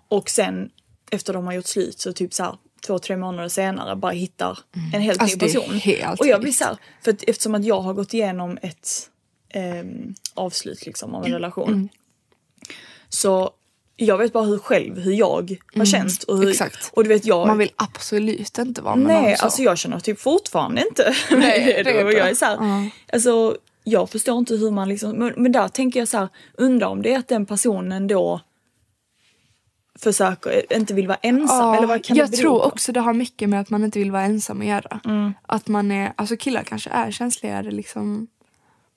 och 0.08 0.30
sen 0.30 0.70
efter 1.12 1.34
de 1.34 1.46
har 1.46 1.54
gjort 1.54 1.66
slut 1.66 2.00
så 2.00 2.14
typ 2.14 2.34
så 2.34 2.44
här 2.44 2.58
två, 2.88 3.00
tre 3.00 3.18
månader 3.18 3.50
senare 3.50 3.96
bara 3.96 4.12
hittar 4.12 4.60
en 4.94 5.02
helt 5.02 5.22
Alltså, 5.22 5.38
ny 5.38 5.40
person. 5.40 5.76
helt 5.76 6.20
och 6.20 6.28
jag 6.28 6.42
blir 6.42 6.52
så 6.52 6.64
här, 6.64 6.78
för 7.02 7.12
att 7.12 7.24
eftersom 7.28 7.56
att 7.56 7.66
jag 7.66 7.82
har 7.82 7.94
gått 7.94 8.14
igenom 8.14 8.58
ett 8.62 8.90
ehm, 9.50 10.16
avslut 10.34 10.86
liksom 10.86 11.16
av 11.16 11.26
en 11.26 11.32
relation. 11.32 11.74
Mm. 11.74 11.90
Så 13.10 13.52
jag 14.00 14.18
vet 14.18 14.34
bara 14.34 14.44
hur 14.44 14.58
själv, 14.58 15.00
hur 15.00 15.14
jag 15.14 15.58
har 15.76 15.86
känt. 15.86 16.24
Och, 16.24 16.36
hur, 16.36 16.42
Mm. 16.44 16.52
Exakt. 16.52 16.90
och 16.94 17.04
du 17.04 17.10
vet 17.10 17.26
jag... 17.26 17.48
Man 17.48 17.58
vill 17.58 17.72
absolut 17.76 18.58
inte 18.58 18.82
vara 18.82 18.96
med 18.96 19.08
någon 19.14 19.24
Nej, 19.24 19.38
så. 19.38 19.44
alltså 19.46 19.62
jag 19.62 19.78
känner 19.78 20.00
typ 20.00 20.20
fortfarande 20.20 20.82
inte 20.88 21.16
Nej, 21.32 21.82
det 21.84 22.04
och 22.04 22.14
jag 22.14 22.30
är 22.30 22.34
så 22.36 22.46
här, 22.46 22.56
Ja. 22.60 22.90
alltså 23.14 23.58
jag 23.84 24.10
förstår 24.10 24.38
inte 24.38 24.56
hur 24.56 24.72
man 24.72 24.90
liksom, 24.90 25.12
men, 25.12 25.34
men 25.38 25.52
där 25.52 25.68
tänker 25.68 26.00
jag 26.00 26.08
så 26.08 26.18
här, 26.18 26.28
undrar 26.58 26.88
om 26.88 27.02
det 27.02 27.14
är 27.14 27.20
att 27.20 27.28
den 27.28 27.46
personen 27.46 28.08
då 28.08 28.42
försöker, 30.00 30.74
inte 30.74 30.94
vill 30.94 31.08
vara 31.08 31.18
ensam 31.22 31.58
Ja, 31.58 31.78
eller 31.78 31.88
vad 31.88 32.04
kan 32.04 32.18
jag 32.18 32.32
det 32.32 32.38
tror 32.38 32.60
på? 32.60 32.66
också 32.66 32.92
det 32.92 33.00
har 33.00 33.14
mycket 33.14 33.50
med 33.50 33.62
att 33.62 33.70
man 33.70 33.84
inte 33.84 34.00
vill 34.00 34.12
vara 34.12 34.22
ensam 34.24 34.62
att 34.62 34.68
göra. 34.68 35.00
Mm. 35.06 35.34
Att 35.48 35.68
man 35.68 35.92
är, 35.92 36.14
alltså 36.16 36.38
killar 36.38 36.64
kanske 36.64 36.90
är 36.90 37.12
känsligare 37.12 37.72
liksom 37.72 38.28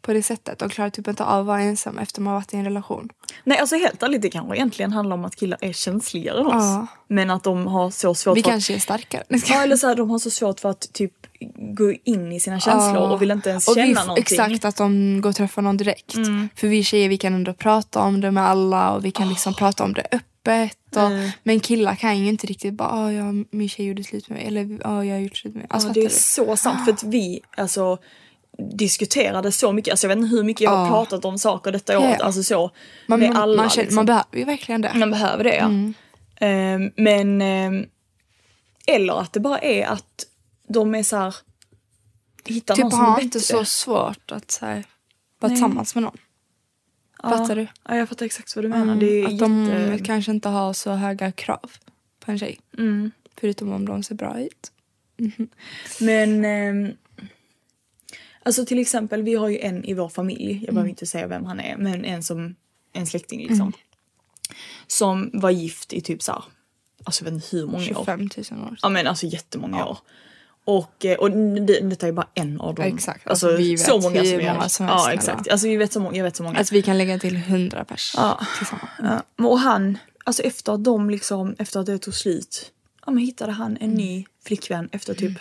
på 0.02 0.12
det 0.12 0.22
sättet. 0.22 0.58
De 0.58 0.68
klarar 0.68 0.90
typ 0.90 1.08
inte 1.08 1.24
av 1.24 1.40
att 1.40 1.46
vara 1.46 1.60
ensam 1.60 1.98
efter 1.98 2.20
man 2.20 2.34
varit 2.34 2.54
i 2.54 2.56
en 2.56 2.64
relation. 2.64 3.08
Nej 3.44 3.58
alltså 3.58 3.76
helt 3.76 4.02
ärligt 4.02 4.22
det 4.22 4.30
kanske 4.30 4.56
egentligen 4.56 4.92
handlar 4.92 5.16
om 5.16 5.24
att 5.24 5.36
killar 5.36 5.58
är 5.60 5.72
känsligare 5.72 6.40
än 6.40 6.46
oss. 6.46 6.54
Ja. 6.54 6.86
Men 7.08 7.30
att 7.30 7.44
de 7.44 7.66
har 7.66 7.90
så 7.90 8.14
svårt 8.14 8.36
Vi 8.36 8.42
för 8.42 8.50
kanske 8.50 8.74
är 8.74 8.78
starkare. 8.78 9.22
Ja 9.28 9.62
eller 9.62 9.76
så 9.76 9.86
här, 9.86 9.94
de 9.94 10.10
har 10.10 10.18
så 10.18 10.30
svårt 10.30 10.60
för 10.60 10.68
att 10.68 10.92
typ 10.92 11.12
gå 11.76 11.92
in 12.04 12.32
i 12.32 12.40
sina 12.40 12.60
känslor 12.60 12.94
Ja. 13.02 13.10
och 13.12 13.22
vill 13.22 13.30
inte 13.30 13.50
ens 13.50 13.68
Och 13.68 13.74
känna 13.74 13.86
vi, 13.86 13.94
någonting. 13.94 14.22
Exakt, 14.22 14.64
att 14.64 14.76
de 14.76 15.20
går 15.20 15.30
och 15.30 15.36
träffar 15.36 15.62
någon 15.62 15.76
direkt. 15.76 16.12
För 16.56 16.68
vi 16.68 16.82
tjejer 16.84 17.08
vi 17.08 17.16
kan 17.18 17.34
ändå 17.34 17.52
prata 17.54 18.00
om 18.00 18.20
det 18.20 18.30
med 18.30 18.44
alla 18.48 18.90
och 18.90 19.04
vi 19.04 19.10
kan 19.10 19.28
liksom 19.28 19.54
prata 19.54 19.84
om 19.84 19.92
det 19.92 20.06
öppet. 20.12 20.76
Och, 20.96 21.02
Mm. 21.02 21.30
Men 21.42 21.60
killar 21.60 21.94
kan 21.94 22.18
ju 22.18 22.28
inte 22.28 22.46
riktigt 22.46 22.74
bara 22.74 22.88
"Ah, 22.88 23.12
ja, 23.12 23.24
min 23.50 23.68
tjej 23.68 23.86
gjorde 23.86 24.04
slut 24.04 24.28
med 24.28 24.38
mig 24.38 24.46
eller 24.46 24.78
ja, 24.84 25.04
jag 25.04 25.14
har 25.14 25.20
gjort 25.20 25.36
slut 25.36 25.54
med 25.54 25.60
mig. 25.62 25.66
Alltså, 25.70 25.88
Ja, 25.88 25.92
det 25.92 26.00
är 26.00 26.04
du? 26.08 26.14
så 26.14 26.56
sant 26.56 26.84
för 26.84 26.92
att 26.92 27.02
vi 27.02 27.40
alltså 27.56 27.98
diskuterade 28.60 29.52
så 29.52 29.72
mycket, 29.72 29.92
alltså 29.92 30.06
jag 30.06 30.08
vet 30.16 30.24
inte 30.24 30.36
hur 30.36 30.44
mycket 30.44 30.60
jag 30.60 30.70
har 30.70 30.84
Ja. 30.86 30.90
pratat 30.90 31.24
om 31.24 31.38
saker 31.38 31.72
detta 31.72 31.92
Ja, 31.92 31.98
året, 31.98 32.16
ja. 32.18 32.24
alltså 32.24 32.42
så 32.42 32.70
man, 33.06 33.20
med 33.20 33.28
man, 33.32 33.42
alla. 33.42 33.56
man, 33.62 33.70
känner, 33.70 33.84
liksom. 33.84 33.96
man 33.96 34.06
behöver 34.06 34.38
ju 34.38 34.44
verkligen 34.44 34.80
det. 34.80 34.92
Man 34.94 35.10
behöver 35.10 35.44
det 35.44 35.56
ja. 35.56 35.64
Mm. 35.64 35.94
Ehm, 36.36 36.90
men 36.96 37.42
ehm, 37.42 37.86
eller 38.86 39.20
att 39.20 39.32
det 39.32 39.40
bara 39.40 39.58
är 39.58 39.86
att 39.86 40.26
de 40.68 40.94
är 40.94 41.02
så 41.02 41.16
här 41.16 41.34
hittar 42.44 42.76
någon 42.76 42.90
Typ 42.90 42.96
som 42.96 43.04
är 43.04 43.10
bättre. 43.10 43.22
inte 43.24 43.40
så 43.40 43.64
svårt 43.64 44.32
att 44.32 44.50
så 44.50 44.66
här, 44.66 44.84
vara 45.40 45.50
Nej. 45.50 45.50
tillsammans 45.50 45.94
med 45.94 46.02
någon. 46.04 46.16
Fattar 47.22 47.56
du? 47.56 47.66
Ja, 47.88 47.96
jag 47.96 48.08
fattar 48.08 48.26
exakt 48.26 48.56
vad 48.56 48.64
du 48.64 48.68
menar. 48.68 48.96
Det 48.96 49.20
är 49.20 49.26
att 49.26 49.38
de 49.38 49.66
jätte... 49.66 50.04
kanske 50.04 50.30
inte 50.32 50.48
har 50.48 50.72
så 50.72 50.90
höga 50.90 51.32
krav 51.32 51.70
på 52.24 52.30
en 52.30 52.38
tjej. 52.38 52.58
Mm. 52.78 53.10
Förutom 53.40 53.72
om 53.72 53.86
de 53.86 54.02
ser 54.02 54.14
bra 54.14 54.40
ut. 54.40 54.72
Men 56.00 56.44
ehm, 56.44 56.92
alltså 58.42 58.66
till 58.66 58.78
exempel 58.78 59.22
vi 59.22 59.34
har 59.34 59.48
ju 59.48 59.58
en 59.58 59.84
i 59.84 59.94
vår 59.94 60.08
familj, 60.08 60.52
jag 60.52 60.62
Mm. 60.62 60.74
behöver 60.74 60.90
inte 60.90 61.06
säga 61.06 61.26
vem 61.26 61.44
han 61.44 61.60
är, 61.60 61.76
men 61.76 62.04
en 62.04 62.22
som 62.22 62.54
en 62.92 63.06
släkting 63.06 63.40
liksom. 63.48 63.72
Som 64.86 65.30
var 65.32 65.50
gift 65.50 65.92
i 65.92 66.00
typ 66.00 66.22
så 66.22 66.32
här, 66.32 66.42
alltså 67.04 67.24
jag 67.24 67.32
vet 67.32 67.44
inte 67.44 67.56
hur 67.56 67.66
många 67.66 67.84
år. 67.84 68.04
25 68.04 68.28
000 68.50 68.64
år. 68.64 68.76
Ja 68.82 68.88
men 68.88 69.06
alltså 69.06 69.26
jättemånga 69.26 69.86
år. 69.86 69.98
Och, 70.64 71.04
eh, 71.04 71.18
och 71.18 71.30
det, 71.30 71.80
detta 71.80 72.08
är 72.08 72.12
bara 72.12 72.28
en 72.34 72.60
av 72.60 72.74
dem. 72.74 72.84
Exakt, 72.84 73.26
Alltså, 73.26 73.46
alltså, 73.46 73.58
vi 73.62 73.70
vet 73.70 73.80
så 73.80 74.00
många 74.00 74.24
som 74.24 74.36
många 74.36 74.68
som 74.68 74.86
helst, 74.86 75.04
Ja 75.06 75.12
exakt. 75.12 75.48
Alltså 75.48 75.66
vi 75.66 75.76
vet 75.76 75.92
så 75.92 76.00
många, 76.00 76.16
jag 76.16 76.24
vet 76.24 76.36
så 76.36 76.42
många. 76.42 76.58
Alltså 76.58 76.74
vi 76.74 76.82
kan 76.82 76.98
lägga 76.98 77.18
till 77.18 77.36
100 77.36 77.84
pers 77.84 78.12
Ja. 78.16 78.40
tillsammans. 78.58 78.90
Ja, 79.38 79.46
och 79.48 79.58
han, 79.60 79.98
alltså 80.24 80.42
efter 80.42 80.72
att 80.72 80.84
de 80.84 81.10
liksom, 81.10 81.54
efter 81.58 81.80
att 81.80 81.86
det 81.86 81.98
tog 81.98 82.14
slut, 82.14 82.72
ja 83.06 83.12
men 83.12 83.22
hittade 83.24 83.52
han 83.52 83.76
en 83.80 83.90
ny 83.90 84.24
flickvän 84.44 84.88
efter 84.92 85.14
typ 85.14 85.38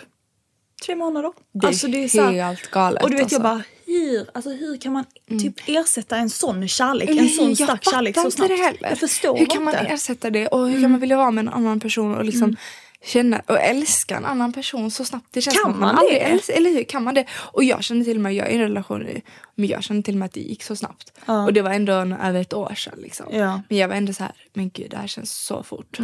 tre 0.86 0.96
månader. 0.96 1.32
Det 1.52 1.66
alltså 1.66 1.86
det 1.88 2.04
är 2.04 2.08
så 2.08 2.22
här- 2.22 2.32
helt 2.32 2.70
galet. 2.70 3.02
Och 3.02 3.10
du 3.10 3.16
vet 3.16 3.22
alltså. 3.22 3.34
jag 3.36 3.42
bara, 3.42 3.62
hur, 3.86 4.26
alltså 4.34 4.50
hur 4.50 4.76
kan 4.76 4.92
man 4.92 5.04
typ 5.40 5.54
ersätta 5.66 6.16
en 6.16 6.30
sån 6.30 6.68
kärlek, 6.68 7.10
en 7.10 7.28
sån 7.28 7.48
Jag 7.48 7.56
stark 7.68 7.84
kärlek 7.84 8.14
så 8.14 8.20
fattar 8.20 8.30
snabbt? 8.30 8.50
inte 8.50 8.62
det 8.62 8.66
heller. 8.68 8.88
Jag 8.88 8.98
förstår 8.98 9.36
Hur 9.38 9.46
kan 9.46 9.64
man 9.64 9.74
inte. 9.74 9.86
ersätta 9.92 10.30
det 10.30 10.46
och 10.46 10.68
hur 10.68 10.80
kan 10.82 10.90
man 10.90 11.00
vilja 11.00 11.16
vara 11.16 11.30
med 11.30 11.42
en 11.42 11.48
annan 11.52 11.80
person 11.80 12.14
och 12.14 12.24
liksom 12.24 12.56
känna 13.04 13.42
och 13.46 13.60
älska 13.60 14.16
en 14.16 14.24
annan 14.24 14.52
person 14.52 14.90
så 14.90 15.04
snabbt. 15.04 15.26
Det 15.30 15.40
känns 15.40 15.62
Kan 15.62 15.70
man, 15.70 15.80
man 15.80 15.96
aldrig 15.96 16.20
det? 16.20 16.24
älskar, 16.24 16.54
eller 16.54 16.70
hur? 16.70 16.84
Kan 16.84 17.02
man 17.04 17.14
det? 17.14 17.24
Och 17.32 17.64
jag 17.64 17.84
känner 17.84 18.04
till 18.04 18.16
och 18.16 18.22
med, 18.22 18.34
jag 18.34 18.46
är 18.46 18.50
i 18.50 18.54
en 18.54 18.60
relation 18.60 19.00
nu, 19.00 19.20
men 19.54 19.68
jag 19.68 19.82
känner 19.82 20.02
till 20.02 20.14
och 20.14 20.18
med 20.18 20.26
att 20.26 20.32
det 20.32 20.40
gick 20.40 20.62
så 20.62 20.76
snabbt. 20.76 21.12
Ja. 21.26 21.44
Och 21.44 21.52
det 21.52 21.62
var 21.62 21.70
ändå 21.70 21.92
en, 21.92 22.12
över 22.12 22.40
ett 22.40 22.52
år 22.54 22.74
sedan 22.76 22.98
liksom. 22.98 23.26
Ja. 23.32 23.62
Men 23.68 23.78
jag 23.78 23.88
var 23.88 23.94
ändå 23.94 24.12
så 24.12 24.22
här, 24.24 24.32
men 24.52 24.70
gud 24.70 24.90
det 24.90 24.96
här 24.96 25.06
känns 25.06 25.32
så 25.44 25.62
fort. 25.62 25.98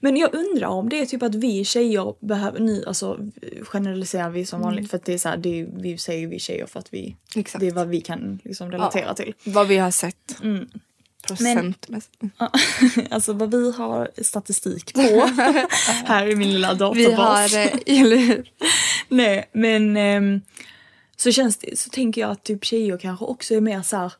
Men 0.00 0.16
jag 0.16 0.34
undrar 0.34 0.68
om 0.68 0.88
det 0.88 1.00
är 1.00 1.06
typ 1.06 1.22
att 1.22 1.34
vi 1.34 1.64
tjejer 1.64 2.14
behöver, 2.26 2.60
nu 2.60 2.84
alltså 2.86 3.18
generaliserar 3.62 4.30
vi 4.30 4.46
som 4.46 4.60
vanligt 4.60 4.90
för 4.90 4.96
att 4.96 5.04
det 5.04 5.12
är 5.14 5.18
så 5.18 5.28
här, 5.28 5.36
det 5.36 5.60
är, 5.60 5.68
vi 5.82 5.98
säger 5.98 6.26
vi 6.28 6.38
tjejer 6.38 6.66
för 6.66 6.78
att 6.80 6.92
vi, 6.94 7.16
Exakt. 7.34 7.60
det 7.60 7.66
är 7.66 7.72
vad 7.72 7.88
vi 7.88 8.00
kan 8.00 8.38
liksom 8.44 8.72
relatera 8.72 9.04
Ja. 9.06 9.14
till. 9.14 9.34
Vad 9.44 9.66
vi 9.68 9.76
har 9.76 9.90
sett. 9.90 10.36
Procentmässigt. 11.28 12.22
alltså 13.10 13.32
vad 13.32 13.50
vi 13.50 13.72
har 13.72 14.10
statistik 14.22 14.94
på 14.94 15.00
här 16.04 16.26
i 16.26 16.36
min 16.36 16.52
lilla 16.52 16.74
databas. 16.74 16.96
Vi 16.96 17.12
har, 17.12 17.58
eh, 17.58 18.00
eller 18.00 18.16
hur? 18.16 18.50
Nej 19.08 19.50
men 19.52 19.96
ehm, 19.96 20.40
så 21.16 21.32
känns 21.32 21.56
det, 21.56 21.78
så 21.78 21.90
tänker 21.90 22.20
jag 22.20 22.30
att 22.30 22.44
typ 22.44 22.64
tjejer 22.64 22.98
kanske 22.98 23.24
också 23.24 23.54
är 23.54 23.60
mer 23.60 23.82
så 23.82 23.96
här. 23.96 24.12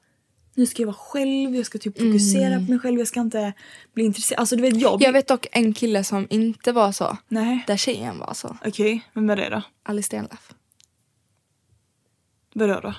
Nu 0.55 0.67
ska 0.67 0.83
jag 0.83 0.87
vara 0.87 0.97
själv, 0.97 1.57
jag 1.57 1.67
ska 1.67 1.79
typ 1.79 1.99
fokusera 1.99 2.57
på 2.57 2.71
mig 2.71 2.79
själv, 2.79 2.99
jag 2.99 3.09
ska 3.09 3.21
inte 3.21 3.53
bli 3.95 4.05
intresserad. 4.05 4.41
Alltså 4.41 4.57
du 4.57 4.63
vet 4.63 4.77
jag 4.77 4.99
blir... 4.99 5.07
Jag 5.07 5.13
vet 5.13 5.29
dock 5.29 5.47
en 5.53 5.75
kille 5.75 6.05
som 6.05 6.27
inte 6.31 6.73
var 6.73 6.93
så. 6.93 7.17
Nej. 7.29 7.65
Där 7.67 7.77
tjejen 7.77 8.19
var 8.19 8.35
så. 8.35 8.57
Okej, 8.65 9.05
vem 9.15 9.31
är 9.31 9.37
det 9.37 9.49
då? 9.49 9.63
Alice 9.83 10.07
Stenlöf. 10.07 10.53
Vadå 12.55 12.81
då? 12.81 12.95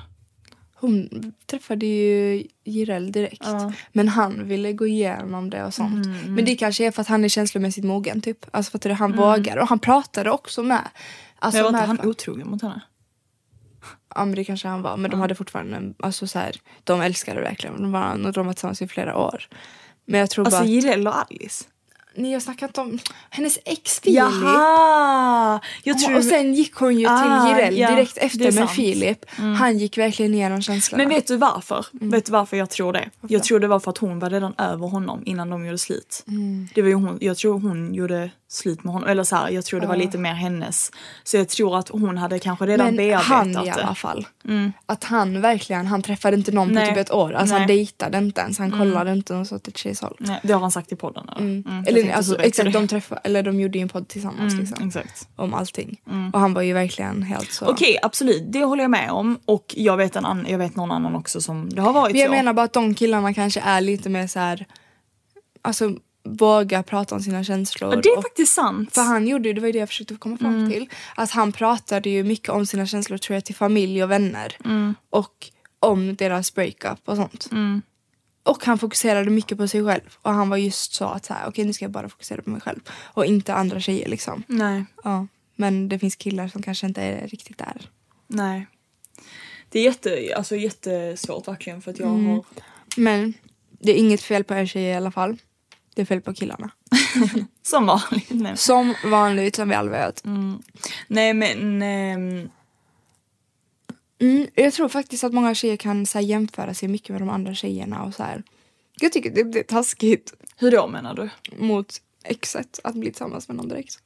Hon 0.80 1.10
träffade 1.46 1.86
ju 1.86 2.44
Jireel 2.66 3.12
direkt. 3.12 3.42
Ja. 3.46 3.74
Men 3.92 4.08
han 4.08 4.48
ville 4.48 4.74
gå 4.74 4.88
igenom 4.88 5.50
det 5.50 5.64
och 5.66 5.74
sånt. 5.74 6.08
Men 6.28 6.46
det 6.46 6.56
kanske 6.56 6.86
är 6.88 6.92
för 6.92 7.02
att 7.02 7.08
han 7.08 7.24
är 7.24 7.30
känslomässigt 7.30 7.86
mogen 7.86 8.22
typ. 8.22 8.46
Alltså 8.52 8.80
för 8.80 8.90
att 8.90 8.98
han 8.98 9.12
vågar. 9.18 9.58
Och 9.58 9.68
han 9.68 9.80
pratade 9.80 10.32
också 10.32 10.64
med. 10.64 10.88
Alltså 11.40 11.58
Men 11.64 11.74
var 11.74 11.80
inte 11.80 11.88
han 11.88 12.10
otrogen 12.10 12.50
mot 12.50 12.62
henne? 12.62 12.82
Ja 14.16 14.26
men 14.26 14.36
det 14.36 14.44
kanske 14.44 14.68
han 14.68 14.82
var. 14.82 14.98
Men 14.98 15.12
de 15.12 15.20
hade 15.20 15.36
fortfarande, 15.36 15.78
en- 15.78 15.96
alltså 16.00 16.28
så 16.28 16.40
här, 16.40 16.56
de 16.84 17.02
älskade 17.02 17.42
verkligen. 17.42 17.82
De 17.82 17.92
var, 17.92 18.32
de 18.32 18.46
var 18.46 18.54
tillsammans 18.54 18.82
i 18.82 18.88
flera 18.88 19.18
år. 19.18 19.48
Men 20.06 20.20
jag 20.20 20.30
tror 20.30 20.46
Alltså 20.46 20.58
bara 20.60 20.64
att, 20.64 20.70
Jireel 20.70 21.08
och 21.08 21.20
Alice? 21.32 21.66
Nej 22.18 22.32
jag 22.32 22.42
snackar 22.42 22.68
inte 22.68 22.82
om 22.82 23.00
hennes 23.30 23.60
ex 23.66 24.00
Filip. 24.00 24.18
Jaha! 24.18 25.60
Jag 25.84 26.00
tror... 26.00 26.18
Och 26.18 26.24
sen 26.24 26.54
gick 26.54 26.76
hon 26.76 26.94
ju 26.94 27.06
till 27.06 27.08
Ah, 27.10 27.50
Jireel 27.50 27.78
ja, 27.78 27.90
direkt 27.92 28.18
efter 28.18 28.52
med. 28.52 28.70
Filip. 28.70 29.26
Han 29.60 29.78
gick 29.78 29.98
verkligen 29.98 30.34
igenom 30.34 30.62
känslorna. 30.62 31.04
Men 31.04 31.14
vet 31.14 31.28
du 31.28 31.38
varför? 31.38 31.86
Mm. 31.94 32.10
Vet 32.10 32.26
du 32.26 32.32
varför 32.32 32.58
jag 32.58 32.70
tror 32.70 32.94
det? 32.94 33.10
Jag 33.28 33.44
tror 33.44 33.60
det 33.60 33.68
var 33.68 33.80
för 33.80 33.92
att 33.92 33.98
hon 33.98 34.20
var 34.20 34.30
redan 34.30 34.54
över 34.58 34.88
honom 34.88 35.22
innan 35.26 35.50
de 35.50 35.66
gjorde 35.66 35.78
slut. 35.78 36.24
Mm. 36.28 36.68
Det 36.76 36.82
var 36.82 36.90
ju 36.90 36.96
hon, 36.96 37.18
jag 37.22 37.38
tror 37.38 37.60
hon 37.60 37.94
gjorde 37.94 38.30
slut 38.50 38.84
med 38.84 38.94
honom. 38.94 39.10
Eller 39.10 39.24
så 39.24 39.36
här, 39.36 39.50
jag 39.50 39.66
tror 39.66 39.80
det 39.80 39.88
var 39.88 39.96
lite 39.96 40.18
mer 40.18 40.34
hennes. 40.34 40.92
Så 41.24 41.38
jag 41.38 41.50
tror 41.50 41.78
att 41.80 41.90
hon 41.90 42.18
hade 42.18 42.40
kanske 42.40 42.66
redan 42.66 42.86
Men 42.86 42.96
bearbetat 42.96 43.26
han 43.28 43.50
i 43.50 43.54
det. 43.54 43.60
Mm. 43.60 43.74
alla 43.86 43.96
fall. 43.96 44.28
Att 44.86 45.04
han 45.04 45.42
verkligen, 45.42 45.88
han 45.88 46.02
träffade 46.02 46.38
inte 46.38 46.52
någon 46.52 46.68
på 46.68 46.74
Nej. 46.74 46.88
typ 46.90 46.98
ett 46.98 47.12
år. 47.12 47.34
Alltså 47.34 47.56
han 47.56 47.62
Nej. 47.68 47.78
dejtade 47.78 48.18
inte 48.18 48.42
ens. 48.42 48.58
Han 48.60 48.72
kollade 48.72 49.12
inte 49.12 49.34
ens 49.34 49.52
åt 49.52 49.68
ett 49.68 49.78
tjejshåll. 49.78 50.16
Nej, 50.20 50.40
det 50.44 50.54
har 50.54 50.60
han 50.62 50.72
sagt 50.72 50.92
i 50.92 50.96
podden. 50.96 51.30
Eller, 51.30 51.40
Mm, 51.42 51.64
jag 51.68 51.88
Eller 51.88 52.14
alltså, 52.14 52.40
exakt, 52.42 52.66
det. 52.66 52.80
de 52.80 52.88
träffade, 52.88 53.22
eller 53.24 53.44
de 53.44 53.60
gjorde 53.60 53.78
ju 53.78 53.82
en 53.82 53.90
podd 53.90 54.08
tillsammans 54.08 54.54
Mm, 54.54 54.66
liksom. 54.66 54.88
Exakt. 54.88 55.28
Om 55.36 55.54
allting. 55.54 56.02
Och 56.34 56.40
han 56.40 56.54
var 56.54 56.62
ju 56.62 56.74
verkligen 56.74 57.24
helt 57.24 57.52
så. 57.52 57.66
Okej, 57.66 57.98
absolut. 58.04 58.44
Det 58.52 58.64
håller 58.64 58.84
jag 58.84 58.92
med 58.92 59.12
om. 59.12 59.40
Och 59.46 59.74
jag 59.78 59.98
vet, 59.98 60.16
en 60.16 60.26
annan, 60.26 60.46
jag 60.50 60.58
vet 60.58 60.76
någon 60.76 60.92
annan 60.92 61.16
också 61.16 61.42
som 61.42 61.70
det 61.70 61.82
har 61.82 61.94
varit 61.94 62.12
Men 62.14 62.22
jag 62.22 62.30
så. 62.30 62.36
menar 62.36 62.54
bara 62.54 62.66
att 62.66 62.74
de 62.74 62.94
killarna 62.96 63.34
kanske 63.34 63.60
är 63.60 63.82
lite 63.82 64.10
mer 64.10 64.28
så 64.28 64.40
här. 64.40 64.66
Alltså 65.62 65.96
våga 66.36 66.84
prata 66.84 67.16
om 67.16 67.22
sina 67.22 67.44
känslor. 67.44 67.94
ja, 67.96 68.02
det 68.02 68.10
är 68.10 68.18
och- 68.18 68.24
faktiskt 68.24 68.54
sant. 68.54 68.94
För 68.94 69.02
han 69.02 69.28
gjorde 69.28 69.48
ju, 69.50 69.54
det 69.54 69.62
var 69.62 69.68
ju 69.68 69.72
det 69.72 69.80
jag 69.80 69.90
försökte 69.90 70.16
komma 70.16 70.38
fram 70.38 70.56
Mm. 70.56 70.72
till. 70.72 70.90
Att 71.16 71.32
han 71.32 71.52
pratade 71.52 72.10
ju 72.10 72.24
mycket 72.24 72.50
om 72.50 72.66
sina 72.66 72.86
känslor 72.88 73.18
tror 73.18 73.36
jag 73.36 73.46
till 73.46 73.56
familj 73.56 74.04
och 74.04 74.12
vänner. 74.12 74.58
Mm. 74.66 74.96
Och 75.10 75.50
om 75.80 76.16
deras 76.16 76.54
breakup 76.54 77.00
och 77.06 77.16
sånt. 77.16 77.50
Och 78.44 78.66
han 78.66 78.78
fokuserade 78.80 79.30
mycket 79.32 79.58
på 79.58 79.68
sig 79.68 79.86
själv. 79.86 80.18
Och 80.22 80.34
han 80.34 80.50
var 80.50 80.58
just 80.58 80.94
så 80.94 81.06
att 81.06 81.26
så 81.26 81.34
här, 81.34 81.48
okej 81.48 81.66
nu 81.66 81.74
ska 81.74 81.86
jag 81.86 81.92
bara 81.92 82.10
fokusera 82.10 82.42
på 82.42 82.50
mig 82.50 82.62
själv. 82.62 82.80
Och 83.04 83.26
inte 83.26 83.54
andra 83.54 83.80
tjejer 83.80 84.10
liksom. 84.10 84.44
Nej, 84.48 84.86
Ja. 85.04 85.28
Men 85.56 85.90
det 85.90 86.00
finns 86.00 86.16
killar 86.16 86.48
som 86.48 86.62
kanske 86.62 86.88
inte 86.88 87.02
är 87.02 87.28
riktigt 87.28 87.58
där. 87.58 87.90
nej. 88.28 88.68
Det 89.70 89.80
är 89.80 89.84
jätte, 89.84 90.34
alltså, 90.38 90.56
jättesvårt 90.56 91.48
verkligen 91.48 91.82
för 91.82 91.92
att 91.92 92.00
jag 92.00 92.10
Mm. 92.10 92.26
har... 92.26 92.44
Men 92.98 93.34
det 93.80 93.92
är 93.92 93.96
inget 93.96 94.22
fel 94.22 94.44
på 94.44 94.54
er 94.54 94.66
tjejer 94.66 94.94
i 94.94 94.96
alla 94.96 95.12
fall. 95.12 95.38
Det 95.98 96.06
fel 96.06 96.22
på 96.22 96.34
killarna. 96.34 96.72
Som 97.62 97.86
vanligt. 97.86 98.30
Nej, 98.30 98.58
Som 98.58 98.96
vanligt 99.06 99.56
som 99.56 99.70
vi 99.70 99.76
alla 99.76 99.92
vet. 99.92 100.24
nej 101.08 101.34
men... 101.34 101.82
ehm, 101.82 102.50
Mm, 104.20 104.48
jag 104.56 104.74
tror 104.74 104.90
faktiskt 104.90 105.24
att 105.24 105.34
många 105.34 105.56
tjejer 105.56 105.78
kan 105.78 106.06
så 106.06 106.18
här, 106.18 106.26
jämföra 106.26 106.74
sig 106.74 106.90
mycket 106.90 107.10
med 107.10 107.22
de 107.22 107.30
andra 107.30 107.54
tjejerna 107.54 108.04
och 108.04 108.14
så 108.14 108.24
här. 108.24 108.44
Jag 109.00 109.12
tycker 109.12 109.30
det 109.32 109.44
blir 109.44 109.64
taskigt 109.64 110.34
hur 110.58 110.72
då 110.72 110.88
menar 110.88 111.14
du? 111.14 111.30
mot 111.66 112.02
exet 112.24 112.80
att 112.84 112.96
bli 112.96 113.10
tillsammans 113.10 113.48
med 113.48 113.58
någon 113.58 113.70
direkt. 113.70 114.00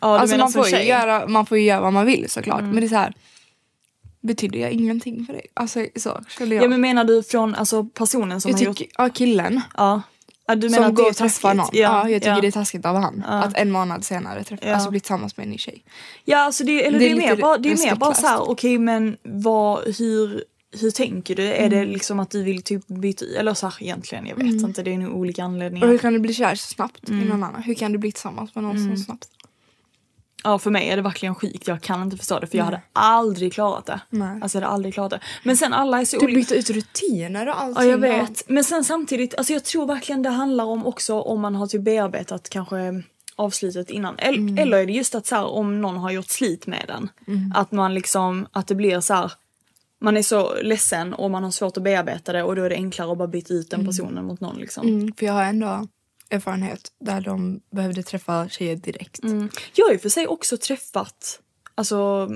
Ja, 0.00 0.18
alltså 0.18 0.36
man 0.36 0.52
får, 0.52 0.68
göra, 0.68 1.28
man 1.28 1.46
får 1.46 1.58
ju 1.58 1.64
göra 1.64 1.80
vad 1.80 1.92
man 1.92 2.06
vill 2.06 2.30
såklart. 2.30 2.62
Men 2.62 2.76
det 2.76 2.84
är 2.86 2.88
så 2.88 2.96
här. 2.96 3.14
Betyder 4.20 4.58
jag 4.58 4.70
ingenting 4.70 5.26
för 5.26 5.32
dig? 5.32 5.46
Alltså 5.54 5.86
så 5.96 6.24
känner 6.28 6.56
jag. 6.56 6.64
Ja 6.64 6.68
men 6.68 6.80
menar 6.80 7.04
du 7.04 7.22
från 7.22 7.54
alltså, 7.54 7.84
personen 7.84 8.40
som 8.40 8.50
jag 8.50 8.58
har 8.58 8.64
tycker, 8.64 8.84
gjort... 8.84 8.94
ja 8.98 9.08
killen 9.08 9.60
Ja. 9.76 10.02
Ja 10.46 10.54
du 10.54 10.68
menar 10.70 10.84
som 10.86 10.94
går 10.94 11.04
är 11.04 11.10
och 11.10 11.16
träffar 11.16 11.54
någon. 11.54 11.68
Ja, 11.72 12.08
jag 12.10 12.22
tycker 12.22 12.34
ja. 12.34 12.40
det 12.40 12.46
är 12.46 12.52
taskigt 12.52 12.86
av 12.86 12.96
han. 12.96 13.24
Att 13.24 13.56
en 13.56 13.70
månad 13.70 14.04
senare 14.04 14.44
träffa, 14.44 14.66
Ja. 14.66 14.74
alltså 14.74 14.90
bli 14.90 15.00
tillsammans 15.00 15.36
med 15.36 15.44
en 15.44 15.50
ny 15.50 15.58
tjej. 15.58 15.84
Ja 16.24 16.38
alltså 16.38 16.64
det, 16.64 16.86
eller 16.86 16.98
Det 16.98 17.04
det 17.04 17.10
är 17.10 17.14
är, 17.14 17.16
mer 17.16 17.36
bara, 17.36 17.58
det 17.58 17.72
är 17.72 17.78
mer 17.86 17.94
bara 17.94 18.14
så 18.14 18.26
här, 18.26 18.50
okej 18.50 18.78
men 18.78 19.16
vad, 19.22 19.96
hur, 19.98 20.44
hur 20.80 20.90
tänker 20.90 21.34
du? 21.36 21.42
Är 21.42 21.66
Mm. 21.66 21.70
det 21.70 21.84
liksom 21.92 22.20
att 22.20 22.30
du 22.30 22.42
vill 22.42 22.62
typ 22.62 22.86
byta, 22.86 23.24
eller 23.38 23.54
så 23.54 23.66
här 23.66 23.74
egentligen, 23.82 24.26
jag 24.26 24.36
vet 24.36 24.46
inte, 24.46 24.82
det 24.82 24.92
är 24.94 24.98
nog 24.98 25.16
olika 25.16 25.44
Och 25.44 25.50
hur 25.50 25.54
anledningar. 25.54 25.98
kan 25.98 26.12
du 26.12 26.18
bli 26.18 26.34
kär 26.34 26.54
så 26.54 26.66
snabbt 26.74 27.08
Mm. 27.08 27.22
i 27.22 27.28
någon 27.28 27.42
annan? 27.44 27.62
Hur 27.62 27.74
kan 27.74 27.92
du 27.92 27.98
bli 27.98 28.12
tillsammans 28.12 28.54
med 28.54 28.64
någon 28.64 28.96
så 28.96 29.04
snabbt? 29.04 29.28
Ja 30.44 30.58
för 30.58 30.70
mig 30.70 30.88
är 30.88 30.96
det 30.96 31.02
verkligen 31.02 31.34
sjukt, 31.34 31.68
jag 31.68 31.80
kan 31.80 32.02
inte 32.02 32.16
förstå 32.16 32.38
det 32.38 32.46
för 32.46 32.58
jag 32.58 32.64
hade 32.64 32.82
aldrig 32.92 33.52
klarat 33.52 33.86
det. 33.86 34.00
Nej. 34.10 34.38
Alltså 34.42 34.58
jag 34.58 34.62
hade 34.62 34.74
aldrig 34.74 34.94
klarat 34.94 35.10
det. 35.10 35.20
Men 35.44 35.56
sen 35.56 35.72
alla 35.72 36.00
är 36.00 36.04
så 36.04 36.18
Du 36.18 36.26
byter 36.26 36.52
ut 36.54 36.70
rutiner 36.70 37.48
och 37.48 37.60
allting. 37.60 37.84
Ja 37.84 37.90
jag 37.90 37.98
vet. 37.98 38.48
Men 38.48 38.64
sen 38.64 38.84
samtidigt, 38.84 39.34
alltså 39.34 39.52
jag 39.52 39.64
tror 39.64 39.86
verkligen 39.86 40.22
det 40.22 40.28
handlar 40.30 40.64
om 40.64 40.86
också 40.86 41.20
om 41.20 41.40
man 41.40 41.54
har 41.54 41.66
typ 41.66 41.82
bearbetat 41.82 42.48
kanske 42.50 43.02
avslutet 43.36 43.90
innan. 43.90 44.18
Eller, 44.18 44.38
Mm. 44.38 44.58
eller 44.58 44.78
är 44.78 44.86
det 44.86 44.92
just 44.92 45.14
att 45.14 45.26
så 45.26 45.34
här, 45.34 45.46
om 45.46 45.80
någon 45.80 45.96
har 45.96 46.10
gjort 46.10 46.28
slit 46.30 46.66
med 46.66 46.84
den. 46.88 47.08
Mm. 47.26 47.52
Att 47.56 47.72
man 47.72 47.94
liksom, 47.94 48.46
att 48.52 48.66
det 48.66 48.74
blir 48.74 49.00
så 49.00 49.14
här. 49.14 49.32
Man 50.00 50.16
är 50.16 50.22
så 50.22 50.54
ledsen 50.62 51.14
och 51.14 51.30
man 51.30 51.44
har 51.44 51.50
svårt 51.50 51.76
att 51.76 51.82
bearbeta 51.82 52.32
det 52.32 52.42
och 52.42 52.56
då 52.56 52.62
är 52.62 52.70
det 52.70 52.76
enklare 52.76 53.12
att 53.12 53.18
bara 53.18 53.28
byta 53.28 53.54
ut 53.54 53.70
den 53.70 53.86
personen 53.86 54.24
mot 54.24 54.40
någon 54.40 54.56
liksom. 54.56 54.88
Mm, 54.88 55.12
för 55.18 55.26
jag 55.26 55.32
har 55.32 55.42
ändå 55.44 55.86
erfarenhet 56.30 56.92
där 57.00 57.20
de 57.20 57.60
behövde 57.70 58.02
träffa 58.02 58.48
tjejer 58.48 58.76
direkt. 58.76 59.20
Jag 59.74 59.86
har 59.86 59.92
ju 59.92 59.98
för 59.98 60.08
sig 60.08 60.26
också 60.26 60.56
träffat, 60.56 61.40
alltså 61.74 62.30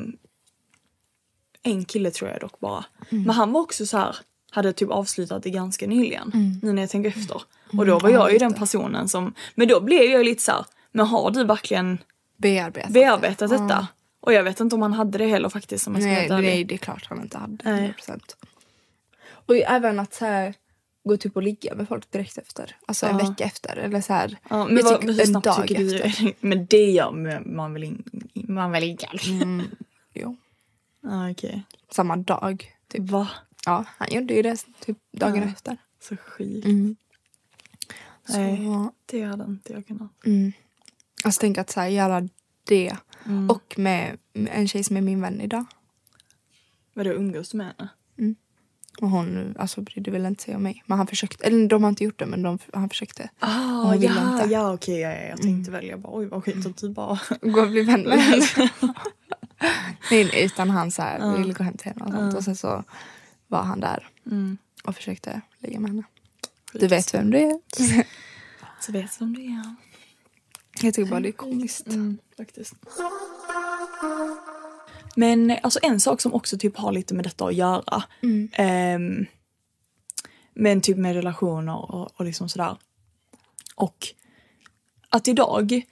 en 1.62 1.85
kille 1.85 2.11
tror 2.11 2.31
jag 2.31 2.40
dock 2.40 2.61
bara. 2.61 2.85
Men 3.09 3.31
han 3.31 3.53
var 3.53 3.61
också 3.61 3.87
så 3.87 3.98
här, 3.98 4.16
hade 4.50 4.72
typ 4.72 4.90
avslutat 4.90 5.42
det 5.42 5.50
ganska 5.50 5.87
nyligen. 5.87 6.59
Nu 6.62 6.72
när 6.72 6.83
jag 6.83 6.90
tänker 6.90 7.11
efter. 7.11 7.42
Och 7.79 7.87
då 7.87 7.98
var 7.98 8.11
jag 8.11 8.33
ju 8.33 8.38
den 8.38 8.55
personen 8.55 9.09
som, 9.09 9.35
men 9.55 9.68
då 9.68 9.81
blev 9.81 10.03
jag 10.03 10.24
lite 10.24 10.42
så 10.42 10.53
här, 10.53 10.64
men 10.92 11.07
har 11.07 11.31
du 11.31 11.44
verkligen 11.44 11.98
Bearbetat. 12.37 12.90
bearbetat 12.90 13.50
detta? 13.50 13.88
Och 14.20 14.33
jag 14.33 14.44
vet 14.44 14.61
inte 14.61 14.74
om 14.74 14.83
han 14.83 14.92
hade 14.92 15.18
det 15.18 15.26
heller 15.26 15.48
faktiskt 15.48 15.87
om 15.87 15.94
jag 15.94 16.03
ska 16.03 16.35
vara 16.35 16.40
Nej, 16.40 16.50
nej, 16.50 16.64
det 16.64 16.74
är 16.74 16.79
klart 16.79 17.07
han 17.09 17.20
inte 17.22 17.38
hade. 17.38 17.59
Nej. 17.64 17.94
100%. 17.98 18.20
Och 19.46 19.57
även 19.57 20.00
att 20.00 20.14
så 20.14 20.24
här, 20.24 20.55
gå 21.04 21.16
typ 21.16 21.36
och 21.36 21.42
ligga 21.42 21.74
med 21.74 21.88
folk 21.88 22.10
direkt 22.10 22.38
efter. 22.38 22.76
Alltså 22.86 23.06
en 23.06 23.16
vecka 23.16 23.44
efter. 23.44 23.76
Eller 23.76 24.00
så 24.00 24.12
här, 24.12 24.38
Ja, 24.50 24.64
men 24.66 24.84
vad, 24.84 24.94
tycker 24.94 25.06
men 25.06 25.14
hur 25.14 25.26
en 25.36 25.40
dag 25.40 25.66
tycker 25.68 26.04
efter. 26.04 26.34
Men 26.46 26.66
det 26.66 26.90
gör 26.90 27.10
man 27.54 27.72
väl, 27.74 27.84
in, 27.84 28.04
man 28.34 28.70
väl 28.70 28.82
inte? 28.84 29.06
Mm, 29.28 29.62
jo. 30.14 30.36
Ah, 31.02 31.30
okej. 31.30 31.62
Samma 31.90 32.16
dag. 32.16 32.74
Typ. 32.88 33.10
Va? 33.10 33.28
Ja, 33.66 33.84
han 33.88 34.08
gjorde 34.10 34.34
ju 34.34 34.42
det 34.42 34.56
typ 34.80 34.98
dagen 35.12 35.36
Ja. 35.42 35.48
efter. 35.48 35.76
Så 36.00 36.16
sjukt. 36.16 36.64
Mm. 36.66 36.96
Nej, 38.28 38.56
Så, 38.64 38.92
det 39.06 39.22
hade 39.22 39.44
inte 39.44 39.72
jag 39.72 39.86
kunnat. 39.86 40.10
mm. 40.26 40.52
Alltså 41.24 41.40
tänk 41.40 41.58
att 41.58 41.70
så 41.70 41.80
här, 41.80 41.88
göra 41.88 42.28
det. 42.64 42.96
Mm. 43.26 43.50
Och 43.50 43.74
med 43.78 44.18
en 44.34 44.68
tjej 44.68 44.84
som 44.84 44.96
är 44.96 45.00
min 45.00 45.20
vän 45.20 45.40
idag. 45.40 45.64
Vadå 46.94 47.10
umgås 47.10 47.50
du 47.50 47.58
med 47.58 47.66
henne? 47.66 47.88
Och 49.00 49.10
hon 49.10 49.54
alltså, 49.58 49.80
brydde 49.80 50.10
väl 50.10 50.26
inte 50.26 50.42
sig 50.42 50.56
om 50.56 50.62
mig. 50.62 50.82
Men 50.86 50.98
han 50.98 51.06
försökte. 51.06 51.44
Eller 51.46 51.68
de 51.68 51.82
har 51.82 51.90
inte 51.90 52.04
gjort 52.04 52.18
det 52.18 52.26
men 52.26 52.42
de, 52.42 52.58
han 52.72 52.88
försökte. 52.88 53.28
Ah, 53.38 53.48
Hon 53.82 53.92
ville 53.92 54.06
ja, 54.06 54.32
inte. 54.32 54.42
Mm. 54.42 54.50
ja 54.50 54.72
okej, 54.72 55.00
ja, 55.00 55.10
ja, 55.10 55.20
jag 55.22 55.42
tänkte 55.42 55.70
väl, 55.70 55.86
jag 55.86 56.00
bara 56.00 56.12
oj 56.16 56.26
vad 56.26 56.44
skit 56.44 56.66
att 56.66 56.76
du 56.76 56.88
bara... 56.88 57.18
Gå 57.42 57.60
och 57.60 57.70
bli 57.70 57.82
vän 57.82 58.02
med 58.02 58.18
henne. 58.18 58.70
nej, 60.10 60.44
utan 60.44 60.70
han 60.70 60.90
så 60.90 61.02
här, 61.02 61.38
ville 61.38 61.52
gå 61.52 61.64
hem 61.64 61.76
till 61.76 61.92
henne 61.92 62.04
och 62.04 62.12
sånt. 62.12 62.34
Och 62.34 62.44
sen 62.44 62.56
så 62.56 62.84
var 63.48 63.62
han 63.62 63.80
där 63.80 64.08
Mm. 64.26 64.58
och 64.84 64.94
försökte 64.94 65.40
ligga 65.58 65.80
med 65.80 65.90
henne. 65.90 66.02
Du 66.72 66.86
vet 66.86 67.14
vem 67.14 67.30
det 67.30 67.42
är. 67.44 67.58
Så 68.80 68.92
vet 68.92 69.18
du 69.18 69.24
vem 69.24 69.34
det 69.34 69.42
är. 69.46 69.74
Jag 70.82 70.94
tycker 70.94 71.11
bara 71.11 71.20
det 71.20 71.28
är 71.28 71.32
komiskt. 71.32 71.86
Mm, 71.86 72.18
faktiskt. 72.36 72.74
Men 75.16 75.56
alltså 75.62 75.78
en 75.82 76.00
sak 76.00 76.20
som 76.20 76.34
också 76.34 76.58
typ 76.58 76.76
har 76.76 76.92
lite 76.92 77.14
med 77.14 77.24
detta 77.24 77.44
att 77.46 77.54
göra. 77.54 78.02
ehm, 78.52 79.26
men 80.54 80.80
typ 80.80 80.96
med 80.96 81.14
relationer 81.14 81.92
och, 81.94 82.20
och 82.20 82.24
liksom 82.24 82.48
sådär. 82.48 82.76
Och 83.76 84.06
att 85.08 85.28
idag, 85.28 85.82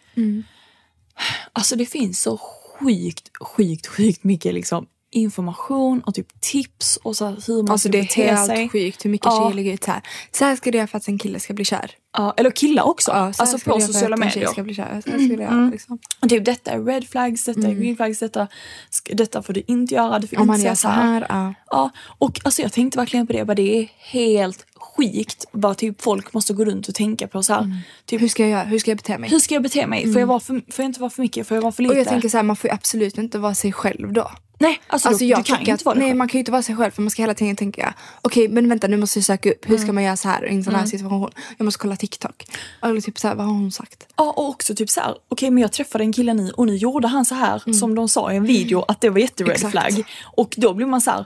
alltså 1.53 1.77
det 1.77 1.87
finns 1.87 2.23
så 2.23 2.39
sjukt, 2.39 3.31
sjukt, 3.41 3.87
sjukt 3.87 4.25
mycket 4.25 4.55
liksom 4.55 4.87
information 5.11 6.01
och 6.01 6.15
typ 6.15 6.41
tips 6.41 6.97
och 6.97 7.17
så 7.17 7.27
hur 7.27 7.63
man 7.63 7.71
Alltså 7.71 7.89
ska 7.89 7.93
det 7.93 7.99
är 7.99 8.03
bete 8.03 8.23
helt 8.23 8.47
sig. 8.47 8.69
sjukt 8.69 9.05
hur 9.05 9.11
mycket 9.11 9.27
Ja. 9.27 9.41
tjejer 9.41 9.55
lägger 9.55 9.73
ut 9.75 9.85
så 9.85 9.91
här. 9.91 10.03
Så 10.33 10.45
här 10.45 10.57
ska 10.57 10.71
du 10.71 10.79
göra 10.79 10.87
för 10.89 10.99
att 10.99 11.09
en 11.09 11.19
kille 11.19 11.41
ska 11.41 11.55
bli 11.55 11.65
kär. 11.65 11.91
Ja, 12.19 12.35
eller 12.37 12.51
killar 12.51 12.83
också. 12.83 13.11
Ja, 13.11 13.33
så 13.33 13.45
här 13.45 13.53
alltså 13.53 13.71
på 13.71 13.81
sociala 13.81 14.17
medier. 14.17 14.47
ska 14.47 14.63
bli 14.63 14.75
kär. 14.75 15.03
Så 15.05 15.11
här 15.11 15.19
ska 15.19 15.37
du 15.37 15.43
göra 15.43 15.71
liksom. 15.71 15.99
Och 16.21 16.29
typ 16.29 16.45
detta 16.45 16.71
är 16.71 16.85
red 16.85 17.09
flags, 17.09 17.45
detta 17.45 17.61
är 17.61 17.73
green 17.73 17.97
flags, 17.97 18.19
detta, 18.19 18.49
detta 19.13 19.43
får 19.43 19.53
du 19.53 19.63
inte 19.67 19.95
göra, 19.95 20.19
du 20.19 20.27
får 20.27 20.37
Om 20.37 20.43
inte 20.43 20.47
man 20.47 20.59
säga 20.59 20.77
så 20.77 20.89
här. 20.89 21.27
Ja. 21.29 21.55
Ja, 21.71 21.91
och 22.19 22.41
alltså 22.45 22.63
jag 22.63 22.73
tänkte 22.73 22.99
verkligen 22.99 23.27
på 23.27 23.33
det, 23.33 23.45
bara 23.45 23.55
det 23.55 23.79
är 23.79 23.89
helt 23.99 24.67
skikt 24.75 25.47
vad 25.51 25.77
typ 25.77 26.03
folk 26.03 26.33
måste 26.33 26.53
gå 26.53 26.65
runt 26.65 26.89
och 26.89 26.95
tänka 26.95 27.29
på 27.29 27.43
så 27.43 27.53
här. 27.53 27.83
Typ, 28.05 28.23
Hur 28.23 28.29
ska 28.29 28.43
jag 28.43 28.51
göra? 28.51 28.65
Hur 28.65 28.79
ska 28.79 28.91
jag 28.91 28.99
bete 28.99 29.19
mig? 29.19 29.31
hur 29.31 29.39
ska 29.39 29.55
jag 29.55 29.63
bete 29.63 29.87
mig? 29.87 30.13
Får, 30.13 30.21
jag 30.21 30.27
vara 30.27 30.41
för, 30.41 30.55
får 30.55 30.83
jag 30.83 30.89
inte 30.89 31.01
vara 31.01 31.11
för 31.11 31.23
mycket? 31.23 31.47
Får 31.49 31.55
jag 31.55 31.63
vara 31.63 31.73
för 31.73 31.83
lite? 31.83 31.95
Och 31.95 32.01
jag 32.01 32.09
tänker 32.09 32.29
så 32.29 32.37
här, 32.37 32.45
man 32.45 32.57
får 32.57 32.71
ju 32.71 32.75
absolut 32.75 33.19
inte 33.19 33.39
vara 33.39 33.55
sig 33.55 33.73
själv 33.73 34.13
då. 34.13 34.31
Nej, 34.59 34.81
alltså, 34.87 35.09
Alltså 35.09 35.25
då, 35.25 35.31
jag 35.31 35.39
du 35.39 35.43
kan 35.43 35.65
ju 35.65 35.73
inte 35.73 35.85
vara 35.85 35.95
nej 35.99 36.09
själv. 36.09 36.17
man 36.19 36.29
kan 36.29 36.33
ju 36.33 36.39
inte 36.39 36.53
vara 36.53 36.63
sig 36.63 36.77
själv 36.77 36.91
för 36.91 37.03
man 37.03 37.11
ska 37.11 37.23
hela 37.23 37.35
tiden 37.35 37.57
tänka 37.57 37.95
okej 38.23 38.49
men 38.49 38.69
vänta 38.69 38.87
nu 38.87 38.97
måste 38.97 39.19
jag 39.19 39.25
söka 39.25 39.51
upp 39.51 39.65
hur 39.65 39.75
Mm. 39.75 39.83
ska 39.83 39.93
man 39.93 40.03
göra 40.05 40.17
så 40.17 40.29
här 40.29 40.47
i 40.47 40.55
en 40.55 40.65
sån 40.65 40.75
här 40.75 40.87
situation. 40.87 41.31
Jag 41.59 41.65
måste 41.65 41.79
kolla 41.79 41.97
TikTok. 41.97 42.45
Eller 42.83 43.01
typ 43.01 43.19
så 43.19 43.29
här, 43.29 43.35
vad 43.35 43.47
har 43.47 43.53
hon 43.53 43.73
sagt? 43.73 44.07
Ja, 44.17 44.31
och 44.37 44.49
också 44.49 44.75
typ 44.75 44.91
så 44.91 45.01
här, 45.01 45.15
okej 45.29 45.51
men 45.51 45.63
jag 45.63 45.73
träffade 45.73 46.05
en 46.05 46.13
kille 46.13 46.35
nu 46.35 46.51
och 46.51 46.67
nu 46.67 46.77
gjorde 46.77 47.09
han 47.09 47.25
så 47.25 47.35
här 47.35 47.73
som 47.73 47.95
de 47.95 48.09
sa 48.09 48.33
i 48.33 48.37
en 48.37 48.45
video 48.45 48.83
att 48.89 49.01
det 49.01 49.11
var 49.11 49.19
jätte-red 49.19 49.49
Mm. 49.49 49.55
Exakt. 49.69 49.73
flag. 49.95 50.05
Och 50.25 50.55
då 50.57 50.75
blir 50.75 50.87
man 50.87 51.01
så 51.01 51.11
här, 51.11 51.25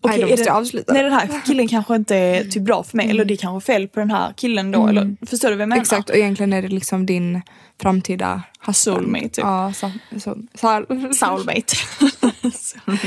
okej, 0.00 0.24
det- 0.36 0.46
jag 0.46 0.56
avsluta. 0.56 0.92
Nej 0.92 1.02
den 1.02 1.12
här 1.12 1.40
killen 1.46 1.68
kanske 1.68 1.94
inte 1.96 2.16
är 2.16 2.44
typ 2.44 2.62
bra 2.62 2.82
för 2.82 2.96
mig 2.96 3.10
eller 3.10 3.24
det 3.24 3.34
är 3.34 3.36
kanske 3.36 3.72
fel 3.72 3.88
på 3.88 4.00
den 4.00 4.10
här 4.10 4.32
killen 4.36 4.70
då. 4.70 4.86
Eller, 4.86 5.26
förstår 5.26 5.48
du 5.48 5.54
vad 5.54 5.62
jag 5.62 5.68
menar? 5.68 5.82
Exakt 5.82 6.10
och 6.10 6.16
egentligen 6.16 6.52
är 6.52 6.62
det 6.62 6.68
liksom 6.68 7.06
din 7.06 7.42
framtida 7.82 8.42
husband. 8.66 8.76
Soulmate, 8.76 9.28
typ. 9.28 9.44
Ja, 9.44 9.72
så, 9.72 9.90
så, 10.12 10.18
så, 10.54 10.84
Soulmate. 11.14 11.76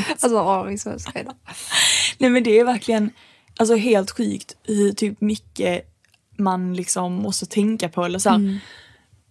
Alltså 0.10 0.40
åh, 0.40 0.64
vi 0.66 0.74
är 0.74 0.78
så. 0.78 0.90
Nej 2.18 2.30
men 2.30 2.44
det 2.44 2.60
är 2.60 2.64
verkligen 2.66 3.10
alltså 3.60 3.76
helt 3.76 4.12
sjukt 4.12 4.56
hur 4.64 4.92
typ 4.92 5.22
mycket 5.22 5.82
man 6.38 6.74
liksom 6.74 7.14
måste 7.14 7.46
tänka 7.46 7.90
på 7.90 8.06
eller 8.06 8.20
så 8.20 8.30
här. 8.30 8.36
Mm. 8.36 8.58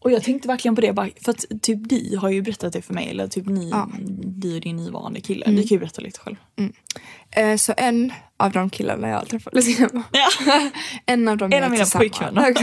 Och 0.00 0.10
jag 0.12 0.22
tänkte 0.22 0.48
verkligen 0.48 0.74
på 0.74 0.80
det 0.80 0.94
för 1.24 1.30
att 1.30 1.44
typ 1.62 1.88
du 1.88 2.16
har 2.16 2.30
ju 2.30 2.42
berättat 2.42 2.72
det 2.72 2.82
för 2.82 2.94
mig 2.94 3.10
eller 3.10 3.28
typ 3.28 3.46
ni, 3.46 3.70
Ja. 3.70 3.88
du 4.24 4.54
och 4.54 4.60
din 4.60 4.76
nuvarande 4.76 5.20
kille. 5.20 5.44
Mm. 5.44 5.56
Du 5.56 5.62
kan 5.62 5.74
ju 5.74 5.78
berätta 5.78 6.00
lite 6.00 6.20
själv. 6.20 6.36
Eh, 7.30 7.56
så 7.56 7.74
en 7.76 8.12
av 8.36 8.52
de 8.52 8.70
killarna 8.70 9.08
jag 9.08 9.28
träffade, 9.28 9.60
Ja. 10.12 10.28
en 11.06 11.28
av 11.28 11.36
dem 11.36 11.52
En 11.52 11.58
jag 11.58 11.64
av 11.64 11.70
mina 11.70 11.86
pojkvänner. 11.86 12.54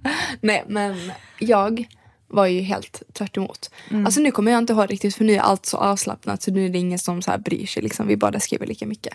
Nej 0.40 0.64
men 0.68 1.12
jag 1.38 1.86
var 2.28 2.46
ju 2.46 2.60
helt 2.60 3.02
tvärt 3.12 3.36
emot. 3.36 3.70
Mm. 3.90 4.06
Alltså 4.06 4.20
nu 4.20 4.30
kommer 4.30 4.52
jag 4.52 4.58
inte 4.58 4.72
ihåg 4.72 4.90
riktigt 4.92 5.16
för 5.16 5.24
nu 5.24 5.32
är 5.34 5.40
allt 5.40 5.66
så 5.66 5.76
avslappnat 5.76 6.42
så 6.42 6.50
nu 6.50 6.64
är 6.66 6.68
det 6.68 6.78
ingen 6.78 6.98
som 6.98 7.22
så 7.22 7.30
här 7.30 7.38
bryr 7.38 7.66
sig 7.66 7.82
liksom. 7.82 8.06
Vi 8.06 8.16
båda 8.16 8.40
skriver 8.40 8.66
lika 8.66 8.86
mycket. 8.86 9.14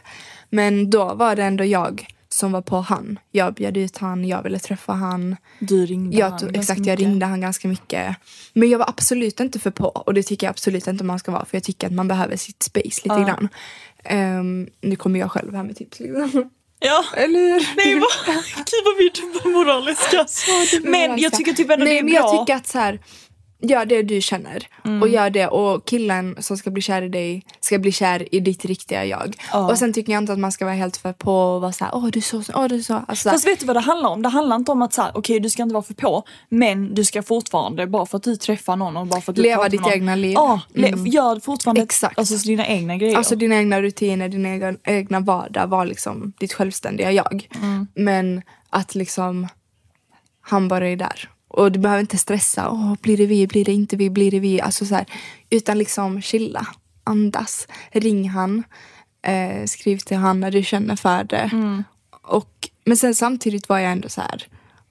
Men 0.49 0.89
då 0.89 1.13
var 1.13 1.35
det 1.35 1.43
ändå 1.43 1.63
jag 1.65 2.07
som 2.35 2.51
var 2.51 2.61
på 2.61 2.81
han. 2.81 3.19
Jag 3.31 3.53
bjöd 3.53 3.77
ut 3.77 3.97
han, 3.97 4.25
jag 4.25 4.43
ville 4.43 4.59
träffa 4.59 4.93
han. 4.93 5.35
Du 5.59 5.85
ringde 5.85 6.17
Jag 6.17 6.29
han 6.29 6.39
tog, 6.39 6.55
exakt, 6.57 6.85
jag 6.85 6.99
ringde 6.99 7.25
han 7.25 7.41
ganska 7.41 7.67
mycket. 7.67 8.15
Men 8.53 8.69
jag 8.69 8.79
var 8.79 8.89
absolut 8.89 9.39
inte 9.39 9.59
för 9.59 9.71
på 9.71 9.85
och 9.85 10.13
det 10.13 10.23
tycker 10.23 10.47
jag 10.47 10.51
absolut 10.51 10.87
inte 10.87 11.03
man 11.03 11.19
ska 11.19 11.31
vara 11.31 11.45
för 11.45 11.57
jag 11.57 11.63
tycker 11.63 11.87
att 11.87 11.93
man 11.93 12.07
behöver 12.07 12.37
sitt 12.37 12.63
space 12.63 13.01
lite 13.03 13.07
Ja. 13.07 13.19
grann. 13.25 13.49
Um, 14.39 14.67
nu 14.81 14.95
kommer 14.95 15.19
jag 15.19 15.31
själv 15.31 15.55
här 15.55 15.63
med 15.63 15.75
tips 15.75 15.99
liksom. 15.99 16.49
Ja. 16.79 17.03
Eller 17.17 17.39
hur? 17.39 17.67
Nej 17.77 17.99
vad, 17.99 18.35
gud 18.55 18.81
vad 18.85 18.97
vi 18.97 19.05
är 19.07 19.33
dubbelmoraliska. 19.33 20.25
Men 20.83 21.19
jag 21.19 21.33
tycker 21.33 21.53
typ 21.53 21.69
ändå 21.71 21.85
Nej, 21.85 21.93
det 21.93 21.99
är 21.99 22.03
men 22.03 22.13
bra. 22.13 22.21
jag 22.21 22.39
tycker 22.41 22.55
att 22.55 22.67
så 22.67 22.79
här, 22.79 22.99
gör 23.67 23.85
det 23.85 24.01
du 24.01 24.21
känner 24.21 24.67
Mm. 24.85 25.01
och 25.01 25.09
gör 25.09 25.29
det 25.29 25.47
och 25.47 25.85
killen 25.87 26.35
som 26.39 26.57
ska 26.57 26.71
bli 26.71 26.81
kär 26.81 27.01
i 27.01 27.09
dig 27.09 27.43
ska 27.59 27.79
bli 27.79 27.91
kär 27.91 28.35
i 28.35 28.39
ditt 28.39 28.65
riktiga 28.65 29.05
jag. 29.05 29.35
Ja. 29.51 29.69
Och 29.71 29.77
sen 29.77 29.93
tycker 29.93 30.13
jag 30.13 30.23
inte 30.23 30.33
att 30.33 30.39
man 30.39 30.51
ska 30.51 30.65
vara 30.65 30.75
helt 30.75 30.97
för 30.97 31.13
på 31.13 31.33
och 31.33 31.61
vara 31.61 31.71
såhär 31.71 31.95
åh 31.95 32.05
du 32.07 32.19
är 32.19 32.21
så, 32.21 32.43
åh 32.55 32.65
du 32.67 32.75
är 32.75 32.81
så. 32.81 33.01
Alltså, 33.07 33.29
Fast 33.29 33.47
vet 33.47 33.59
du 33.59 33.65
vad 33.65 33.75
det 33.75 33.79
handlar 33.79 34.09
om? 34.09 34.21
Det 34.21 34.29
handlar 34.29 34.55
inte 34.55 34.71
om 34.71 34.81
att 34.81 34.93
så 34.93 35.01
här, 35.01 35.11
okej 35.15 35.39
du 35.39 35.49
ska 35.49 35.63
inte 35.63 35.73
vara 35.73 35.83
för 35.83 35.93
på 35.93 36.23
men 36.49 36.93
du 36.95 37.03
ska 37.03 37.23
fortfarande 37.23 37.87
bara 37.87 38.05
för 38.05 38.17
att 38.17 38.23
du 38.23 38.35
träffar 38.35 38.75
någon 38.75 38.97
och 38.97 39.07
bara 39.07 39.21
för 39.21 39.31
att 39.31 39.35
du 39.35 39.41
Leva 39.41 39.69
ditt 39.69 39.81
någon, 39.81 39.91
egna 39.93 40.15
liv. 40.15 40.33
Ja, 40.35 40.61
le- 40.73 40.87
Mm. 40.87 41.07
gör 41.07 41.39
fortfarande 41.39 41.81
Exakt. 41.81 42.19
alltså, 42.19 42.35
dina 42.47 42.67
egna 42.67 42.97
grejer. 42.97 43.17
Alltså 43.17 43.35
dina 43.35 43.55
egna 43.55 43.81
rutiner, 43.81 44.29
din 44.29 44.45
egen, 44.45 44.77
egna 44.83 45.19
vardag 45.19 45.67
var 45.67 45.85
liksom 45.85 46.33
ditt 46.39 46.53
självständiga 46.53 47.11
jag. 47.11 47.47
Mm. 47.61 47.87
Men 47.95 48.41
att 48.69 48.95
liksom 48.95 49.47
han 50.41 50.67
bara 50.67 50.89
är 50.89 50.95
där. 50.95 51.29
Och 51.55 51.71
du 51.71 51.79
behöver 51.79 52.01
inte 52.01 52.17
stressa. 52.17 52.69
Åh, 52.69 52.93
blir 53.01 53.17
det 53.17 53.25
vi, 53.25 53.47
blir 53.47 53.65
det 53.65 53.73
inte 53.73 53.95
vi, 53.95 54.09
blir 54.09 54.31
det 54.31 54.39
vi? 54.39 54.61
Alltså 54.61 54.85
så 54.85 54.95
här, 54.95 55.05
utan 55.49 55.77
liksom 55.77 56.21
chilla, 56.21 56.67
andas, 57.03 57.67
ring 57.91 58.29
han, 58.29 58.63
eh, 59.21 59.65
skriv 59.65 59.97
till 59.97 60.17
han 60.17 60.39
när 60.39 60.51
du 60.51 60.63
känner 60.63 60.95
för 60.95 61.23
det. 61.23 61.49
Mm. 61.53 61.83
Och, 62.21 62.69
men 62.85 62.97
sen 62.97 63.15
samtidigt 63.15 63.69
var 63.69 63.79
jag 63.79 63.91
ändå 63.91 64.09
så 64.09 64.21
här, 64.21 64.47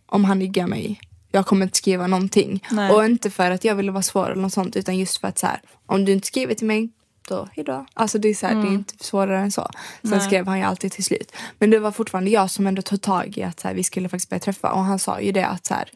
om 0.06 0.24
han 0.24 0.38
ligger 0.38 0.66
mig, 0.66 1.00
jag 1.32 1.46
kommer 1.46 1.66
inte 1.66 1.78
skriva 1.78 2.06
någonting. 2.06 2.64
Nej. 2.70 2.90
Och 2.90 3.04
inte 3.04 3.30
för 3.30 3.50
att 3.50 3.64
jag 3.64 3.74
ville 3.74 3.92
vara 3.92 4.02
svår 4.02 4.30
eller 4.30 4.42
något 4.42 4.52
sånt 4.52 4.76
utan 4.76 4.98
just 4.98 5.16
för 5.16 5.28
att 5.28 5.38
så 5.38 5.46
här, 5.46 5.60
om 5.86 6.04
du 6.04 6.12
inte 6.12 6.26
skriver 6.26 6.54
till 6.54 6.66
mig 6.66 6.90
då 7.28 7.48
hejdå. 7.52 7.86
Alltså 7.94 8.18
det 8.18 8.28
är, 8.28 8.34
så 8.34 8.46
här, 8.46 8.54
det 8.54 8.68
är 8.68 8.72
inte 8.72 9.04
svårare 9.04 9.38
än 9.38 9.52
så. 9.52 9.70
Sen 10.02 10.10
Nej. 10.10 10.20
skrev 10.20 10.46
han 10.46 10.58
ju 10.58 10.64
alltid 10.64 10.92
till 10.92 11.04
slut. 11.04 11.32
Men 11.58 11.70
det 11.70 11.78
var 11.78 11.92
fortfarande 11.92 12.30
jag 12.30 12.50
som 12.50 12.66
ändå 12.66 12.82
tog 12.82 13.00
tag 13.00 13.38
i 13.38 13.42
att 13.42 13.60
så 13.60 13.68
här, 13.68 13.74
vi 13.74 13.84
skulle 13.84 14.08
faktiskt 14.08 14.30
börja 14.30 14.40
träffa. 14.40 14.72
Och 14.72 14.84
han 14.84 14.98
sa 14.98 15.20
ju 15.20 15.32
det 15.32 15.46
att 15.46 15.66
så 15.66 15.74
här, 15.74 15.90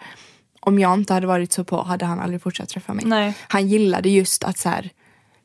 om 0.61 0.79
jag 0.79 0.95
inte 0.95 1.15
hade 1.15 1.27
varit 1.27 1.53
så 1.53 1.65
på 1.65 1.83
hade 1.83 2.05
han 2.05 2.21
aldrig 2.21 2.43
fortsatt 2.43 2.69
träffa 2.69 2.95
mig. 2.95 3.05
Nej. 3.05 3.35
Han 3.49 3.69
gillade 3.69 4.09
just 4.09 4.45
att 4.45 4.59
så 4.59 4.69
här, 4.69 4.91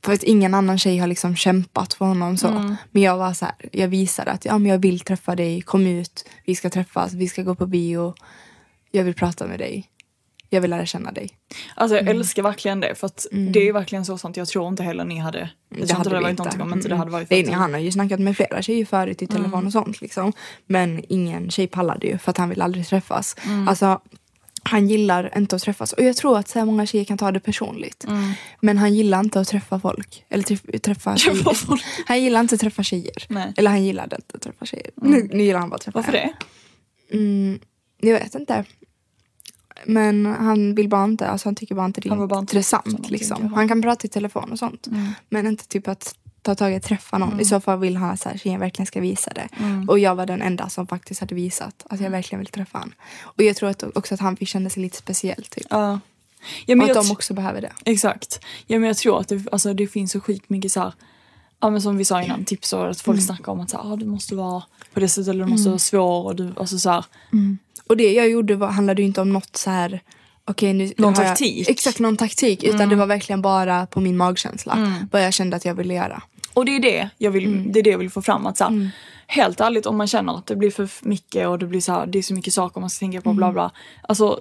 för 0.05 0.13
att 0.13 0.23
ingen 0.23 0.53
annan 0.53 0.77
tjej 0.77 0.97
har 0.97 1.07
liksom 1.07 1.35
kämpat 1.35 1.93
för 1.93 2.05
honom 2.05 2.37
så. 2.37 2.47
Mm. 2.47 2.75
Men 2.91 3.01
jag 3.01 3.17
var 3.17 3.33
så 3.33 3.45
här, 3.45 3.55
jag 3.71 3.87
visade 3.87 4.31
att 4.31 4.45
ja, 4.45 4.57
men 4.57 4.71
jag 4.71 4.77
vill 4.77 4.99
träffa 4.99 5.35
dig, 5.35 5.61
kom 5.61 5.87
ut, 5.87 6.25
vi 6.45 6.55
ska 6.55 6.69
träffas, 6.69 7.13
vi 7.13 7.27
ska 7.27 7.43
gå 7.43 7.55
på 7.55 7.65
bio. 7.65 8.13
Jag 8.91 9.03
vill 9.03 9.13
prata 9.13 9.47
med 9.47 9.59
dig. 9.59 9.89
Jag 10.49 10.61
vill 10.61 10.69
lära 10.69 10.85
känna 10.85 11.11
dig. 11.11 11.29
Alltså 11.75 11.97
Mm. 11.97 12.07
jag 12.07 12.15
älskar 12.15 12.43
verkligen 12.43 12.79
det 12.79 12.95
för 12.95 13.07
att 13.07 13.25
det 13.31 13.67
är 13.67 13.73
verkligen 13.73 14.05
så 14.05 14.17
sant. 14.17 14.37
Jag 14.37 14.47
tror 14.47 14.67
inte 14.67 14.83
heller 14.83 15.05
ni 15.05 15.17
hade, 15.19 15.49
jag 15.69 15.87
tror 15.87 15.99
inte 15.99 16.09
det 16.09 16.15
hade 16.15 16.23
varit 16.25 16.37
någonting 16.37 16.61
om 16.61 16.73
inte 16.73 16.87
det 16.87 16.93
Mm. 16.93 16.99
hade 16.99 17.11
varit 17.11 17.29
Nej, 17.29 17.51
han 17.51 17.73
har 17.73 17.79
ju 17.79 17.91
snackat 17.91 18.19
med 18.19 18.37
flera 18.37 18.61
tjejer 18.61 18.85
förut 18.85 19.21
i 19.21 19.27
telefon 19.27 19.53
Mm. 19.53 19.65
och 19.65 19.71
sånt 19.71 20.01
liksom. 20.01 20.33
Men 20.65 21.03
ingen 21.09 21.49
tjej 21.51 21.67
pallade 21.67 22.07
ju 22.07 22.17
för 22.17 22.31
att 22.31 22.37
han 22.37 22.49
vill 22.49 22.61
aldrig 22.61 22.87
träffas. 22.87 23.35
Mm. 23.45 23.67
Alltså 23.67 24.01
han 24.63 24.87
gillar 24.87 25.37
inte 25.37 25.55
att 25.55 25.61
träffas. 25.61 25.93
Och 25.93 26.03
jag 26.03 26.15
tror 26.17 26.37
att 26.37 26.47
så 26.47 26.59
här 26.59 26.65
många 26.65 26.85
tjejer 26.85 27.05
kan 27.05 27.17
ta 27.17 27.31
det 27.31 27.39
personligt. 27.39 28.03
Mm. 28.07 28.31
Men 28.61 28.77
han 28.77 28.93
gillar 28.93 29.19
inte 29.19 29.39
att 29.39 29.47
träffa 29.47 29.79
folk. 29.79 30.25
Eller 30.29 30.43
träff, 30.43 30.61
träffa 30.83 31.17
tjejer. 31.17 31.53
Folk. 31.53 31.83
Han 32.05 32.21
gillar 32.23 32.39
inte 32.39 32.55
att 32.55 32.61
träffa 32.61 32.83
tjejer. 32.83 33.25
Nej. 33.29 33.53
Eller 33.57 33.69
han 33.69 33.83
gillade 33.83 34.15
inte 34.15 34.35
att 34.35 34.41
träffa 34.41 34.65
tjejer. 34.65 34.89
Nu, 34.95 35.29
nu 35.33 35.43
gillar 35.43 35.59
han 35.59 35.69
bara 35.69 35.75
att 35.75 35.81
träffa 35.81 35.99
Varför 35.99 36.13
en. 36.13 36.29
det? 37.09 37.17
Mm, 37.17 37.59
jag 38.01 38.13
vet 38.19 38.35
inte. 38.35 38.65
Men 39.85 40.25
han 40.25 40.75
vill 40.75 40.89
bara 40.89 41.03
inte, 41.03 41.27
alltså 41.27 41.47
han 41.47 41.55
tycker 41.55 41.75
bara 41.75 41.85
inte 41.85 42.01
det 42.01 42.09
är 42.09 42.39
intressant. 42.39 43.09
liksom. 43.09 43.53
Han 43.53 43.67
kan 43.67 43.81
prata 43.81 44.07
i 44.07 44.09
telefon 44.09 44.51
och 44.51 44.59
sånt. 44.59 44.87
Mm. 44.87 45.07
Men 45.29 45.47
inte 45.47 45.67
typ 45.67 45.87
att 45.87 46.15
ta 46.43 46.55
tag 46.55 46.71
i 46.73 46.75
att 46.75 46.83
träffa 46.83 47.17
någon. 47.17 47.39
I 47.39 47.45
så 47.45 47.59
fall 47.59 47.79
vill 47.79 47.97
han 47.97 48.09
att 48.09 48.39
tjejen 48.41 48.59
verkligen 48.59 48.85
ska 48.87 49.01
visa 49.01 49.31
det. 49.35 49.47
Mm. 49.59 49.89
Och 49.89 49.99
jag 49.99 50.15
var 50.15 50.25
den 50.25 50.41
enda 50.41 50.69
som 50.69 50.87
faktiskt 50.87 51.19
hade 51.19 51.35
visat 51.35 51.85
att 51.89 51.99
jag 52.01 52.09
verkligen 52.09 52.39
vill 52.39 52.47
träffa 52.47 52.77
honom. 52.77 52.93
Och 53.21 53.43
jag 53.43 53.55
tror 53.55 53.69
att 53.69 53.83
också 53.97 54.13
att 54.13 54.19
han 54.19 54.37
fick 54.37 54.47
känna 54.47 54.69
sig 54.69 54.81
lite 54.83 54.97
speciell 54.97 55.43
typ. 55.43 55.65
Ja. 55.69 55.99
Ja, 56.65 56.75
och 56.75 56.81
att 56.83 56.87
jag 56.87 57.05
de 57.05 57.11
också 57.11 57.33
behöver 57.33 57.61
det. 57.61 57.71
Exakt. 57.85 58.39
Ja 58.67 58.79
men 58.79 58.87
jag 58.87 58.97
tror 58.97 59.19
att 59.19 59.27
det, 59.27 59.43
alltså, 59.51 59.73
det 59.73 59.87
finns 59.87 60.11
så 60.11 60.19
skitmycket 60.19 60.71
så 60.71 60.79
här, 60.79 60.93
ja 61.61 61.69
men 61.69 61.81
som 61.81 61.97
vi 61.97 62.05
sa 62.05 62.21
innan, 62.23 62.45
tips 62.45 62.73
och 62.73 62.89
att 62.89 63.01
folk 63.01 63.15
Mm. 63.17 63.25
snackar 63.25 63.51
om 63.51 63.59
att 63.59 63.69
så 63.69 63.77
här, 63.83 63.93
ah, 63.93 63.95
du 63.95 64.05
måste 64.05 64.35
vara 64.35 64.63
på 64.93 64.99
det 64.99 65.07
sättet 65.09 65.27
eller 65.27 65.45
du 65.45 65.51
måste 65.51 65.69
vara 65.69 65.79
svår 65.79 66.25
och 66.25 66.35
du, 66.35 66.53
alltså 66.57 66.79
så 66.79 66.89
här, 66.89 67.05
Och 67.87 67.97
det 67.97 68.13
jag 68.13 68.29
gjorde 68.29 68.55
var, 68.55 68.67
handlade 68.67 69.01
ju 69.01 69.07
inte 69.07 69.21
om 69.21 69.33
något 69.33 69.55
så 69.55 69.69
här 69.69 70.01
Okej, 70.45 70.73
nu 70.73 70.93
Någon 70.97 71.13
jag- 71.13 71.15
taktik. 71.27 71.67
Mm. 71.67 71.71
Exakt, 71.71 71.99
någon 71.99 72.17
taktik. 72.17 72.63
Utan 72.63 72.89
det 72.89 72.95
var 72.95 73.05
verkligen 73.05 73.41
bara 73.41 73.85
på 73.85 73.99
min 74.01 74.17
magkänsla. 74.17 74.93
Vad 75.11 75.25
jag 75.25 75.33
kände 75.33 75.55
att 75.55 75.65
jag 75.65 75.75
ville 75.75 75.93
göra. 75.93 76.21
Och 76.53 76.65
det 76.65 76.75
är 76.75 76.79
det 76.79 77.09
jag 77.17 77.31
vill, 77.31 77.45
Mm. 77.45 77.71
det 77.71 77.79
är 77.79 77.83
det 77.83 77.89
jag 77.89 77.97
vill 77.97 78.09
få 78.09 78.21
fram. 78.21 78.45
Att 78.45 78.57
så 78.57 78.63
här, 78.63 78.89
Helt 79.27 79.59
ärligt 79.61 79.85
om 79.85 79.97
man 79.97 80.07
känner 80.07 80.37
att 80.37 80.45
det 80.45 80.55
blir 80.55 80.71
för 80.71 80.89
mycket 81.01 81.47
och 81.47 81.59
det 81.59 81.65
blir 81.65 81.81
så 81.81 81.91
här, 81.91 82.05
det 82.05 82.17
är 82.17 82.23
så 82.23 82.33
mycket 82.33 82.53
saker 82.53 82.81
man 82.81 82.89
ska 82.89 82.99
tänka 82.99 83.21
på 83.21 83.29
Mm. 83.29 83.37
bla 83.37 83.51
bla. 83.51 83.71
Alltså 84.01 84.39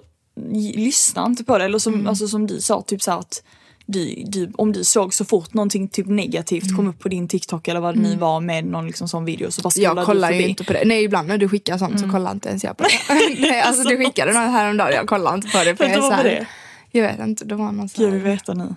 lyssna 0.75 1.25
inte 1.25 1.43
på 1.43 1.57
det. 1.57 1.65
Eller 1.65 1.79
som, 1.79 2.07
alltså, 2.07 2.27
som 2.27 2.47
du 2.47 2.61
sa, 2.61 2.81
typ 2.81 3.01
så 3.01 3.11
här 3.11 3.19
att 3.19 3.43
du, 3.85 4.23
du, 4.27 4.51
om 4.55 4.71
du 4.71 4.83
såg 4.83 5.13
så 5.13 5.25
fort 5.25 5.53
någonting 5.53 5.87
typ 5.87 6.07
negativt 6.07 6.63
Mm. 6.63 6.75
kom 6.75 6.87
upp 6.87 6.99
på 6.99 7.09
din 7.09 7.27
TikTok 7.27 7.67
eller 7.67 7.79
vad 7.79 7.95
det 7.95 8.01
nu 8.01 8.15
var 8.15 8.39
med 8.39 8.65
någon 8.65 8.87
liksom 8.87 9.07
sån 9.07 9.25
video 9.25 9.51
så 9.51 9.61
bara 9.61 9.71
Jag 9.75 10.05
kollar 10.05 10.31
ju 10.31 10.47
inte 10.47 10.63
på 10.63 10.73
det. 10.73 10.83
Nej 10.85 11.03
ibland 11.03 11.27
när 11.27 11.37
du 11.37 11.49
skickar 11.49 11.77
sånt 11.77 11.99
så 11.99 12.09
kollar 12.09 12.31
inte 12.31 12.49
ens 12.49 12.63
jag 12.63 12.77
på 12.77 12.83
det. 12.83 13.13
Nej 13.39 13.61
alltså 13.61 13.83
du 13.89 13.97
skickade 13.97 14.31
något 14.33 14.51
häromdagen 14.51 14.93
jag 14.95 15.07
kollar 15.07 15.33
inte 15.35 15.47
på 15.47 15.57
det. 15.57 15.65
Vänta, 15.73 15.83
jag 15.87 15.97
är 15.97 16.01
så 16.01 16.11
här-? 16.11 16.47
Jag 16.91 17.03
vet 17.03 17.19
inte, 17.19 17.45
det 17.45 17.55
var 17.55 17.71
någon 17.71 17.89
sån 17.89 18.05
Jag 18.05 18.11
vill 18.11 18.21
här... 18.21 18.29
veta 18.31 18.53
nu. 18.53 18.75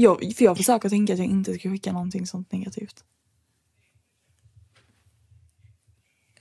Jag, 0.00 0.32
för 0.36 0.44
jag 0.44 0.56
försöker 0.56 0.88
tänka 0.88 1.12
att 1.12 1.18
jag 1.18 1.28
inte 1.28 1.54
ska 1.54 1.70
skicka 1.70 1.92
någonting 1.92 2.26
sånt 2.26 2.52
negativt. 2.52 3.04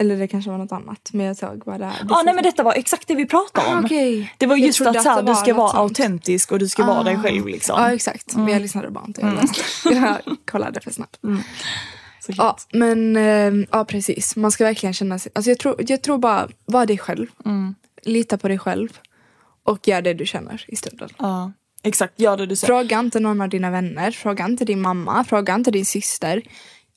Eller 0.01 0.17
det 0.17 0.27
kanske 0.27 0.51
var 0.51 0.57
något 0.57 0.71
annat. 0.71 1.09
Men 1.13 1.25
jag 1.25 1.37
såg 1.37 1.61
vad 1.65 1.79
det 1.79 1.85
är. 1.85 2.05
Ja, 2.09 2.21
nej 2.25 2.33
men 2.33 2.43
detta 2.43 2.63
var 2.63 2.73
exakt 2.73 3.07
det 3.07 3.15
vi 3.15 3.25
pratade 3.25 3.67
om. 3.67 3.77
Ah, 3.77 3.81
okej. 3.85 4.33
Det 4.37 4.45
var 4.45 4.55
just 4.55 4.77
trodde 4.77 4.99
att, 4.99 5.03
så 5.03 5.09
här, 5.09 5.23
du 5.23 5.35
ska 5.35 5.53
vara 5.53 5.69
sånt. 5.69 5.79
autentisk 5.79 6.51
och 6.51 6.59
du 6.59 6.67
ska 6.67 6.85
vara 6.85 7.03
dig 7.03 7.17
själv 7.17 7.47
liksom. 7.47 7.81
Ja 7.81 7.93
exakt, 7.93 8.35
men 8.35 8.47
jag 8.47 8.61
lyssnade 8.61 8.89
bara 8.91 9.05
inte. 9.07 9.21
Jag, 9.21 9.33
läste. 9.33 9.61
jag 9.89 10.37
kollade 10.45 10.81
för 10.81 10.91
snabbt. 10.91 11.19
Ja 11.21 11.37
Såklart. 12.19 12.65
men 12.73 13.15
eh, 13.15 13.67
ja 13.71 13.85
precis, 13.85 14.35
man 14.35 14.51
ska 14.51 14.63
verkligen 14.63 14.93
känna 14.93 15.19
sig, 15.19 15.31
alltså 15.35 15.51
jag 15.51 15.59
tror, 15.59 15.75
jag 15.87 16.01
tror 16.01 16.17
bara, 16.17 16.47
var 16.65 16.85
dig 16.85 16.97
själv. 16.97 17.27
Lita 18.01 18.37
på 18.37 18.47
dig 18.47 18.59
själv. 18.59 18.99
Och 19.63 19.87
gör 19.87 20.01
det 20.01 20.13
du 20.13 20.25
känner 20.25 20.65
i 20.67 20.75
stunden. 20.75 21.09
Ja, 21.17 21.51
exakt. 21.83 22.19
Gör 22.19 22.37
det 22.37 22.45
du 22.45 22.55
säger. 22.55 22.73
Fråga 22.73 22.99
inte 22.99 23.19
någon 23.19 23.41
av 23.41 23.49
dina 23.49 23.69
vänner, 23.71 24.11
fråga 24.11 24.45
inte 24.45 24.65
din 24.65 24.81
mamma, 24.81 25.23
fråga 25.23 25.55
inte 25.55 25.71
din 25.71 25.85
syster. 25.85 26.41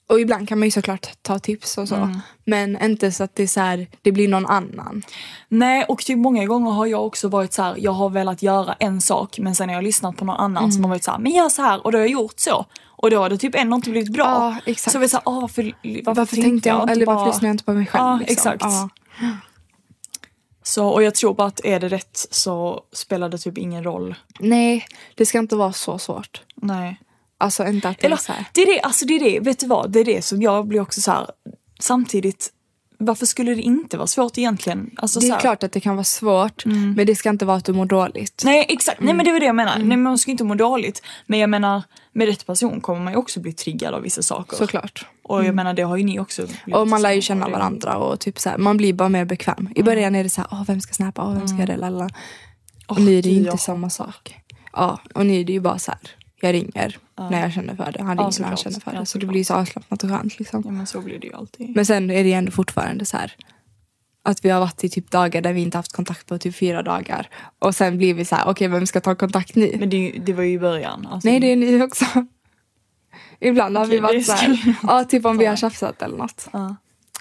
Och 0.07 0.21
ibland 0.21 0.49
kan 0.49 0.59
man 0.59 0.67
ju 0.67 0.71
såklart 0.71 1.09
ta 1.23 1.39
tips 1.39 1.79
och 1.79 1.89
så. 1.89 2.09
Men 2.45 2.83
inte 2.85 3.13
så 3.13 3.25
att 3.25 3.35
det, 3.37 3.43
är 3.43 3.47
så 3.47 3.61
här, 3.61 3.87
det 4.03 4.13
blir 4.13 4.29
någon 4.29 4.47
annan. 4.47 5.03
Nej 5.49 5.85
och 5.89 5.99
typ 6.05 6.19
många 6.19 6.47
gånger 6.47 6.71
har 6.71 6.87
jag 6.87 7.07
också 7.07 7.29
varit 7.29 7.53
så 7.53 7.63
här, 7.63 7.75
jag 7.79 7.93
har 7.93 8.11
velat 8.11 8.43
göra 8.43 8.73
en 8.79 9.01
sak 9.01 9.39
men 9.39 9.55
sen 9.55 9.69
har 9.69 9.77
jag 9.77 9.85
lyssnat 9.85 10.17
på 10.17 10.25
någon 10.25 10.37
annan 10.37 10.73
som 10.73 10.85
har 10.85 10.89
varit 10.89 11.05
så 11.05 11.11
här, 11.11 11.19
men 11.19 11.33
gör 11.33 11.49
så 11.49 11.63
här 11.63 11.87
och 11.87 11.93
då 11.93 11.99
har 11.99 12.03
jag 12.03 12.11
gjort 12.11 12.41
så. 12.41 12.67
Och 12.87 13.11
då 13.11 13.19
har 13.19 13.31
det 13.31 13.39
typ 13.39 13.55
ändå 13.55 13.77
inte 13.77 13.91
blivit 13.91 14.13
bra. 14.13 14.25
Ja, 14.25 14.57
exakt. 14.67 14.93
Så 14.93 14.97
jag 14.97 15.01
var 15.01 15.09
så 15.09 15.17
här, 15.17 15.23
varför, 15.41 15.63
varför, 16.05 16.15
Varför, 16.21 16.37
tänkte 16.37 16.69
jag, 16.69 16.83
inte 16.83 16.93
eller 16.93 17.07
varför 17.07 17.19
bara- 17.19 17.27
lyssnar 17.27 17.49
jag 17.49 17.55
inte 17.55 17.65
på 17.65 17.73
mig 17.73 17.87
själv? 17.87 18.05
Ja, 18.05 18.17
liksom? 18.17 18.33
exakt. 18.33 18.63
Ja. 18.65 18.89
Så, 20.63 20.89
och 20.89 21.03
jag 21.03 21.15
tror 21.15 21.35
bara 21.35 21.49
att 21.49 21.61
är 21.65 21.81
det 21.81 21.89
rätt 21.89 22.27
så 22.31 22.83
spelar 22.93 23.29
det 23.29 23.39
typ 23.39 23.59
ingen 23.59 23.85
roll. 23.85 24.15
Nej, 24.41 24.87
det 25.15 25.27
ska 25.27 25.39
inte 25.39 25.57
vara 25.57 25.73
så 25.73 25.99
svårt. 25.99 26.43
Nej. 26.55 27.01
Alltså 27.39 27.67
inte 27.67 27.89
att 27.89 27.99
det 27.99 28.07
Eller 28.07 28.17
är 28.17 28.21
så 28.21 28.33
här. 28.33 28.45
det 28.53 28.63
är 28.63 28.67
det, 28.67 28.81
alltså 28.81 29.07
det 29.07 29.15
är 29.15 29.21
det, 29.21 29.41
vet 29.41 29.59
du 29.59 29.67
vad, 29.67 29.91
det 29.91 30.01
är 30.01 30.05
det 30.05 30.23
som 30.23 30.43
jag 30.43 30.67
blir 30.67 30.81
också 30.81 31.01
så 31.01 31.11
här. 31.11 31.27
samtidigt, 31.81 32.53
varför 32.99 33.27
skulle 33.27 33.55
det 33.55 33.63
inte 33.63 33.97
vara 33.97 34.07
svårt 34.07 34.39
egentligen? 34.39 34.91
Alltså, 34.97 35.21
Det 35.21 35.29
är 35.29 35.41
klart 35.41 35.63
att 35.63 35.73
det 35.73 35.81
kan 35.81 35.97
vara 35.97 36.05
svårt, 36.05 36.65
men 36.67 37.07
det 37.07 37.15
ska 37.17 37.29
inte 37.31 37.45
vara 37.45 37.57
att 37.57 37.65
du 37.65 37.73
mår 37.73 37.87
dåligt. 37.87 38.43
Nej 38.45 38.67
exakt, 38.69 39.01
nej 39.01 39.15
men 39.15 39.25
det 39.25 39.33
var 39.33 39.41
det 39.41 39.47
jag 39.47 39.55
menar. 39.55 39.77
Mm. 39.77 39.89
Nej 39.89 39.97
man 39.97 40.19
ska 40.19 40.31
inte 40.31 40.45
må 40.45 40.55
dåligt. 40.55 41.03
Men 41.27 41.39
jag 41.39 41.51
menar, 41.51 41.83
med 42.13 42.27
rätt 42.27 42.47
person 42.47 42.81
kommer 42.81 43.01
man 43.01 43.13
ju 43.13 43.17
också 43.19 43.41
bli 43.41 43.53
triggad 43.53 43.95
av 43.95 44.03
vissa 44.03 44.23
saker. 44.23 44.57
Såklart. 44.57 45.07
Och 45.23 45.45
jag 45.45 45.55
menar 45.55 45.75
det 45.75 45.83
har 45.83 45.97
ju 45.97 46.05
ni 46.05 46.21
också 46.21 46.43
blivit 46.43 46.67
Mm. 46.67 46.79
Och 46.79 46.89
man 46.89 47.03
lär 47.03 47.13
ju 47.13 47.21
känna 47.23 47.47
det- 47.47 47.53
varandra 47.53 47.97
och 47.97 48.21
typ 48.21 48.39
så 48.39 48.49
här, 48.51 48.59
man 48.59 48.77
blir 48.77 48.93
bara 48.93 49.09
mer 49.09 49.25
bekväm. 49.25 49.69
I 49.75 49.83
början 49.83 50.15
är 50.15 50.23
det 50.25 50.31
så 50.31 50.41
här, 50.41 50.49
åh 50.53 50.65
vem 50.67 50.81
ska 50.81 50.95
snappa, 50.95 51.23
åh 51.23 51.35
vem 51.35 51.49
ska 51.49 51.57
göra 51.59 51.67
det, 51.73 51.77
lalla. 51.77 52.09
Och 52.89 53.01
nu 53.01 53.19
är 53.19 53.23
det 53.23 53.29
ju 53.29 53.37
inte 53.37 53.49
jag 53.49 53.61
samma 53.61 53.91
sak. 53.91 54.35
Ja, 54.73 55.01
och 55.15 55.27
nu 55.27 55.41
är 55.41 55.45
det 55.45 55.53
ju 55.53 55.61
bara 55.61 55.79
så 55.79 55.91
här, 55.91 56.01
jag 56.41 56.53
ringer 56.55 56.97
när 57.31 57.41
jag 57.41 57.53
känner 57.53 57.75
för 57.77 57.93
det, 57.93 58.03
han 58.03 58.19
ringer 58.19 58.41
när 58.41 58.49
han 58.49 58.57
känner 58.57 58.81
för 58.81 58.91
det. 58.91 58.97
Ja, 58.97 59.05
så 59.05 59.19
det 59.19 59.21
såklart. 59.23 59.31
blir 59.33 59.45
så 59.45 59.55
avslappnat 59.55 60.05
och 60.05 60.11
skönt 60.11 60.39
liksom. 60.39 60.63
Ja 60.65 60.71
men 60.71 60.87
så 60.87 61.01
blir 61.01 61.19
det 61.19 61.27
ju 61.27 61.35
alltid. 61.35 61.77
Men 61.77 61.87
sen 61.87 62.11
är 62.11 62.23
det 62.23 62.29
ju 62.29 62.35
ändå 62.35 62.51
fortfarande 62.53 63.05
så 63.05 63.17
här 63.17 63.33
att 64.23 64.45
vi 64.45 64.51
har 64.51 64.61
varit 64.61 64.85
i 64.85 64.89
typ 64.89 65.11
dagar 65.11 65.41
där 65.41 65.53
vi 65.53 65.61
inte 65.61 65.79
haft 65.79 65.93
kontakt 65.93 66.27
på 66.27 66.39
typ 66.39 66.57
fyra 66.57 66.83
dagar. 66.83 67.29
Och 67.59 67.75
sen 67.75 67.99
blir 67.99 68.15
vi 68.15 68.25
så 68.25 68.37
här, 68.37 68.49
okej 68.49 68.69
vem 68.69 68.87
ska 68.87 69.01
ta 69.01 69.15
kontakt 69.15 69.55
nu? 69.55 69.77
Men 69.79 69.91
det, 69.91 70.11
det 70.27 70.33
var 70.33 70.43
ju 70.43 70.53
i 70.53 70.59
början. 70.59 71.07
Alltså, 71.11 71.29
Nej 71.29 71.41
det 71.41 71.53
är 71.53 71.57
ni 71.57 71.83
också. 71.83 72.05
Ibland 73.41 73.77
har 73.77 73.87
vi 73.87 73.99
varit 73.99 74.27
så 74.27 74.33
här, 74.33 74.77
ja 74.83 75.05
typ 75.05 75.27
om 75.27 75.39
vi 75.39 75.47
har 75.47 75.57
tjafsat 75.57 76.03
eller 76.03 76.17
något. 76.17 76.49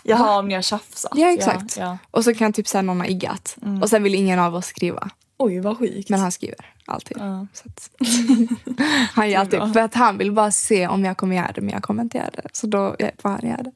Jaha 0.04 0.40
om 0.40 0.48
ni 0.48 0.54
har 0.54 0.62
tjafsat. 0.62 1.12
Ja 1.16 1.34
exakt. 1.34 1.78
Ja, 1.78 1.84
ja. 1.84 1.98
Och 2.12 2.24
så 2.24 2.34
kan 2.34 2.54
typ 2.54 2.68
säga 2.68 2.82
någon 2.82 3.00
ha 3.00 3.08
iggat. 3.08 3.58
Och 3.82 3.90
sen 3.90 4.04
vill 4.04 4.16
ingen 4.16 4.40
av 4.40 4.56
oss 4.56 4.66
skriva. 4.66 5.10
Oj 5.38 5.60
vad 5.60 5.78
sjukt. 5.78 6.10
Men 6.10 6.20
han 6.20 6.32
skriver 6.32 6.66
alltid. 6.86 7.18
Ja. 7.20 7.48
Att, 7.66 7.90
han 9.14 9.30
gör 9.30 9.40
alltid, 9.40 9.74
för 9.74 9.80
att 9.80 9.94
han 9.94 10.18
vill 10.18 10.32
bara 10.32 10.52
se 10.52 10.88
om 10.88 11.06
jag 11.06 11.18
kommer 11.18 11.36
göra 11.36 11.52
det 11.56 11.62
men 11.62 11.70
jag 11.70 11.84
kommer 11.84 12.04
inte 12.04 12.18
göra 12.18 12.30
det. 12.34 12.48
Så 12.54 12.68
då 12.68 12.96
får 13.18 13.30
han 13.30 13.48
göra 13.50 13.64
det. 13.64 13.72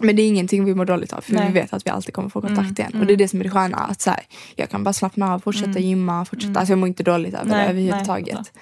Men 0.00 0.16
det 0.16 0.22
är 0.22 0.28
ingenting 0.28 0.64
vi 0.64 0.74
mår 0.74 0.84
dåligt 0.84 1.12
av 1.12 1.20
för 1.20 1.32
Nej. 1.32 1.46
vi 1.46 1.52
vet 1.52 1.72
att 1.72 1.86
vi 1.86 1.90
alltid 1.90 2.14
kommer 2.14 2.28
få 2.28 2.40
kontakt 2.40 2.78
igen. 2.78 3.00
Och 3.00 3.06
det 3.06 3.12
är 3.12 3.16
det 3.16 3.28
som 3.28 3.40
är 3.40 3.44
det 3.44 3.50
sköna. 3.50 3.76
Att 3.76 4.00
så 4.00 4.10
här, 4.10 4.20
jag 4.56 4.70
kan 4.70 4.84
bara 4.84 4.92
slappna 4.92 5.34
av, 5.34 5.38
fortsätta 5.38 5.78
gymma, 5.78 6.24
fortsätta. 6.24 6.60
Alltså 6.60 6.72
jag 6.72 6.78
mår 6.78 6.88
inte 6.88 7.02
dåligt 7.02 7.34
över 7.34 7.44
Nej, 7.50 7.64
det 7.64 7.70
överhuvudtaget. 7.70 8.52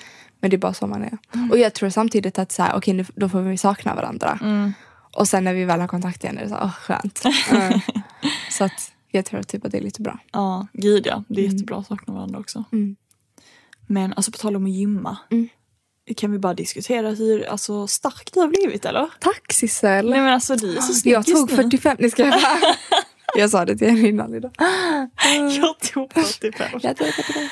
men 0.41 0.51
det 0.51 0.57
är 0.57 0.59
bara 0.59 0.75
så 0.75 0.87
man 0.87 1.03
är. 1.03 1.19
Och 1.51 1.59
jag 1.59 1.75
tror 1.75 1.91
samtidigt 1.91 2.39
att 2.39 2.53
så 2.53 2.63
här, 2.63 2.93
nu- 2.93 3.05
då 3.15 3.29
får 3.29 3.41
vi 3.41 3.59
sakna 3.59 3.95
varandra. 3.95 4.39
Och 5.17 5.29
sen 5.29 5.45
när 5.45 5.55
vi 5.55 5.65
väl 5.65 5.81
har 5.81 5.89
kontakt 5.89 6.25
igen 6.25 6.39
är 6.39 6.43
det 6.43 6.49
så 6.49 6.55
här, 6.55 6.65
åh 6.65 6.73
skönt. 6.73 7.23
Mm. 7.53 7.81
så 8.51 8.65
att 8.65 8.93
jag 9.11 9.25
tror 9.25 9.43
typ 9.43 9.65
att 9.65 9.73
det 9.73 9.79
är 9.79 9.83
lite 9.83 10.03
bra. 10.03 10.19
Ja, 10.33 10.67
gud 10.73 11.07
ja. 11.07 11.25
Det 11.29 11.41
är 11.47 11.53
jättebra 11.53 11.77
att 11.79 11.87
sakna 11.87 12.15
varandra 12.15 12.39
också. 12.39 12.65
Mm. 12.73 12.97
Men 13.87 14.13
alltså 14.13 14.33
på 14.33 14.39
tal 14.39 14.57
om 14.57 14.65
att 14.65 14.71
gymma. 14.73 15.17
Kan 16.17 16.33
vi 16.33 16.39
bara 16.39 16.55
diskutera 16.55 17.11
hur 17.11 17.49
alltså, 17.49 17.87
stark 17.87 18.31
du 18.33 18.41
har 18.41 18.49
blivit 18.49 18.85
eller? 18.85 19.07
Tack 19.21 19.53
Sissel! 19.53 20.11
Nej 20.11 20.21
men 20.21 20.35
alltså 20.35 20.57
du 20.57 20.77
är 20.77 20.81
så 20.81 20.95
snygg 20.95 21.15
Jag 21.15 21.27
tog 21.27 21.35
just 21.37 21.51
nu. 21.51 21.57
45, 21.57 21.97
nej 22.01 22.11
ska 22.11 22.23
jag 22.23 22.33
bara. 22.43 22.75
Jag 23.37 23.51
sa 23.51 23.65
det 23.65 23.77
till 23.77 23.87
er 23.89 24.09
innan 24.09 24.35
idag. 24.35 24.51
Jag 25.61 25.79
tog 25.93 26.13
45. 26.13 26.81
Jag 26.83 26.97
tog 26.97 27.07
45. 27.07 27.43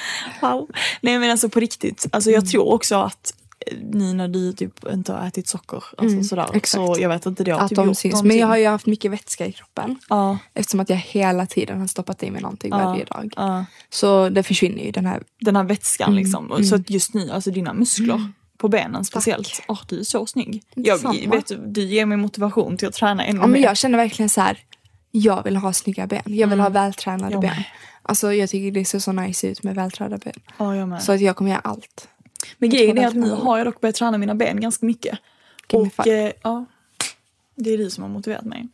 Wow. 0.41 0.69
Nej 1.01 1.19
men 1.19 1.31
alltså 1.31 1.49
på 1.49 1.61
riktigt. 1.61 2.07
Alltså 2.13 2.31
Mm. 2.31 2.41
jag 2.43 2.51
tror 2.51 2.73
också 2.73 2.95
att 2.97 3.35
eh, 3.67 3.77
ni 3.93 4.13
när 4.15 4.29
du 4.29 4.53
typ 4.53 4.87
inte 4.93 5.13
har 5.13 5.27
ätit 5.29 5.49
socker. 5.49 5.85
Alltså 5.99 6.23
sådär. 6.23 6.45
Mm, 6.45 6.57
exakt. 6.57 6.85
Så 6.87 6.97
jag 7.01 7.09
vet 7.09 7.27
inte 7.27 7.45
det 7.45 7.53
Att 7.53 7.69
typ 7.69 7.77
de 7.77 7.95
syns. 7.95 8.23
Men 8.23 8.37
jag 8.37 8.47
har 8.47 8.57
ju 8.57 8.67
haft 8.67 8.87
mycket 8.87 9.11
vätska 9.11 9.47
i 9.47 9.53
kroppen. 9.53 9.99
Ja, 10.09 10.39
Eftersom 10.55 10.81
att 10.81 10.91
jag 10.91 10.97
hela 10.97 11.47
tiden 11.47 11.81
har 11.81 11.87
stoppat 11.87 12.23
i 12.23 12.31
mig 12.31 12.43
någonting 12.43 12.71
Ja, 12.71 12.79
varje 12.79 13.05
dag. 13.05 13.33
ja. 13.37 13.65
Så 13.91 14.29
det 14.29 14.43
försvinner 14.43 14.83
ju 14.85 14.91
den 14.91 15.07
här. 15.07 15.23
Den 15.41 15.57
här 15.57 15.65
vätskan 15.65 16.09
Mm, 16.09 16.19
liksom. 16.25 16.51
Och 16.51 16.67
Så 16.67 16.75
att 16.75 16.91
just 16.91 17.15
nu, 17.15 17.31
alltså 17.31 17.51
dina 17.51 17.73
muskler. 17.73 18.33
På 18.57 18.69
benen 18.69 19.05
speciellt. 19.05 19.63
Åh 19.69 19.81
du 19.89 20.01
är 20.01 20.05
så 20.05 20.27
snygg. 20.27 20.63
Jag, 20.75 20.99
vet, 21.31 21.53
du, 21.75 21.83
ger 21.83 22.07
mig 22.07 22.19
motivation 22.19 22.77
till 22.77 22.89
att 22.89 22.95
träna 22.95 23.25
ännu 23.25 23.39
Ja, 23.39 23.43
men 23.43 23.53
mer. 23.53 23.63
jag 23.63 23.77
känner 23.77 23.99
verkligen 23.99 24.29
så 24.29 24.41
här. 24.41 24.59
Jag 25.11 25.45
vill 25.45 25.57
ha 25.57 25.73
snygga 25.73 26.07
ben. 26.07 26.23
Jag 26.25 26.49
vill 26.49 26.61
ha 26.61 26.69
vältränade 26.69 27.33
Jag 27.33 27.41
ben. 27.41 27.51
med. 27.51 27.65
Alltså 28.03 28.33
jag 28.33 28.51
tycker 28.51 28.71
det 28.71 28.85
ser 28.85 28.99
så 28.99 29.13
nice 29.13 29.47
ut 29.49 29.63
med 29.63 29.75
vältränade 29.75 30.19
ben. 30.19 30.35
Ja, 30.59 30.77
jag 30.77 30.89
med. 30.89 31.03
Så 31.03 31.13
att 31.13 31.21
jag 31.21 31.37
kommer 31.37 31.51
göra 31.51 31.61
allt. 31.61 32.09
Men 32.59 32.71
grejen 32.71 32.99
är 32.99 33.07
att 33.07 33.15
nu 33.15 33.31
har 33.31 33.59
jag 33.59 33.67
dock 33.67 33.81
börjat 33.81 33.97
träna 33.97 34.19
mina 34.19 34.35
ben 34.35 34.61
ganska 34.61 34.87
mycket. 34.87 35.19
Give 35.69 35.91
Och 35.97 36.07
eh, 36.07 36.33
ja, 36.43 36.65
det 37.55 37.71
är 37.71 37.79
du 37.79 37.91
som 37.91 38.03
har 38.03 38.11
motiverat 38.11 38.45
mig. 38.45 38.69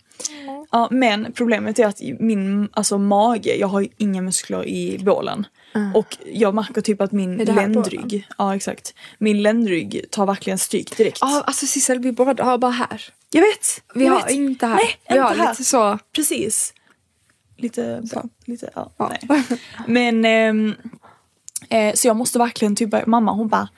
Ja, 0.70 0.88
men 0.90 1.32
problemet 1.32 1.78
är 1.78 1.86
att 1.86 2.00
min 2.20 2.68
alltså, 2.72 2.98
mage, 2.98 3.56
jag 3.56 3.68
har 3.68 3.80
ju 3.80 3.88
inga 3.96 4.22
muskler 4.22 4.66
i 4.68 4.98
bålen. 5.04 5.46
Och 5.94 6.16
jag 6.32 6.54
märker 6.54 6.80
typ 6.80 7.00
att 7.00 7.12
min 7.12 7.36
ländrygg, 7.36 8.26
ja 8.38 8.56
exakt, 8.56 8.94
min 9.18 9.42
ländrygg 9.42 10.04
tar 10.10 10.26
verkligen 10.26 10.58
stryk 10.58 10.96
direkt. 10.96 11.18
Ja, 11.20 11.42
alltså 11.46 11.66
Sissel, 11.66 11.98
vi 11.98 12.12
båda 12.12 12.44
har 12.44 12.58
bara 12.58 12.70
här. 12.70 13.02
Jag 13.30 13.42
vet! 13.42 13.82
Vi 13.94 14.04
jag 14.04 14.12
har 14.12 14.22
vet. 14.22 14.30
inte 14.30 14.66
här. 14.66 14.74
Nej, 14.76 14.96
vi 15.08 15.14
inte 15.14 15.22
har 15.22 15.34
här. 15.34 15.50
lite 15.50 15.64
så. 15.64 15.98
Precis. 16.12 16.74
Lite, 17.56 18.02
Så. 18.06 18.28
lite, 18.46 18.70
ja, 18.74 18.92
Ja. 18.96 19.12
nej. 19.28 19.44
Men, 19.86 20.24
ehm, 20.24 20.74
eh, 21.68 21.94
så 21.94 22.06
jag 22.08 22.16
måste 22.16 22.38
verkligen 22.38 22.76
typ, 22.76 23.06
mamma 23.06 23.32
hon 23.32 23.48
bara, 23.48 23.68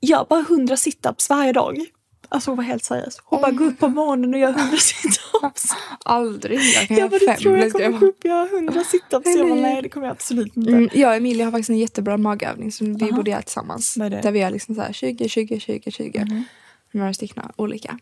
gör 0.00 0.26
bara 0.28 0.40
100 0.40 0.76
situps 0.76 1.30
varje 1.30 1.52
dag. 1.52 1.86
Alltså 2.34 2.50
hon 2.50 2.56
var 2.56 2.64
helt 2.64 2.84
seriös. 2.84 3.18
Hon 3.24 3.40
bara, 3.40 3.50
gå 3.50 3.64
upp 3.64 3.78
på 3.78 3.88
morgonen 3.88 4.34
och 4.34 4.40
gör 4.40 4.48
100 4.48 4.76
situps. 4.76 5.68
Aldrig. 6.04 6.60
Jag 6.60 6.88
kan 6.88 6.96
Jag 6.96 7.10
bara, 7.10 7.18
du 7.18 7.26
tror 7.26 7.56
jag 7.56 7.72
kommer 7.72 7.98
gå 7.98 8.06
upp 8.06 8.18
och 8.18 8.24
göra 8.24 8.48
100 8.48 8.84
situps? 8.84 9.36
Jag 9.36 9.48
bara, 9.48 9.60
nej 9.60 9.82
det 9.82 9.88
kommer 9.88 10.06
jag 10.06 10.12
absolut 10.12 10.56
inte. 10.56 10.70
Mm, 10.70 10.88
jag 10.92 11.08
och 11.10 11.16
Emilia 11.16 11.44
har 11.44 11.52
faktiskt 11.52 11.70
en 11.70 11.78
jättebra 11.78 12.16
magövning 12.16 12.72
som 12.72 12.96
vi 12.96 13.12
borde 13.12 13.30
göra 13.30 13.42
tillsammans. 13.42 13.94
Där 13.94 14.30
vi 14.32 14.38
gör 14.38 14.50
liksom 14.50 14.74
så 14.74 14.80
här 14.80 14.92
20, 14.92 15.28
20, 15.28 15.60
20, 15.60 15.90
20. 15.90 16.44
Några 16.92 17.14
stycken 17.14 17.42
olika. 17.56 17.98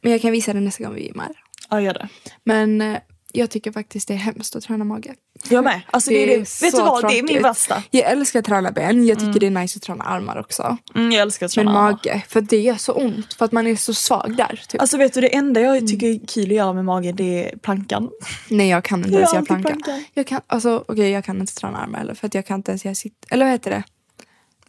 Men 0.00 0.12
jag 0.12 0.20
kan 0.22 0.32
visa 0.32 0.52
det 0.52 0.60
nästa 0.60 0.84
gång 0.84 0.94
vi 0.94 1.06
gymmar. 1.06 1.30
Ja, 1.70 1.80
gör 1.80 1.94
det. 1.94 2.08
Men 2.44 2.80
eh, 2.80 2.98
jag 3.32 3.50
tycker 3.50 3.72
faktiskt 3.72 4.08
det 4.08 4.14
är 4.14 4.18
hemskt 4.18 4.56
att 4.56 4.62
träna 4.64 4.84
mage. 4.84 5.14
Jag 5.48 5.64
med. 5.64 5.80
Alltså 5.90 6.10
det, 6.10 6.22
är 6.22 6.26
det. 6.26 6.62
Vet 6.62 6.72
du 6.76 6.82
vad, 6.82 7.08
det 7.08 7.18
är 7.18 7.22
min 7.22 7.42
värsta. 7.42 7.82
Jag 7.90 8.10
älskar 8.10 8.38
att 8.38 8.44
träna 8.44 8.70
ben. 8.72 9.06
Jag 9.06 9.18
tycker 9.18 9.40
det 9.40 9.46
är 9.46 9.50
nice 9.50 9.76
att 9.78 9.82
träna 9.82 10.04
armar 10.04 10.36
också. 10.40 10.76
Mm, 10.94 11.12
jag 11.12 11.22
älskar 11.22 11.46
att 11.46 11.56
Men 11.56 11.66
träna 11.66 11.78
armar. 11.78 11.92
mage, 11.92 12.22
för 12.28 12.40
det 12.40 12.60
gör 12.60 12.74
så 12.74 12.92
ont. 12.92 13.34
För 13.34 13.44
att 13.44 13.52
man 13.52 13.66
är 13.66 13.76
så 13.76 13.94
svag 13.94 14.34
där. 14.36 14.62
Typ. 14.68 14.80
Alltså 14.80 14.96
vet 14.98 15.14
du 15.14 15.20
det 15.20 15.34
enda 15.34 15.60
Mm. 15.60 15.74
jag 15.74 15.86
tycker 15.88 16.06
är 16.06 16.26
kul 16.26 16.44
att 16.44 16.56
göra 16.56 16.72
med 16.72 16.84
magen 16.84 17.16
det 17.16 17.50
är 17.52 17.56
plankan. 17.56 18.10
Nej 18.48 18.68
jag 18.68 18.84
kan 18.84 18.98
inte 18.98 19.10
Jag 19.12 19.18
ens 19.20 19.32
göra 19.32 19.44
plankan. 19.44 19.82
Jag 20.14 20.26
kan, 20.26 20.40
alltså, 20.46 20.84
okej, 20.88 21.10
jag 21.10 21.24
kan 21.24 21.40
inte 21.40 21.54
träna 21.54 21.78
armar 21.78 21.98
heller 21.98 22.14
för 22.14 22.26
att 22.26 22.34
jag 22.34 22.46
kan 22.46 22.56
inte 22.60 22.70
ens 22.70 22.84
göra 22.84 22.94
sitt... 22.94 23.26
Eller 23.30 23.44
vad 23.44 23.52
heter 23.52 23.70
det? 23.70 23.82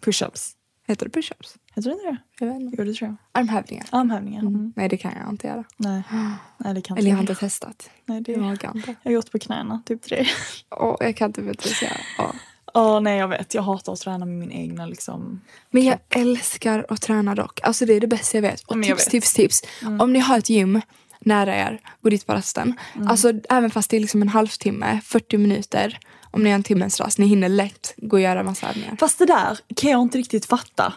Push-ups. 0.05 0.49
Heter 0.87 1.05
det 1.05 1.19
push-ups? 1.19 1.55
Heter 1.75 1.89
det 1.89 1.93
inte 1.95 2.05
det? 2.05 2.17
Jag 2.39 2.47
vet 2.47 2.61
inte. 2.61 2.75
Jo 2.79 2.83
det 2.85 2.93
tror 2.93 3.09
jag. 3.09 3.41
Armhävningar. 3.41 3.85
Armhävningar. 3.91 4.41
Mm. 4.41 4.73
Nej 4.75 4.89
det 4.89 4.97
kan 4.97 5.11
jag 5.21 5.29
inte 5.29 5.47
göra. 5.47 5.63
Nej. 5.77 6.03
Nej 6.57 6.73
det 6.73 6.81
kan 6.81 6.97
Eller 6.97 7.09
jag 7.09 7.15
har 7.15 7.21
inte 7.21 7.35
testat. 7.35 7.89
Nej, 8.05 8.21
det, 8.21 8.31
Jag 8.31 8.51
inte. 8.51 8.71
jag 8.85 8.95
har 9.03 9.11
gjort 9.11 9.31
på 9.31 9.39
knäna, 9.39 9.81
typ 9.85 10.01
tre. 10.01 10.25
Åh, 10.69 10.95
jag 10.99 11.17
kan 11.17 11.29
inte 11.29 11.41
motorisera. 11.41 11.97
Åh. 12.19 12.31
Åh 12.73 13.01
nej 13.01 13.17
jag 13.17 13.27
vet, 13.27 13.53
jag 13.53 13.61
hatar 13.61 13.93
att 13.93 13.99
träna 13.99 14.25
med 14.25 14.35
min 14.37 14.51
egna 14.51 14.85
liksom. 14.85 15.41
Men 15.71 15.83
jag 15.83 15.99
älskar 16.09 16.85
att 16.89 17.01
träna 17.01 17.35
dock. 17.35 17.59
Alltså 17.63 17.85
det 17.85 17.93
är 17.93 17.99
det 18.01 18.07
bästa 18.07 18.37
jag 18.37 18.41
vet. 18.41 18.61
Och 18.61 18.77
Men 18.77 18.89
jag 18.89 18.97
tips, 18.97 19.07
vet. 19.07 19.13
Mm. 19.13 19.21
tips, 19.21 19.33
tips. 19.33 19.61
Om 19.99 20.13
ni 20.13 20.19
har 20.19 20.37
ett 20.37 20.49
gym 20.49 20.81
nära 21.19 21.55
er, 21.55 21.79
gå 22.01 22.09
dit 22.09 22.25
på 22.25 22.33
rasten. 22.33 22.75
Mm. 22.95 23.07
Alltså 23.07 23.33
även 23.49 23.71
fast 23.71 23.89
det 23.89 23.97
är 23.97 24.01
liksom 24.01 24.21
en 24.21 24.27
halvtimme, 24.27 25.01
40 25.05 25.37
minuter, 25.37 25.99
om 26.31 26.43
ni 26.43 26.49
har 26.49 26.55
en 26.55 26.63
timmes 26.63 26.99
rast, 26.99 27.17
ni 27.17 27.25
hinner 27.25 27.49
lätt 27.49 27.93
gå 27.97 28.15
och 28.17 28.21
göra 28.21 28.43
massa 28.43 28.69
övningar. 28.69 28.95
Fast 28.99 29.19
det 29.19 29.25
där 29.25 29.59
kan 29.75 29.91
jag 29.91 30.01
inte 30.01 30.17
riktigt 30.17 30.45
fatta. 30.45 30.93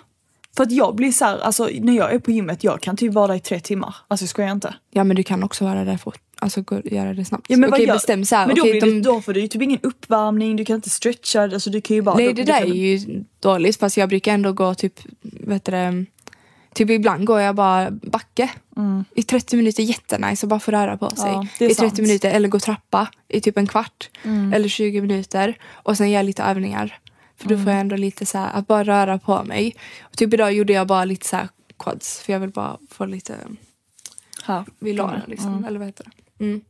För 0.57 0.63
att 0.63 0.73
jag 0.73 0.95
blir 0.95 1.13
så 1.13 1.25
här, 1.25 1.39
alltså 1.39 1.69
när 1.81 1.93
jag 1.97 2.15
är 2.15 2.19
på 2.19 2.31
gymmet, 2.31 2.65
jag 2.65 2.81
kan 2.81 2.97
typ 2.97 3.13
vara 3.13 3.27
där 3.27 3.35
i 3.35 3.41
tre 3.41 3.61
timmar. 3.61 3.95
Alltså 4.09 4.23
jag 4.23 4.31
skojar 4.31 4.53
inte. 4.53 4.75
Ja 4.91 5.05
men 5.05 5.17
du 5.17 5.23
kan 5.23 5.43
också 5.43 5.65
vara 5.65 5.85
där 5.85 5.97
fort, 5.97 6.21
alltså 6.39 6.63
gå, 6.63 6.81
göra 6.85 7.15
det 7.15 7.25
snabbt. 7.25 7.47
Ja, 7.49 7.57
men 7.57 7.71
okej 7.73 7.87
gör- 7.87 7.95
bestäm 7.95 8.25
så 8.25 8.37
här, 8.37 8.47
Men 8.47 8.57
då, 8.57 8.63
okej, 8.63 8.73
blir 8.73 8.81
det, 8.81 8.87
de- 8.97 9.03
då 9.03 9.21
får 9.21 9.33
du 9.33 9.41
ju 9.41 9.49
typ 9.49 9.63
ingen 9.63 9.79
uppvärmning, 9.83 10.57
du 10.57 10.65
kan 10.65 10.77
inte 10.77 10.91
stretcha, 10.91 11.43
alltså 11.43 11.71
du 11.71 11.81
kan 11.81 11.97
ju 11.97 12.03
bara... 12.03 12.17
Nej 12.17 12.27
då- 12.27 12.33
det 12.33 12.45
där 12.45 12.59
kan, 12.61 12.69
är 12.69 12.75
ju 12.75 13.25
dåligt 13.41 13.77
fast 13.77 13.97
jag 13.97 14.09
brukar 14.09 14.35
ändå 14.35 14.53
gå 14.53 14.75
typ, 14.75 15.01
vet 15.23 15.65
du 15.65 15.73
det, 15.73 16.05
Typ 16.75 16.91
ibland 16.91 17.25
går 17.25 17.41
jag 17.41 17.55
bara 17.55 17.91
backe. 17.91 18.51
I 19.15 19.23
30 19.23 19.57
minuter 19.57 19.83
jättenice 19.83 20.47
att 20.47 20.49
bara 20.51 20.61
få 20.61 20.71
röra 20.71 20.97
på 20.97 21.11
sig. 21.11 21.31
Mm. 21.31 21.47
Ja, 21.59 21.67
I 21.67 21.75
30 21.75 21.75
sant. 21.75 21.99
minuter 21.99 22.31
eller 22.31 22.49
gå 22.49 22.61
trappa 22.61 23.09
i 23.29 23.41
typ 23.41 23.59
en 23.59 23.67
kvart. 23.67 24.11
Mm. 24.23 24.53
Eller 24.53 24.69
20 24.69 25.01
minuter. 25.01 25.59
Och 25.73 25.97
sen 25.97 26.11
göra 26.11 26.23
lite 26.23 26.43
övningar. 26.43 26.99
För 27.37 27.49
då 27.49 27.55
Mm. 27.55 27.65
får 27.65 27.73
jag 27.73 27.81
ändå 27.81 27.97
lite 27.97 28.27
så 28.27 28.39
här, 28.39 28.51
att 28.53 28.67
bara 28.67 28.85
röra 28.85 29.19
på 29.19 29.45
mig. 29.45 29.77
Och 30.01 30.17
typ 30.17 30.35
idag 30.35 30.53
gjorde 30.53 30.73
jag 30.73 30.87
bara 30.87 31.05
lite 31.05 31.27
så 31.29 31.37
här 31.37 31.49
quads. 31.79 32.21
För 32.21 32.33
jag 32.33 32.41
vill 32.41 32.51
bara 32.51 32.79
få 32.91 33.07
lite 33.07 33.37
här. 34.45 34.65
vid 34.79 34.95
låren 34.95 35.23
liksom. 35.27 35.65
Eller 35.65 35.79
vad 35.79 35.89
heter 35.89 36.05
det? 36.05 36.45
Mm. 36.45 36.61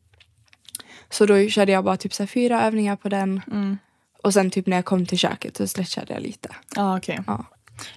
Så 1.10 1.26
då 1.26 1.48
körde 1.48 1.72
jag 1.72 1.84
bara 1.84 1.96
typ 1.96 2.14
så 2.14 2.26
fyra 2.26 2.62
övningar 2.62 2.96
på 2.96 3.08
den. 3.08 3.40
Mm. 3.52 3.78
Och 4.22 4.32
sen 4.34 4.50
typ 4.50 4.66
när 4.66 4.76
jag 4.76 4.84
kom 4.84 5.06
till 5.06 5.18
köket 5.18 5.56
så 5.56 5.66
stretchade 5.66 6.12
jag 6.14 6.22
lite. 6.22 6.48
Ja 6.76 6.96
okej. 6.96 7.20
Ja. 7.26 7.44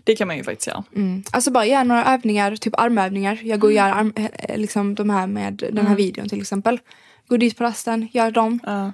Det 0.04 0.16
kan 0.16 0.28
man 0.28 0.38
ju 0.38 0.44
faktiskt 0.44 0.68
göra. 0.68 0.84
Mm. 0.96 1.24
Alltså 1.32 1.52
bara 1.52 1.66
göra 1.66 1.84
några 1.84 2.06
övningar, 2.06 2.56
typ 2.56 2.80
armövningar. 2.80 3.40
Jag 3.44 3.60
går 3.60 3.68
och 3.68 3.74
gör 3.74 3.90
arm, 3.90 4.14
eh, 4.16 4.58
liksom 4.58 4.96
de 4.96 5.10
här 5.10 5.28
med 5.28 5.54
den 5.54 5.70
Mm. 5.70 5.86
här 5.86 5.96
videon 5.96 6.30
till 6.30 6.42
exempel. 6.42 6.80
Går 7.28 7.38
dit 7.38 7.58
på 7.58 7.64
rasten, 7.64 8.08
gör 8.12 8.32
dem. 8.32 8.60
Ja. 8.66 8.92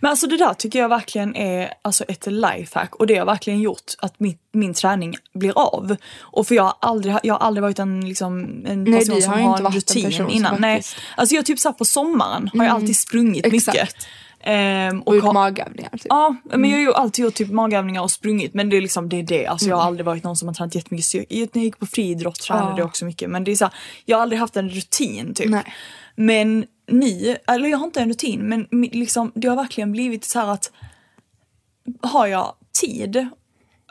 Men 0.00 0.10
alltså 0.10 0.26
det 0.26 0.36
där 0.36 0.54
tycker 0.54 0.78
jag 0.78 0.88
verkligen 0.88 1.36
är 1.36 1.74
alltså 1.82 2.04
ett 2.04 2.26
lifehack 2.26 2.94
och 2.96 3.06
det 3.06 3.16
har 3.16 3.26
verkligen 3.26 3.60
gjort 3.60 3.92
att 3.98 4.20
min, 4.20 4.38
min 4.52 4.74
träning 4.74 5.14
blir 5.34 5.58
av. 5.58 5.96
Och 6.20 6.46
för 6.46 6.54
jag 6.54 6.62
har 6.62 6.74
aldrig, 6.80 7.16
jag 7.22 7.34
har 7.34 7.38
aldrig 7.46 7.62
varit 7.62 7.78
en, 7.78 8.08
liksom, 8.08 8.64
en 8.66 8.84
Nej, 8.84 8.98
person 8.98 9.22
som 9.22 9.32
har 9.32 9.38
har 9.40 9.58
en 9.58 9.66
en 9.66 9.72
rutin 9.72 10.12
som 10.12 10.30
innan. 10.30 10.60
Nej. 10.60 10.70
Mm. 10.72 10.82
Alltså 11.16 11.34
jag 11.34 11.46
typ 11.46 11.58
såhär 11.58 11.74
på 11.74 11.84
sommaren 11.84 12.50
har 12.54 12.64
jag 12.64 12.74
alltid 12.74 12.96
sprungit 12.96 13.46
Exakt. 13.46 13.76
mycket. 13.78 13.94
Ehm, 14.44 15.00
Och 15.02 15.14
gjort 15.16 15.24
har- 15.24 15.32
magövningar. 15.32 15.90
Typ. 15.90 16.06
Ja, 16.08 16.36
men 16.44 16.70
jag 16.70 16.76
har 16.76 16.82
ju 16.82 16.92
alltid 16.94 17.24
gjort 17.24 17.34
typ 17.34 17.50
magövningar 17.50 18.02
och 18.02 18.10
sprungit 18.10 18.54
men 18.54 18.70
det 18.70 18.76
är 18.76 18.80
liksom 18.80 19.08
det 19.08 19.16
är 19.18 19.22
det. 19.22 19.46
Alltså 19.46 19.68
jag 19.68 19.76
har 19.76 19.82
Mm. 19.82 19.88
aldrig 19.88 20.06
varit 20.06 20.24
någon 20.24 20.36
som 20.36 20.48
har 20.48 20.54
tränat 20.54 20.74
jättemycket 20.74 21.04
styrka. 21.06 21.26
När 21.30 21.46
jag 21.54 21.64
gick 21.64 21.78
på 21.78 21.86
friidrott 21.86 22.40
tränade 22.40 22.70
Ja. 22.70 22.78
jag 22.78 22.86
också 22.86 23.04
mycket 23.04 23.30
men 23.30 23.44
det 23.44 23.52
är 23.52 23.56
så 23.56 23.64
här, 23.64 23.74
jag 24.04 24.16
har 24.16 24.22
aldrig 24.22 24.40
haft 24.40 24.56
en 24.56 24.68
rutin 24.70 25.34
typ. 25.34 25.50
Nej. 25.50 25.74
Men 26.16 26.64
nu, 26.92 27.36
eller 27.46 27.68
jag 27.68 27.78
har 27.78 27.86
inte 27.86 28.00
en 28.00 28.08
rutin 28.08 28.48
men 28.48 28.66
liksom 28.92 29.32
det 29.34 29.48
har 29.48 29.56
verkligen 29.56 29.92
blivit 29.92 30.24
så 30.24 30.38
här 30.38 30.48
att 30.48 30.72
har 32.00 32.26
jag 32.26 32.54
tid 32.80 33.28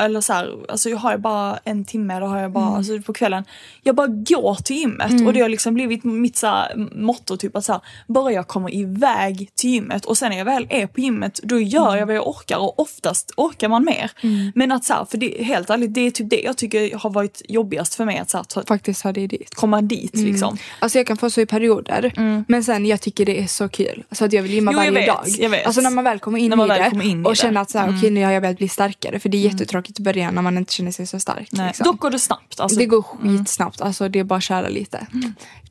eller 0.01 0.21
så 0.21 0.33
här, 0.33 0.55
alltså 0.69 0.89
jag 0.89 0.97
har 0.97 1.17
bara 1.17 1.59
en 1.63 1.85
timme, 1.85 2.19
då 2.19 2.25
har 2.25 2.39
jag 2.39 2.51
bara, 2.51 2.75
alltså 2.77 3.01
på 3.01 3.13
kvällen, 3.13 3.43
jag 3.83 3.95
bara 3.95 4.07
går 4.07 4.55
till 4.55 4.75
gymmet 4.75 5.27
och 5.27 5.33
det 5.33 5.39
har 5.41 5.49
liksom 5.49 5.73
blivit 5.73 6.03
mitt 6.03 6.37
så 6.37 6.47
här, 6.47 6.75
motto 6.95 7.37
typ 7.37 7.55
att 7.55 7.65
så 7.65 7.71
här, 7.71 7.81
bara 8.07 8.31
jag 8.31 8.47
kommer 8.47 8.75
iväg 8.75 9.49
till 9.55 9.69
gymmet 9.69 10.05
och 10.05 10.17
sen 10.17 10.29
när 10.29 10.37
jag 10.37 10.45
väl 10.45 10.67
är 10.69 10.87
på 10.87 11.01
gymmet 11.01 11.39
då 11.43 11.59
gör 11.59 11.97
jag 11.97 12.05
vad 12.05 12.15
jag 12.15 12.27
orkar 12.27 12.57
och 12.57 12.79
oftast 12.79 13.33
orkar 13.37 13.69
man 13.69 13.85
mer. 13.85 14.11
Men 14.55 14.71
att 14.71 14.83
så 14.83 14.93
här, 14.93 15.05
för 15.05 15.17
det, 15.17 15.43
helt 15.43 15.69
ärligt 15.69 15.93
det 15.93 16.01
är 16.01 16.11
typ 16.11 16.29
det 16.29 16.41
jag 16.41 16.57
tycker 16.57 16.97
har 16.97 17.09
varit 17.09 17.41
jobbigast 17.49 17.95
för 17.95 18.05
mig 18.05 18.17
att 18.17 18.29
så 18.29 18.37
här, 18.37 18.43
ta, 18.43 18.63
Faktiskt 18.67 19.03
har 19.03 19.13
det 19.13 19.27
dit. 19.27 19.55
komma 19.55 19.81
dit 19.81 20.15
liksom. 20.15 20.57
Alltså 20.79 20.97
jag 20.97 21.07
kan 21.07 21.17
få 21.17 21.29
så 21.29 21.41
i 21.41 21.45
perioder. 21.45 22.13
Men 22.47 22.63
sen 22.63 22.85
jag 22.85 23.01
tycker 23.01 23.25
det 23.25 23.41
är 23.43 23.47
så 23.47 23.69
kul. 23.69 24.03
Så 24.11 24.25
att 24.25 24.33
jag 24.33 24.43
vill 24.43 24.53
gymma 24.53 24.71
Jo, 24.71 24.77
varje 24.77 24.91
vet, 24.91 25.07
dag. 25.07 25.61
Alltså 25.65 25.81
när 25.81 25.89
man 25.91 26.03
väl 26.03 26.19
kommer 26.19 26.39
in, 26.39 26.53
i, 26.53 26.67
det 26.67 27.05
in 27.05 27.21
i 27.21 27.25
och 27.25 27.29
det. 27.29 27.35
känner 27.35 27.61
att 27.61 27.69
så 27.71 27.77
här, 27.79 27.97
okej 27.97 28.11
nu 28.11 28.23
har 28.25 28.31
jag 28.31 28.41
börjat 28.41 28.57
bli 28.57 28.67
starkare. 28.69 29.19
För 29.19 29.29
det 29.29 29.37
är 29.37 29.41
jättetråkigt 29.41 29.90
i 29.99 30.03
början 30.03 30.35
när 30.35 30.41
man 30.41 30.57
inte 30.57 30.73
känner 30.73 30.91
sig 30.91 31.07
så 31.07 31.19
stark. 31.19 31.49
Nej. 31.51 31.67
Liksom. 31.67 31.83
Dock 31.83 31.99
går 31.99 32.09
det 32.09 32.19
snabbt. 32.19 32.59
Alltså, 32.59 32.79
det 32.79 32.85
går 32.85 33.01
skitsnabbt. 33.01 33.81
Alltså 33.81 34.09
det 34.09 34.19
är 34.19 34.23
bara 34.23 34.37
att 34.37 34.43
köra 34.43 34.69
lite. 34.69 35.07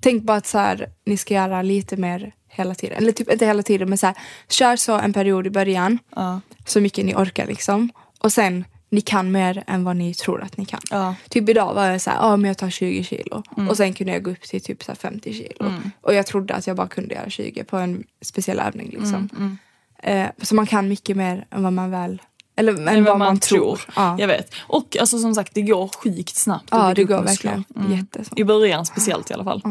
Tänk 0.00 0.22
bara 0.22 0.36
att 0.36 0.46
så 0.46 0.58
här, 0.58 0.88
ni 1.06 1.16
ska 1.16 1.34
göra 1.34 1.62
lite 1.62 1.96
mer 1.96 2.34
hela 2.48 2.74
tiden. 2.74 2.98
Eller 2.98 3.12
typ 3.12 3.32
inte 3.32 3.46
hela 3.46 3.62
tiden 3.62 3.88
men 3.88 3.98
så 3.98 4.06
här, 4.06 4.16
kör 4.48 4.76
så 4.76 4.98
en 4.98 5.12
period 5.12 5.46
i 5.46 5.50
början. 5.50 5.98
Ja. 6.16 6.40
Så 6.66 6.80
mycket 6.80 7.04
ni 7.04 7.14
orkar 7.14 7.46
liksom. 7.46 7.90
Och 8.18 8.32
sen 8.32 8.64
ni 8.90 9.00
kan 9.00 9.32
mer 9.32 9.64
än 9.66 9.84
vad 9.84 9.96
ni 9.96 10.14
tror 10.14 10.42
att 10.42 10.56
ni 10.56 10.64
kan. 10.64 10.80
Ja. 10.90 11.14
Typ 11.28 11.48
idag 11.48 11.74
var 11.74 11.86
jag 11.86 12.00
så 12.00 12.10
här, 12.10 12.16
ja 12.16 12.36
men 12.36 12.48
jag 12.48 12.58
tar 12.58 12.70
20 12.70 13.04
kilo. 13.04 13.42
Och 13.68 13.76
sen 13.76 13.94
kunde 13.94 14.12
jag 14.12 14.22
gå 14.22 14.30
upp 14.30 14.42
till 14.42 14.60
typ 14.60 14.82
så 14.82 14.92
här 14.92 14.96
50 14.96 15.32
kilo. 15.32 15.72
Och 16.00 16.14
jag 16.14 16.26
trodde 16.26 16.54
att 16.54 16.66
jag 16.66 16.76
bara 16.76 16.88
kunde 16.88 17.14
göra 17.14 17.30
20 17.30 17.64
på 17.64 17.76
en 17.76 18.04
speciell 18.22 18.58
övning 18.58 18.90
liksom. 18.90 19.58
Eh, 20.02 20.28
så 20.42 20.54
man 20.54 20.66
kan 20.66 20.88
mycket 20.88 21.16
mer 21.16 21.46
än 21.50 21.62
vad 21.62 21.72
man 21.72 21.90
väl, 21.90 22.22
eller 22.60 22.72
än 22.72 22.88
än 22.88 23.04
vad 23.04 23.18
man, 23.18 23.38
tror. 23.38 23.80
Ja, 23.96 24.16
Jag 24.18 24.28
vet. 24.28 24.54
Och 24.60 24.96
alltså 25.00 25.18
som 25.18 25.34
sagt 25.34 25.54
det 25.54 25.62
går 25.62 25.88
sjukt 25.88 26.36
snabbt. 26.36 26.68
ja 26.70 26.94
det 26.94 27.04
går 27.04 27.22
verkligen 27.22 27.64
jättesnabbt. 27.90 28.40
I 28.40 28.44
början 28.44 28.86
speciellt 28.86 29.30
i 29.30 29.34
alla 29.34 29.44
fall. 29.44 29.62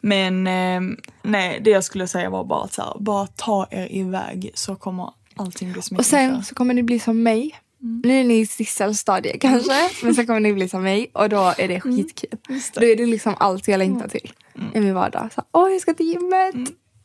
Men 0.00 0.46
eh, 0.46 0.80
nej, 1.22 1.60
det 1.64 1.70
jag 1.70 1.84
skulle 1.84 2.08
säga 2.08 2.30
var 2.30 2.44
bara 2.44 2.64
att 2.64 2.72
så 2.72 2.82
här, 2.82 2.92
bara 2.98 3.26
ta 3.26 3.66
er 3.70 3.92
iväg 3.92 4.50
så 4.54 4.76
kommer 4.76 5.10
allting 5.36 5.72
bli 5.72 5.82
mycket 5.90 5.98
Och 5.98 6.06
sen 6.06 6.44
så 6.44 6.54
kommer 6.54 6.74
ni 6.74 6.82
bli 6.82 6.98
som 7.00 7.22
mig. 7.22 7.60
Nu 7.80 8.20
är 8.20 8.24
ni 8.24 8.38
i 8.38 8.46
Sissel-stadiet 8.46 9.40
kanske, 9.40 9.90
men 10.02 10.14
sen 10.14 10.26
kommer 10.26 10.40
ni 10.40 10.52
bli 10.52 10.68
som 10.68 10.82
mig 10.82 11.10
och 11.12 11.28
då 11.28 11.54
är 11.58 11.68
det 11.68 11.80
skitkul. 11.80 12.38
Då 12.74 12.84
är 12.84 12.96
det 12.96 13.06
liksom 13.06 13.34
allt 13.38 13.68
jag 13.68 13.78
längtar 13.78 14.08
till 14.08 14.32
i 14.74 14.80
min 14.80 14.94
vardag. 14.94 15.28
Så, 15.34 15.42
Åh, 15.52 15.72
jag 15.72 15.80
ska 15.80 15.94
till 15.94 16.06
gymmet! 16.06 16.54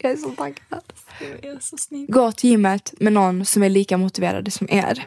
Jag 0.04 0.12
är 0.12 0.18
så 0.18 0.30
taggad. 0.30 0.84
Det 1.20 1.48
är 1.48 1.60
så 1.60 1.78
snyggt. 1.78 2.12
Gå 2.12 2.32
till 2.32 2.50
gymmet 2.50 2.94
med 3.00 3.14
någon 3.14 3.46
som 3.46 3.64
är 3.64 3.70
lika 3.70 3.98
motiverade 3.98 4.52
som 4.52 4.68
er. 4.70 5.06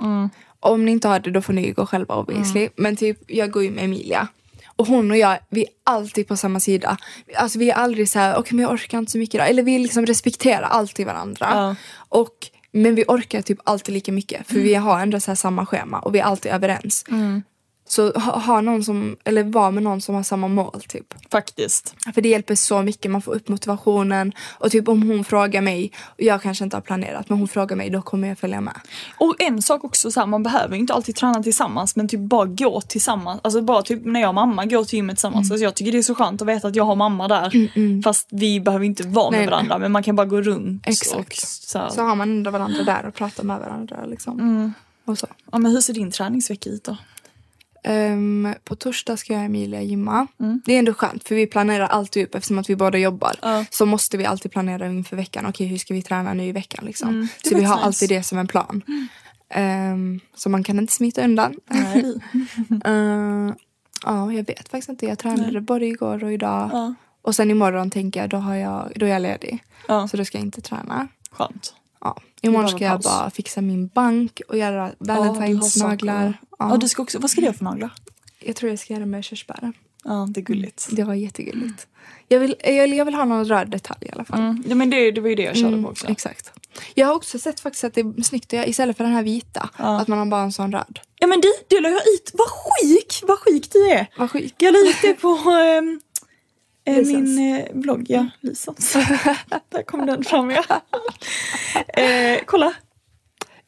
Om 0.60 0.84
ni 0.84 0.92
inte 0.92 1.08
har 1.08 1.20
det 1.20 1.30
då 1.30 1.42
får 1.42 1.52
ni 1.52 1.70
gå 1.70 1.86
själva 1.86 2.14
obviously. 2.14 2.68
Men 2.76 2.96
typ, 2.96 3.18
jag 3.26 3.50
går 3.50 3.62
ju 3.62 3.70
med 3.70 3.84
Emilia. 3.84 4.28
Och 4.76 4.86
hon 4.86 5.10
och 5.10 5.16
jag, 5.16 5.38
vi 5.48 5.60
är 5.62 5.68
alltid 5.84 6.28
på 6.28 6.36
samma 6.36 6.60
sida. 6.60 6.98
Alltså 7.36 7.58
vi 7.58 7.70
är 7.70 7.74
aldrig 7.74 8.08
så 8.08 8.18
här, 8.18 8.36
okej 8.38 8.56
men 8.56 8.62
jag 8.62 8.72
orkar 8.72 8.98
inte 8.98 9.12
så 9.12 9.18
mycket 9.18 9.34
idag. 9.34 9.48
Eller 9.48 9.62
vi 9.62 9.78
liksom 9.78 10.06
respekterar 10.06 10.62
alltid 10.66 11.06
varandra. 11.06 11.46
Ja. 11.50 11.76
Och, 11.96 12.34
men 12.72 12.94
vi 12.94 13.04
orkar 13.08 13.42
typ 13.42 13.58
alltid 13.64 13.94
lika 13.94 14.12
mycket. 14.12 14.46
För 14.46 14.54
vi 14.54 14.74
har 14.74 15.00
ändå 15.00 15.20
så 15.20 15.30
här 15.30 15.36
samma 15.36 15.66
schema 15.66 15.98
och 15.98 16.14
vi 16.14 16.18
är 16.18 16.24
alltid 16.24 16.52
överens. 16.52 17.04
Så 17.88 18.12
ha, 18.18 18.38
ha 18.38 18.60
någon 18.60 18.84
som, 18.84 19.16
eller 19.24 19.44
vara 19.44 19.70
med 19.70 19.82
någon 19.82 20.00
som 20.00 20.14
har 20.14 20.22
samma 20.22 20.48
mål 20.48 20.82
typ. 20.88 21.14
Faktiskt. 21.30 21.94
För 22.14 22.20
det 22.20 22.28
hjälper 22.28 22.54
så 22.54 22.82
mycket, 22.82 23.10
man 23.10 23.22
får 23.22 23.34
upp 23.34 23.48
motivationen. 23.48 24.32
Och 24.58 24.70
typ 24.70 24.88
om 24.88 25.02
hon 25.02 25.24
frågar 25.24 25.60
mig, 25.60 25.92
och 26.06 26.22
jag 26.22 26.42
kanske 26.42 26.64
inte 26.64 26.76
har 26.76 26.82
planerat, 26.82 27.28
men 27.28 27.38
hon 27.38 27.48
frågar 27.48 27.76
mig, 27.76 27.90
då 27.90 28.02
kommer 28.02 28.28
jag 28.28 28.38
följa 28.38 28.60
med. 28.60 28.80
Och 29.18 29.34
en 29.38 29.62
sak 29.62 29.84
också 29.84 30.10
så 30.10 30.20
här, 30.20 30.26
man 30.26 30.42
behöver 30.42 30.76
inte 30.76 30.94
alltid 30.94 31.16
träna 31.16 31.42
tillsammans 31.42 31.96
men 31.96 32.08
typ 32.08 32.20
bara 32.20 32.44
gå 32.44 32.80
tillsammans. 32.80 33.40
Alltså 33.44 33.62
bara 33.62 33.82
typ 33.82 34.04
när 34.04 34.20
jag 34.20 34.28
och 34.28 34.34
mamma 34.34 34.64
går 34.64 34.84
till 34.84 34.96
gymmet 34.96 35.16
tillsammans. 35.16 35.50
Alltså 35.50 35.64
jag 35.64 35.74
tycker 35.74 35.92
det 35.92 35.98
är 35.98 36.02
så 36.02 36.14
skönt 36.14 36.42
att 36.42 36.48
veta 36.48 36.68
att 36.68 36.76
jag 36.76 36.84
har 36.84 36.96
mamma 36.96 37.28
där. 37.28 38.02
Fast 38.02 38.28
vi 38.30 38.60
behöver 38.60 38.84
inte 38.84 39.02
vara 39.02 39.30
med 39.30 39.38
Nej, 39.38 39.46
nej. 39.46 39.50
varandra 39.50 39.78
men 39.78 39.92
man 39.92 40.02
kan 40.02 40.16
bara 40.16 40.26
gå 40.26 40.42
runt. 40.42 40.86
Exakt. 40.86 41.20
Och 41.20 41.32
så 41.36 41.78
här. 41.78 41.88
Så 41.88 42.02
har 42.02 42.16
man 42.16 42.30
ändå 42.30 42.50
varandra 42.50 42.82
där 42.82 43.06
och 43.06 43.14
pratar 43.14 43.44
med 43.44 43.60
varandra. 43.60 44.06
Liksom. 44.06 44.74
Och 45.04 45.18
så. 45.18 45.26
Ja, 45.52 45.58
men 45.58 45.72
hur 45.72 45.80
ser 45.80 45.94
din 45.94 46.10
träningsvecka 46.10 46.70
ut 46.70 46.84
då? 46.84 46.96
Ehm, 47.88 48.54
på 48.64 48.76
torsdag 48.76 49.16
ska 49.16 49.32
jag 49.32 49.40
och 49.40 49.46
Emilia 49.46 49.82
gymma. 49.82 50.26
Det 50.64 50.74
är 50.74 50.78
ändå 50.78 50.94
skönt 50.94 51.28
för 51.28 51.34
vi 51.34 51.46
planerar 51.46 51.86
alltid 51.86 52.24
upp 52.24 52.34
eftersom 52.34 52.58
att 52.58 52.70
vi 52.70 52.76
båda 52.76 52.98
jobbar. 52.98 53.34
Ja. 53.42 53.64
Så 53.70 53.86
måste 53.86 54.16
vi 54.16 54.26
alltid 54.26 54.52
planera 54.52 54.86
inför 54.86 55.16
veckan. 55.16 55.46
Okej 55.46 55.66
hur 55.66 55.78
ska 55.78 55.94
vi 55.94 56.02
träna 56.02 56.34
nu 56.34 56.44
i 56.44 56.52
veckan 56.52 56.84
liksom. 56.84 57.08
Mm, 57.08 57.28
Så 57.44 57.56
vi 57.56 57.64
har 57.64 57.76
faktiskt 57.76 58.02
alltid 58.02 58.18
det 58.18 58.22
som 58.22 58.38
en 58.38 58.46
plan. 58.46 58.82
Ehm, 59.50 60.20
så 60.34 60.48
man 60.48 60.64
kan 60.64 60.78
inte 60.78 60.92
smita 60.92 61.24
undan. 61.24 61.54
Ehm, 62.84 63.54
ja 64.04 64.32
jag 64.32 64.46
vet 64.46 64.68
faktiskt 64.68 64.88
inte. 64.88 65.06
Jag 65.06 65.18
tränade 65.18 65.60
både 65.60 65.86
igår 65.86 66.24
och 66.24 66.32
idag. 66.32 66.70
Ja. 66.72 66.94
Och 67.22 67.34
sen 67.34 67.50
imorgon 67.50 67.90
tänker 67.90 68.20
jag 68.20 68.30
då, 68.30 68.36
har 68.36 68.54
jag, 68.54 68.92
då 68.96 69.06
är 69.06 69.10
jag 69.10 69.22
ledig. 69.22 69.64
Så 70.08 70.16
då 70.16 70.24
ska 70.24 70.38
jag 70.38 70.44
inte 70.46 70.60
träna. 70.60 71.08
Skönt. 71.30 71.74
Ja. 72.14 72.22
Imorgon 72.48 72.68
ska 72.68 72.84
jag 72.84 73.00
bara 73.00 73.30
fixa 73.30 73.60
min 73.60 73.86
bank 73.88 74.40
och 74.48 74.58
göra 74.58 74.86
Ja, 74.88 74.94
du 74.98 75.12
har 75.12 75.24
Valentine's 75.34 75.60
saker. 75.62 75.88
naglar. 75.88 76.38
Ja. 76.58 76.70
Ja. 76.70 76.76
du 76.76 76.88
ska 76.88 77.02
också, 77.02 77.18
vad 77.18 77.30
ska 77.30 77.40
du 77.40 77.44
göra 77.44 77.56
för 77.56 77.64
naglar? 77.64 77.92
Jag 78.40 78.56
tror 78.56 78.70
jag 78.70 78.78
ska 78.78 78.94
göra 78.94 79.06
med 79.06 79.24
körsbär. 79.24 79.72
Ja, 80.04 80.26
det 80.30 80.40
är 80.40 80.42
gulligt. 80.42 80.88
Det 80.90 81.04
var 81.04 81.14
jättegulligt. 81.14 81.86
Jag 82.28 82.40
vill, 82.40 82.54
jag, 82.64 82.88
jag 82.88 83.04
vill 83.04 83.14
ha 83.14 83.24
någon 83.24 83.44
röd 83.44 83.70
detalj 83.70 83.98
i 84.06 84.10
alla 84.12 84.24
fall. 84.24 84.38
Mm. 84.40 84.62
Ja, 84.68 84.74
men 84.74 84.90
det, 84.90 85.10
det 85.10 85.20
var 85.20 85.28
ju 85.28 85.34
det 85.34 85.42
jag 85.42 85.56
körde 85.56 85.68
Mm, 85.68 85.84
på 85.84 85.90
också. 85.90 86.08
exakt. 86.08 86.52
Jag 86.94 87.06
har 87.06 87.14
också 87.14 87.38
sett 87.38 87.60
faktiskt 87.60 87.84
att 87.84 87.94
det 87.94 88.00
är 88.00 88.22
snyggt 88.22 88.54
att 88.54 88.66
istället 88.68 88.96
för 88.96 89.04
den 89.04 89.12
här 89.12 89.22
vita, 89.22 89.68
att 89.76 90.08
man 90.08 90.18
har 90.18 90.26
bara 90.26 90.42
en 90.42 90.52
sån 90.52 90.72
röd. 90.72 91.00
Ja 91.18 91.26
men 91.26 91.40
du, 91.40 91.52
det 91.68 91.80
la 91.80 91.88
jag 91.88 91.98
ut. 92.00 92.30
Vad 92.34 92.48
sjuk, 92.48 93.20
vad 93.28 93.38
sjuk 93.38 93.72
du 93.72 93.90
är. 93.90 94.06
Vad 94.18 94.30
sjukt. 94.30 94.54
Jag 94.58 94.72
la 94.72 94.78
ut 94.78 94.96
det 95.02 95.14
på 95.14 95.28
eh, 95.50 95.82
Lisans. 96.86 97.06
min 97.38 97.56
eh, 97.56 97.64
blogg. 97.74 98.04
Ja, 98.08 98.26
Lisans. 98.40 98.92
Där 99.68 99.82
kom 99.82 100.06
den 100.06 100.24
fram 100.24 100.50
ja. 100.50 100.64
eh, 102.02 102.38
kolla. 102.46 102.72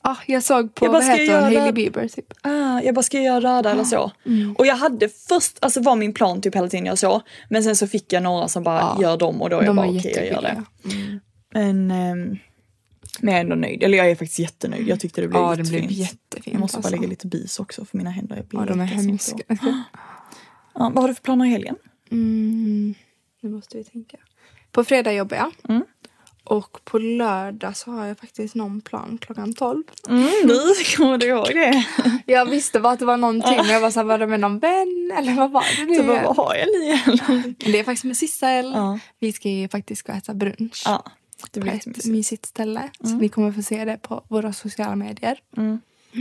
Ah, 0.02 0.16
jag 0.26 0.42
såg 0.42 0.74
på, 0.74 0.84
Jag 0.84 0.92
bara, 0.92 1.00
vad 1.02 1.10
heter 1.10 1.24
jag 1.32 1.34
hon, 1.42 1.44
Hailey 1.44 1.72
Bieber 1.72 2.08
typ. 2.08 2.26
Ah, 2.42 2.80
jag 2.80 2.94
bara, 2.94 3.02
ska 3.02 3.16
jag 3.16 3.24
göra 3.26 3.40
röda 3.58 3.70
eller 3.70 3.84
så? 3.84 4.10
Och 4.58 4.66
jag 4.66 4.76
hade 4.76 5.08
först, 5.08 5.56
alltså 5.60 5.80
var 5.80 5.96
min 5.96 6.12
plan 6.14 6.40
typ 6.40 6.54
hela 6.54 6.68
tiden 6.68 6.86
jag 6.86 6.98
så. 6.98 7.22
Men 7.50 7.64
sen 7.64 7.76
så 7.76 7.86
fick 7.86 8.12
jag 8.12 8.22
några 8.22 8.48
som 8.48 8.62
bara, 8.62 8.78
Ja. 8.80 8.98
gör 9.02 9.16
dem 9.16 9.42
och 9.42 9.50
då 9.50 9.58
är 9.60 9.64
jag 9.64 9.76
bara, 9.76 9.86
okej 9.88 10.12
jag 10.16 10.26
gör 10.26 10.42
det. 10.42 10.48
jättebilliga. 10.48 11.10
Men, 11.54 11.90
ehm, 11.90 12.38
men 13.20 13.32
jag 13.34 13.36
är 13.36 13.40
ändå 13.40 13.56
nöjd. 13.56 13.82
Eller 13.82 13.98
jag 13.98 14.10
är 14.10 14.14
faktiskt 14.14 14.38
jättenöjd. 14.38 14.88
Jag 14.88 15.00
tyckte 15.00 15.20
det 15.20 15.28
blev 15.28 15.42
Ja, 15.42 15.50
det 15.50 15.62
jättefint. 15.62 15.86
blev 15.88 15.98
jättefint. 15.98 16.46
Jag 16.54 16.60
måste 16.60 16.76
bara 16.76 16.78
alltså. 16.78 16.96
lägga 16.96 17.08
lite 17.08 17.26
bis 17.26 17.58
också 17.60 17.84
för 17.84 17.96
mina 17.98 18.10
händer 18.10 18.36
är 18.36 18.44
Ja, 18.50 18.64
de 18.64 18.80
är 18.80 18.84
hemska. 18.84 19.42
Ja, 20.74 20.90
vad 20.94 20.98
har 20.98 21.08
du 21.08 21.14
för 21.14 21.22
planer 21.22 21.44
i 21.44 21.48
helgen? 21.48 21.76
Mm, 22.10 22.94
nu 23.40 23.50
måste 23.50 23.76
vi 23.78 23.84
tänka. 23.84 24.16
På 24.72 24.84
fredag 24.84 25.12
jobbar 25.12 25.36
jag. 25.36 25.52
Mm. 25.68 25.84
Och 26.44 26.84
på 26.84 26.98
lördag 26.98 27.76
så 27.76 27.90
har 27.90 28.06
jag 28.06 28.18
faktiskt 28.18 28.54
någon 28.54 28.80
plan 28.80 29.18
klockan 29.20 29.54
12. 29.54 29.82
Mm, 30.08 30.28
du, 30.44 30.74
kommer 30.96 31.18
du 31.18 31.26
ihåg 31.26 31.46
det? 31.46 31.84
Jag 32.32 32.46
visste 32.46 32.80
bara 32.80 32.92
att 32.92 32.98
det 32.98 33.04
var 33.04 33.16
någonting 33.16 33.56
men 33.56 33.68
jag 33.68 33.80
var 33.80 33.90
såhär, 33.90 34.04
var 34.04 34.18
det 34.18 34.26
med 34.26 34.40
någon 34.40 34.58
vän 34.58 35.12
eller 35.18 35.34
vad 35.34 35.50
var 35.50 35.64
det 35.76 35.84
nu 35.84 35.96
Så 35.96 36.02
bara, 36.02 36.12
igen? 36.12 36.24
vad 36.24 36.36
har 36.36 36.54
jag 36.54 36.66
nu 36.66 37.54
Det 37.72 37.78
är 37.78 37.84
faktiskt 37.84 38.04
med 38.04 38.16
Sissel. 38.16 38.72
Ja. 38.74 38.98
Vi 39.18 39.32
ska 39.32 39.48
ju 39.48 39.68
faktiskt 39.68 40.02
gå 40.02 40.12
och 40.12 40.18
äta 40.18 40.34
brunch. 40.34 40.82
Ja, 40.84 41.04
det 41.52 41.60
på 41.60 41.64
blir 41.64 41.72
ett 41.72 41.76
jättemysigt. 41.76 42.06
mysigt 42.06 42.46
ställe. 42.46 42.90
Så 43.00 43.08
ni 43.08 43.28
kommer 43.28 43.52
få 43.52 43.62
se 43.62 43.84
det 43.84 43.96
på 44.02 44.24
våra 44.28 44.52
sociala 44.52 44.96
medier. 44.96 45.38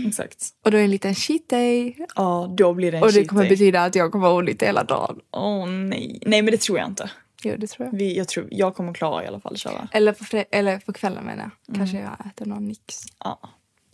Exakt. 0.08 0.46
Och 0.66 0.72
då 0.72 0.78
är 0.78 0.82
det 0.82 0.86
en 0.86 0.92
liten 0.92 1.16
cheat 1.16 1.50
day. 1.50 1.98
Ja, 2.16 2.54
då 2.58 2.74
blir 2.74 2.92
det 2.92 2.98
en 2.98 3.04
Och 3.04 3.12
det 3.12 3.26
kommer 3.26 3.42
day. 3.42 3.50
betyda 3.50 3.84
att 3.84 3.96
jag 3.96 4.12
kommer 4.12 4.28
vara 4.28 4.36
olycklig 4.38 4.68
hela 4.68 4.84
dagen. 4.84 5.20
Åh 5.32 5.68
nej. 5.68 6.20
Nej 6.26 6.42
men 6.42 6.52
det 6.52 6.58
tror 6.62 6.78
jag 6.78 6.88
inte. 6.88 7.10
Jo 7.44 7.56
det 7.58 7.68
tror 7.68 7.88
jag. 7.88 7.98
Vi, 7.98 8.18
jag, 8.18 8.28
tror, 8.28 8.48
jag 8.52 8.76
kommer 8.76 8.94
klara 8.94 9.24
i 9.24 9.28
alla 9.28 9.40
fall 9.40 9.58
köra. 9.58 9.88
Eller 9.92 10.12
på, 10.14 10.44
eller 10.52 10.78
på 10.80 10.94
kvällen 10.94 11.24
menar 11.26 11.52
jag. 11.68 11.76
Kanske 11.76 11.98
jag 11.98 12.28
äter 12.28 12.46
någon 12.46 12.68
nix. 12.68 13.04
Ja. 13.24 13.40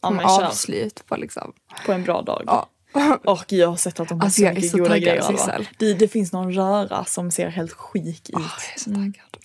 Ja 0.02 0.08
Som 0.08 0.16
men 0.16 0.26
kör 0.28 0.46
avslut 0.46 1.04
på 1.08 1.16
liksom. 1.16 1.54
på 1.86 1.92
en 1.92 2.04
bra 2.04 2.22
dag. 2.22 2.44
Ja. 2.46 2.70
Och 3.26 3.46
jag 3.48 3.68
har 3.68 3.76
sett 3.76 4.00
att 4.00 4.10
de 4.10 4.20
har 4.20 4.26
Alltså, 4.26 4.42
så 4.42 4.50
mycket 4.50 4.72
så 4.72 4.78
goda 4.78 4.98
grejer. 4.98 5.70
Det, 5.80 5.94
det 5.94 6.08
finns 6.08 6.34
någon 6.34 6.54
röra 6.54 7.06
som 7.06 7.32
ser 7.32 7.48
helt 7.48 7.72
sjuk 7.72 8.30
ut. 8.30 8.30
Åh, 8.34 8.42
jag 8.42 8.76
är 8.76 8.80
så 8.80 8.90
taggad. 8.90 9.38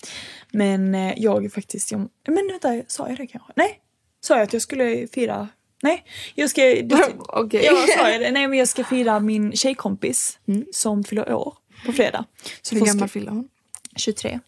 Men 0.51 0.95
eh, 0.95 1.13
jag 1.17 1.45
är 1.45 1.49
faktiskt... 1.49 1.91
Jag, 1.91 2.09
men 2.27 2.47
vänta, 2.47 2.81
sa 2.87 3.09
jag 3.09 3.17
det 3.17 3.27
kanske? 3.27 3.51
Nej. 3.55 3.79
Sa 4.21 4.33
jag 4.35 4.43
att 4.43 4.53
jag 4.53 4.61
skulle 4.61 5.07
fira... 5.07 5.47
Nej, 5.81 6.05
jag 6.35 6.49
ska... 6.49 6.61
Det, 6.61 7.13
Okej. 7.19 7.65
Ja, 7.65 7.85
sa 7.97 8.09
jag 8.09 8.21
det? 8.21 8.31
Nej 8.31 8.47
men 8.47 8.59
jag 8.59 8.67
ska 8.67 8.83
fira 8.83 9.19
min 9.19 9.51
tjejkompis 9.51 10.39
som 10.71 11.03
fyller 11.03 11.33
år 11.33 11.57
på 11.85 11.93
fredag. 11.93 12.25
Så 12.61 12.75
Hur 12.75 12.85
gammal 12.85 13.09
fyller 13.09 13.31
hon? 13.31 13.49
23. 13.95 14.39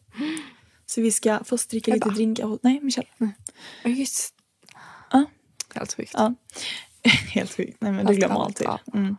Så 0.86 1.02
vi 1.02 1.12
ska 1.12 1.40
först 1.44 1.70
dricka 1.70 1.94
lite 1.94 2.08
Ebba. 2.08 2.16
drinkar 2.16 2.44
hos... 2.44 2.60
Nej, 2.64 2.80
Michelle. 2.82 3.08
Ja, 3.84 3.90
Just 3.90 4.34
Ja. 5.12 5.26
Helt 5.74 5.94
sjukt. 5.94 6.12
Ja. 6.14 6.34
Helt 7.34 7.54
sjukt. 7.54 7.78
Nej 7.82 7.92
men 7.92 8.08
Allt 8.08 8.18
glömmer 8.18 8.44
alltid. 8.46 8.68
ja. 8.68 8.80
Mm. 8.94 9.18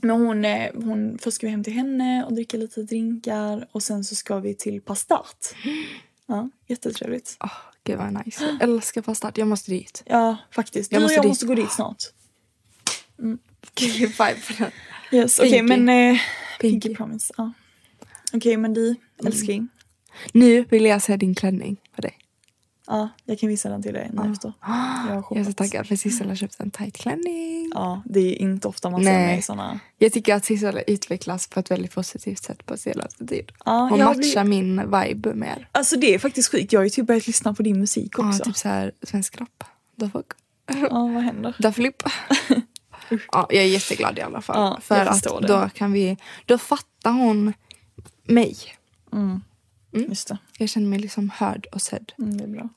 Men 0.00 0.10
hon, 0.20 0.44
eh, 0.44 0.70
hon, 0.74 1.18
först 1.18 1.34
ska 1.34 1.46
vi 1.46 1.50
hem 1.50 1.64
till 1.64 1.72
henne 1.72 2.24
och 2.24 2.32
dricka 2.32 2.56
lite 2.56 2.82
drinkar 2.82 3.68
och 3.72 3.82
sen 3.82 4.04
så 4.04 4.14
ska 4.14 4.38
vi 4.38 4.54
till 4.54 4.80
Pastart. 4.80 5.46
Ja, 6.26 6.50
jättetrevligt. 6.66 7.36
Åh, 7.40 7.50
gud 7.88 7.98
vad 7.98 8.24
nice. 8.26 8.44
Jag 8.44 8.62
älskar 8.62 9.02
pastart. 9.02 9.38
Jag 9.38 9.48
måste 9.48 9.70
dit. 9.70 10.02
Ja, 10.06 10.36
faktiskt. 10.50 10.92
Jag 10.92 11.00
du 11.00 11.04
och 11.04 11.04
måste 11.04 11.14
jag 11.14 11.24
dit. 11.24 11.28
måste 11.28 11.46
gå 11.46 11.54
dit 11.54 11.72
snart. 11.72 12.02
Five 14.16 14.34
på 14.48 14.52
den. 14.58 14.70
Yes, 15.12 15.38
okej 15.38 15.50
Pinky. 15.50 15.76
men... 15.76 15.88
Eh, 16.14 16.20
Pinky. 16.60 16.80
Pinky 16.80 16.94
promise. 16.96 17.34
Ja. 17.36 17.52
Okej 18.32 18.56
men 18.56 18.74
du, 18.74 18.94
älskling. 19.26 19.68
Nu 20.32 20.64
vill 20.64 20.84
jag 20.84 21.02
se 21.02 21.16
din 21.16 21.34
klänning 21.34 21.76
på 21.96 22.02
dig. 22.02 22.18
Ja, 22.90 23.08
jag 23.24 23.38
kan 23.38 23.48
visa 23.48 23.68
den 23.68 23.82
till 23.82 23.94
dig 23.94 24.10
nu 24.12 24.32
efter. 24.32 24.52
Jag 24.62 25.14
har 25.14 25.24
Jag 25.30 25.36
är 25.38 25.44
så 25.44 25.52
taggad 25.52 25.86
för 25.88 25.96
Sissel 25.96 26.28
har 26.28 26.34
köpt 26.34 26.60
en 26.60 26.70
tight 26.70 26.96
klänning. 26.96 27.70
Ja, 27.74 28.02
det 28.04 28.20
är 28.20 28.34
inte 28.42 28.68
ofta 28.68 28.90
man 28.90 29.04
ser 29.04 29.12
Nej. 29.12 29.26
mig 29.26 29.38
i 29.38 29.42
såna. 29.42 29.80
Jag 29.98 30.12
tycker 30.12 30.34
att 30.34 30.44
Sissel 30.44 30.80
utvecklas 30.86 31.46
på 31.48 31.60
ett 31.60 31.70
väldigt 31.70 31.94
positivt 31.94 32.42
sätt 32.44 32.66
på 32.66 32.76
senaste 32.76 33.26
tid. 33.26 33.52
Ja, 33.64 33.88
Hon 33.90 33.98
matchar 33.98 34.14
blivit- 34.44 34.46
min 34.46 34.76
vibe 34.90 35.34
mer. 35.34 35.68
Alltså 35.72 35.96
det 35.96 36.14
är 36.14 36.18
faktiskt 36.18 36.50
sjukt. 36.50 36.72
Jag 36.72 36.80
har 36.80 36.84
ju 36.84 36.90
typ 36.90 37.06
börjat 37.06 37.26
lyssna 37.26 37.54
på 37.54 37.62
din 37.62 37.80
musik 37.80 38.18
också. 38.18 38.38
Ja, 38.40 38.44
typ 38.44 38.56
så 38.56 38.68
här 38.68 38.92
svensk 39.02 39.40
rap. 39.40 39.64
Da 39.96 40.10
fuck. 40.10 40.26
Ja, 40.66 40.88
vad 40.90 41.22
händer? 41.22 41.56
Da 41.58 41.72
flip. 41.72 42.02
ja, 43.32 43.46
jag 43.50 43.62
är 43.62 43.68
jätteglad 43.68 44.18
i 44.18 44.20
alla 44.20 44.40
fall. 44.40 44.56
Ja, 44.60 44.78
för 44.82 45.06
att 45.06 45.22
det. 45.22 45.46
då 45.46 45.68
kan 45.74 45.92
vi, 45.92 46.16
då 46.46 46.58
fattar 46.58 47.10
hon 47.12 47.52
mig. 48.24 48.56
Just 49.92 50.28
det. 50.28 50.38
Jag 50.58 50.68
känner 50.68 50.86
mig 50.86 50.98
liksom 50.98 51.30
hörd 51.34 51.66
och 51.72 51.82
sedd. 51.82 52.12
Mm, 52.18 52.36
det 52.38 52.44
är 52.44 52.48
bra. 52.48 52.68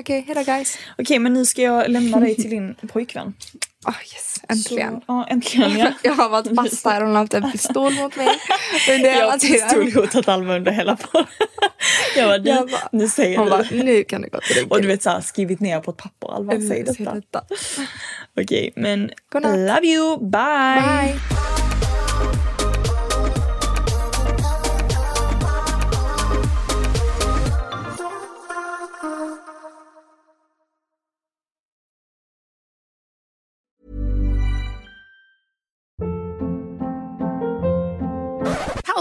Okej, 0.00 0.20
hejdå 0.26 0.42
guys. 0.42 0.78
Okej, 0.98 1.18
men 1.18 1.32
nu 1.34 1.44
ska 1.46 1.62
jag 1.62 1.90
lämna 1.90 2.20
dig 2.20 2.34
till 2.34 2.50
din 2.50 2.74
pojkvän. 2.88 3.34
Ah 3.84 3.94
yes, 4.12 4.40
äntligen. 4.48 4.92
Så, 4.94 5.02
ja, 5.06 5.26
äntligen 5.30 5.78
ja. 5.78 5.92
Jag 6.02 6.14
har 6.14 6.28
varit 6.28 6.56
fast 6.56 6.84
där 6.84 7.00
och 7.00 7.06
hon 7.06 7.14
har 7.16 7.22
haft 7.22 7.34
en 7.34 7.52
pistol 7.52 7.92
mot 7.94 8.16
mig 8.16 8.28
under 8.90 9.10
Jag 9.10 9.30
har 9.30 9.38
pistolhotat 9.38 10.28
Alma 10.28 10.56
under 10.56 10.72
hela 10.72 10.96
podden. 10.96 11.26
Jag 12.16 12.28
bara, 12.42 12.52
Jag 12.54 12.70
bara- 12.70 12.88
nu 12.92 13.08
säger 13.08 13.36
Hon 13.38 13.46
du. 13.46 13.50
bara, 13.50 13.66
nu 13.70 14.04
kan 14.04 14.22
det 14.22 14.28
gå 14.28 14.40
till 14.40 14.66
Och 14.70 14.82
du 14.82 14.88
vet 14.88 15.02
såhär, 15.02 15.20
skrivit 15.20 15.60
ner 15.60 15.80
på 15.80 15.90
ett 15.90 15.96
papper. 15.96 16.34
Alva, 16.34 16.52
säg 16.52 16.82
detta. 16.82 17.42
Okej, 18.40 18.72
men 18.76 19.10
Godnatt. 19.32 19.58
love 19.58 19.86
you, 19.86 20.18
bye! 20.18 20.82
Bye. 20.82 21.61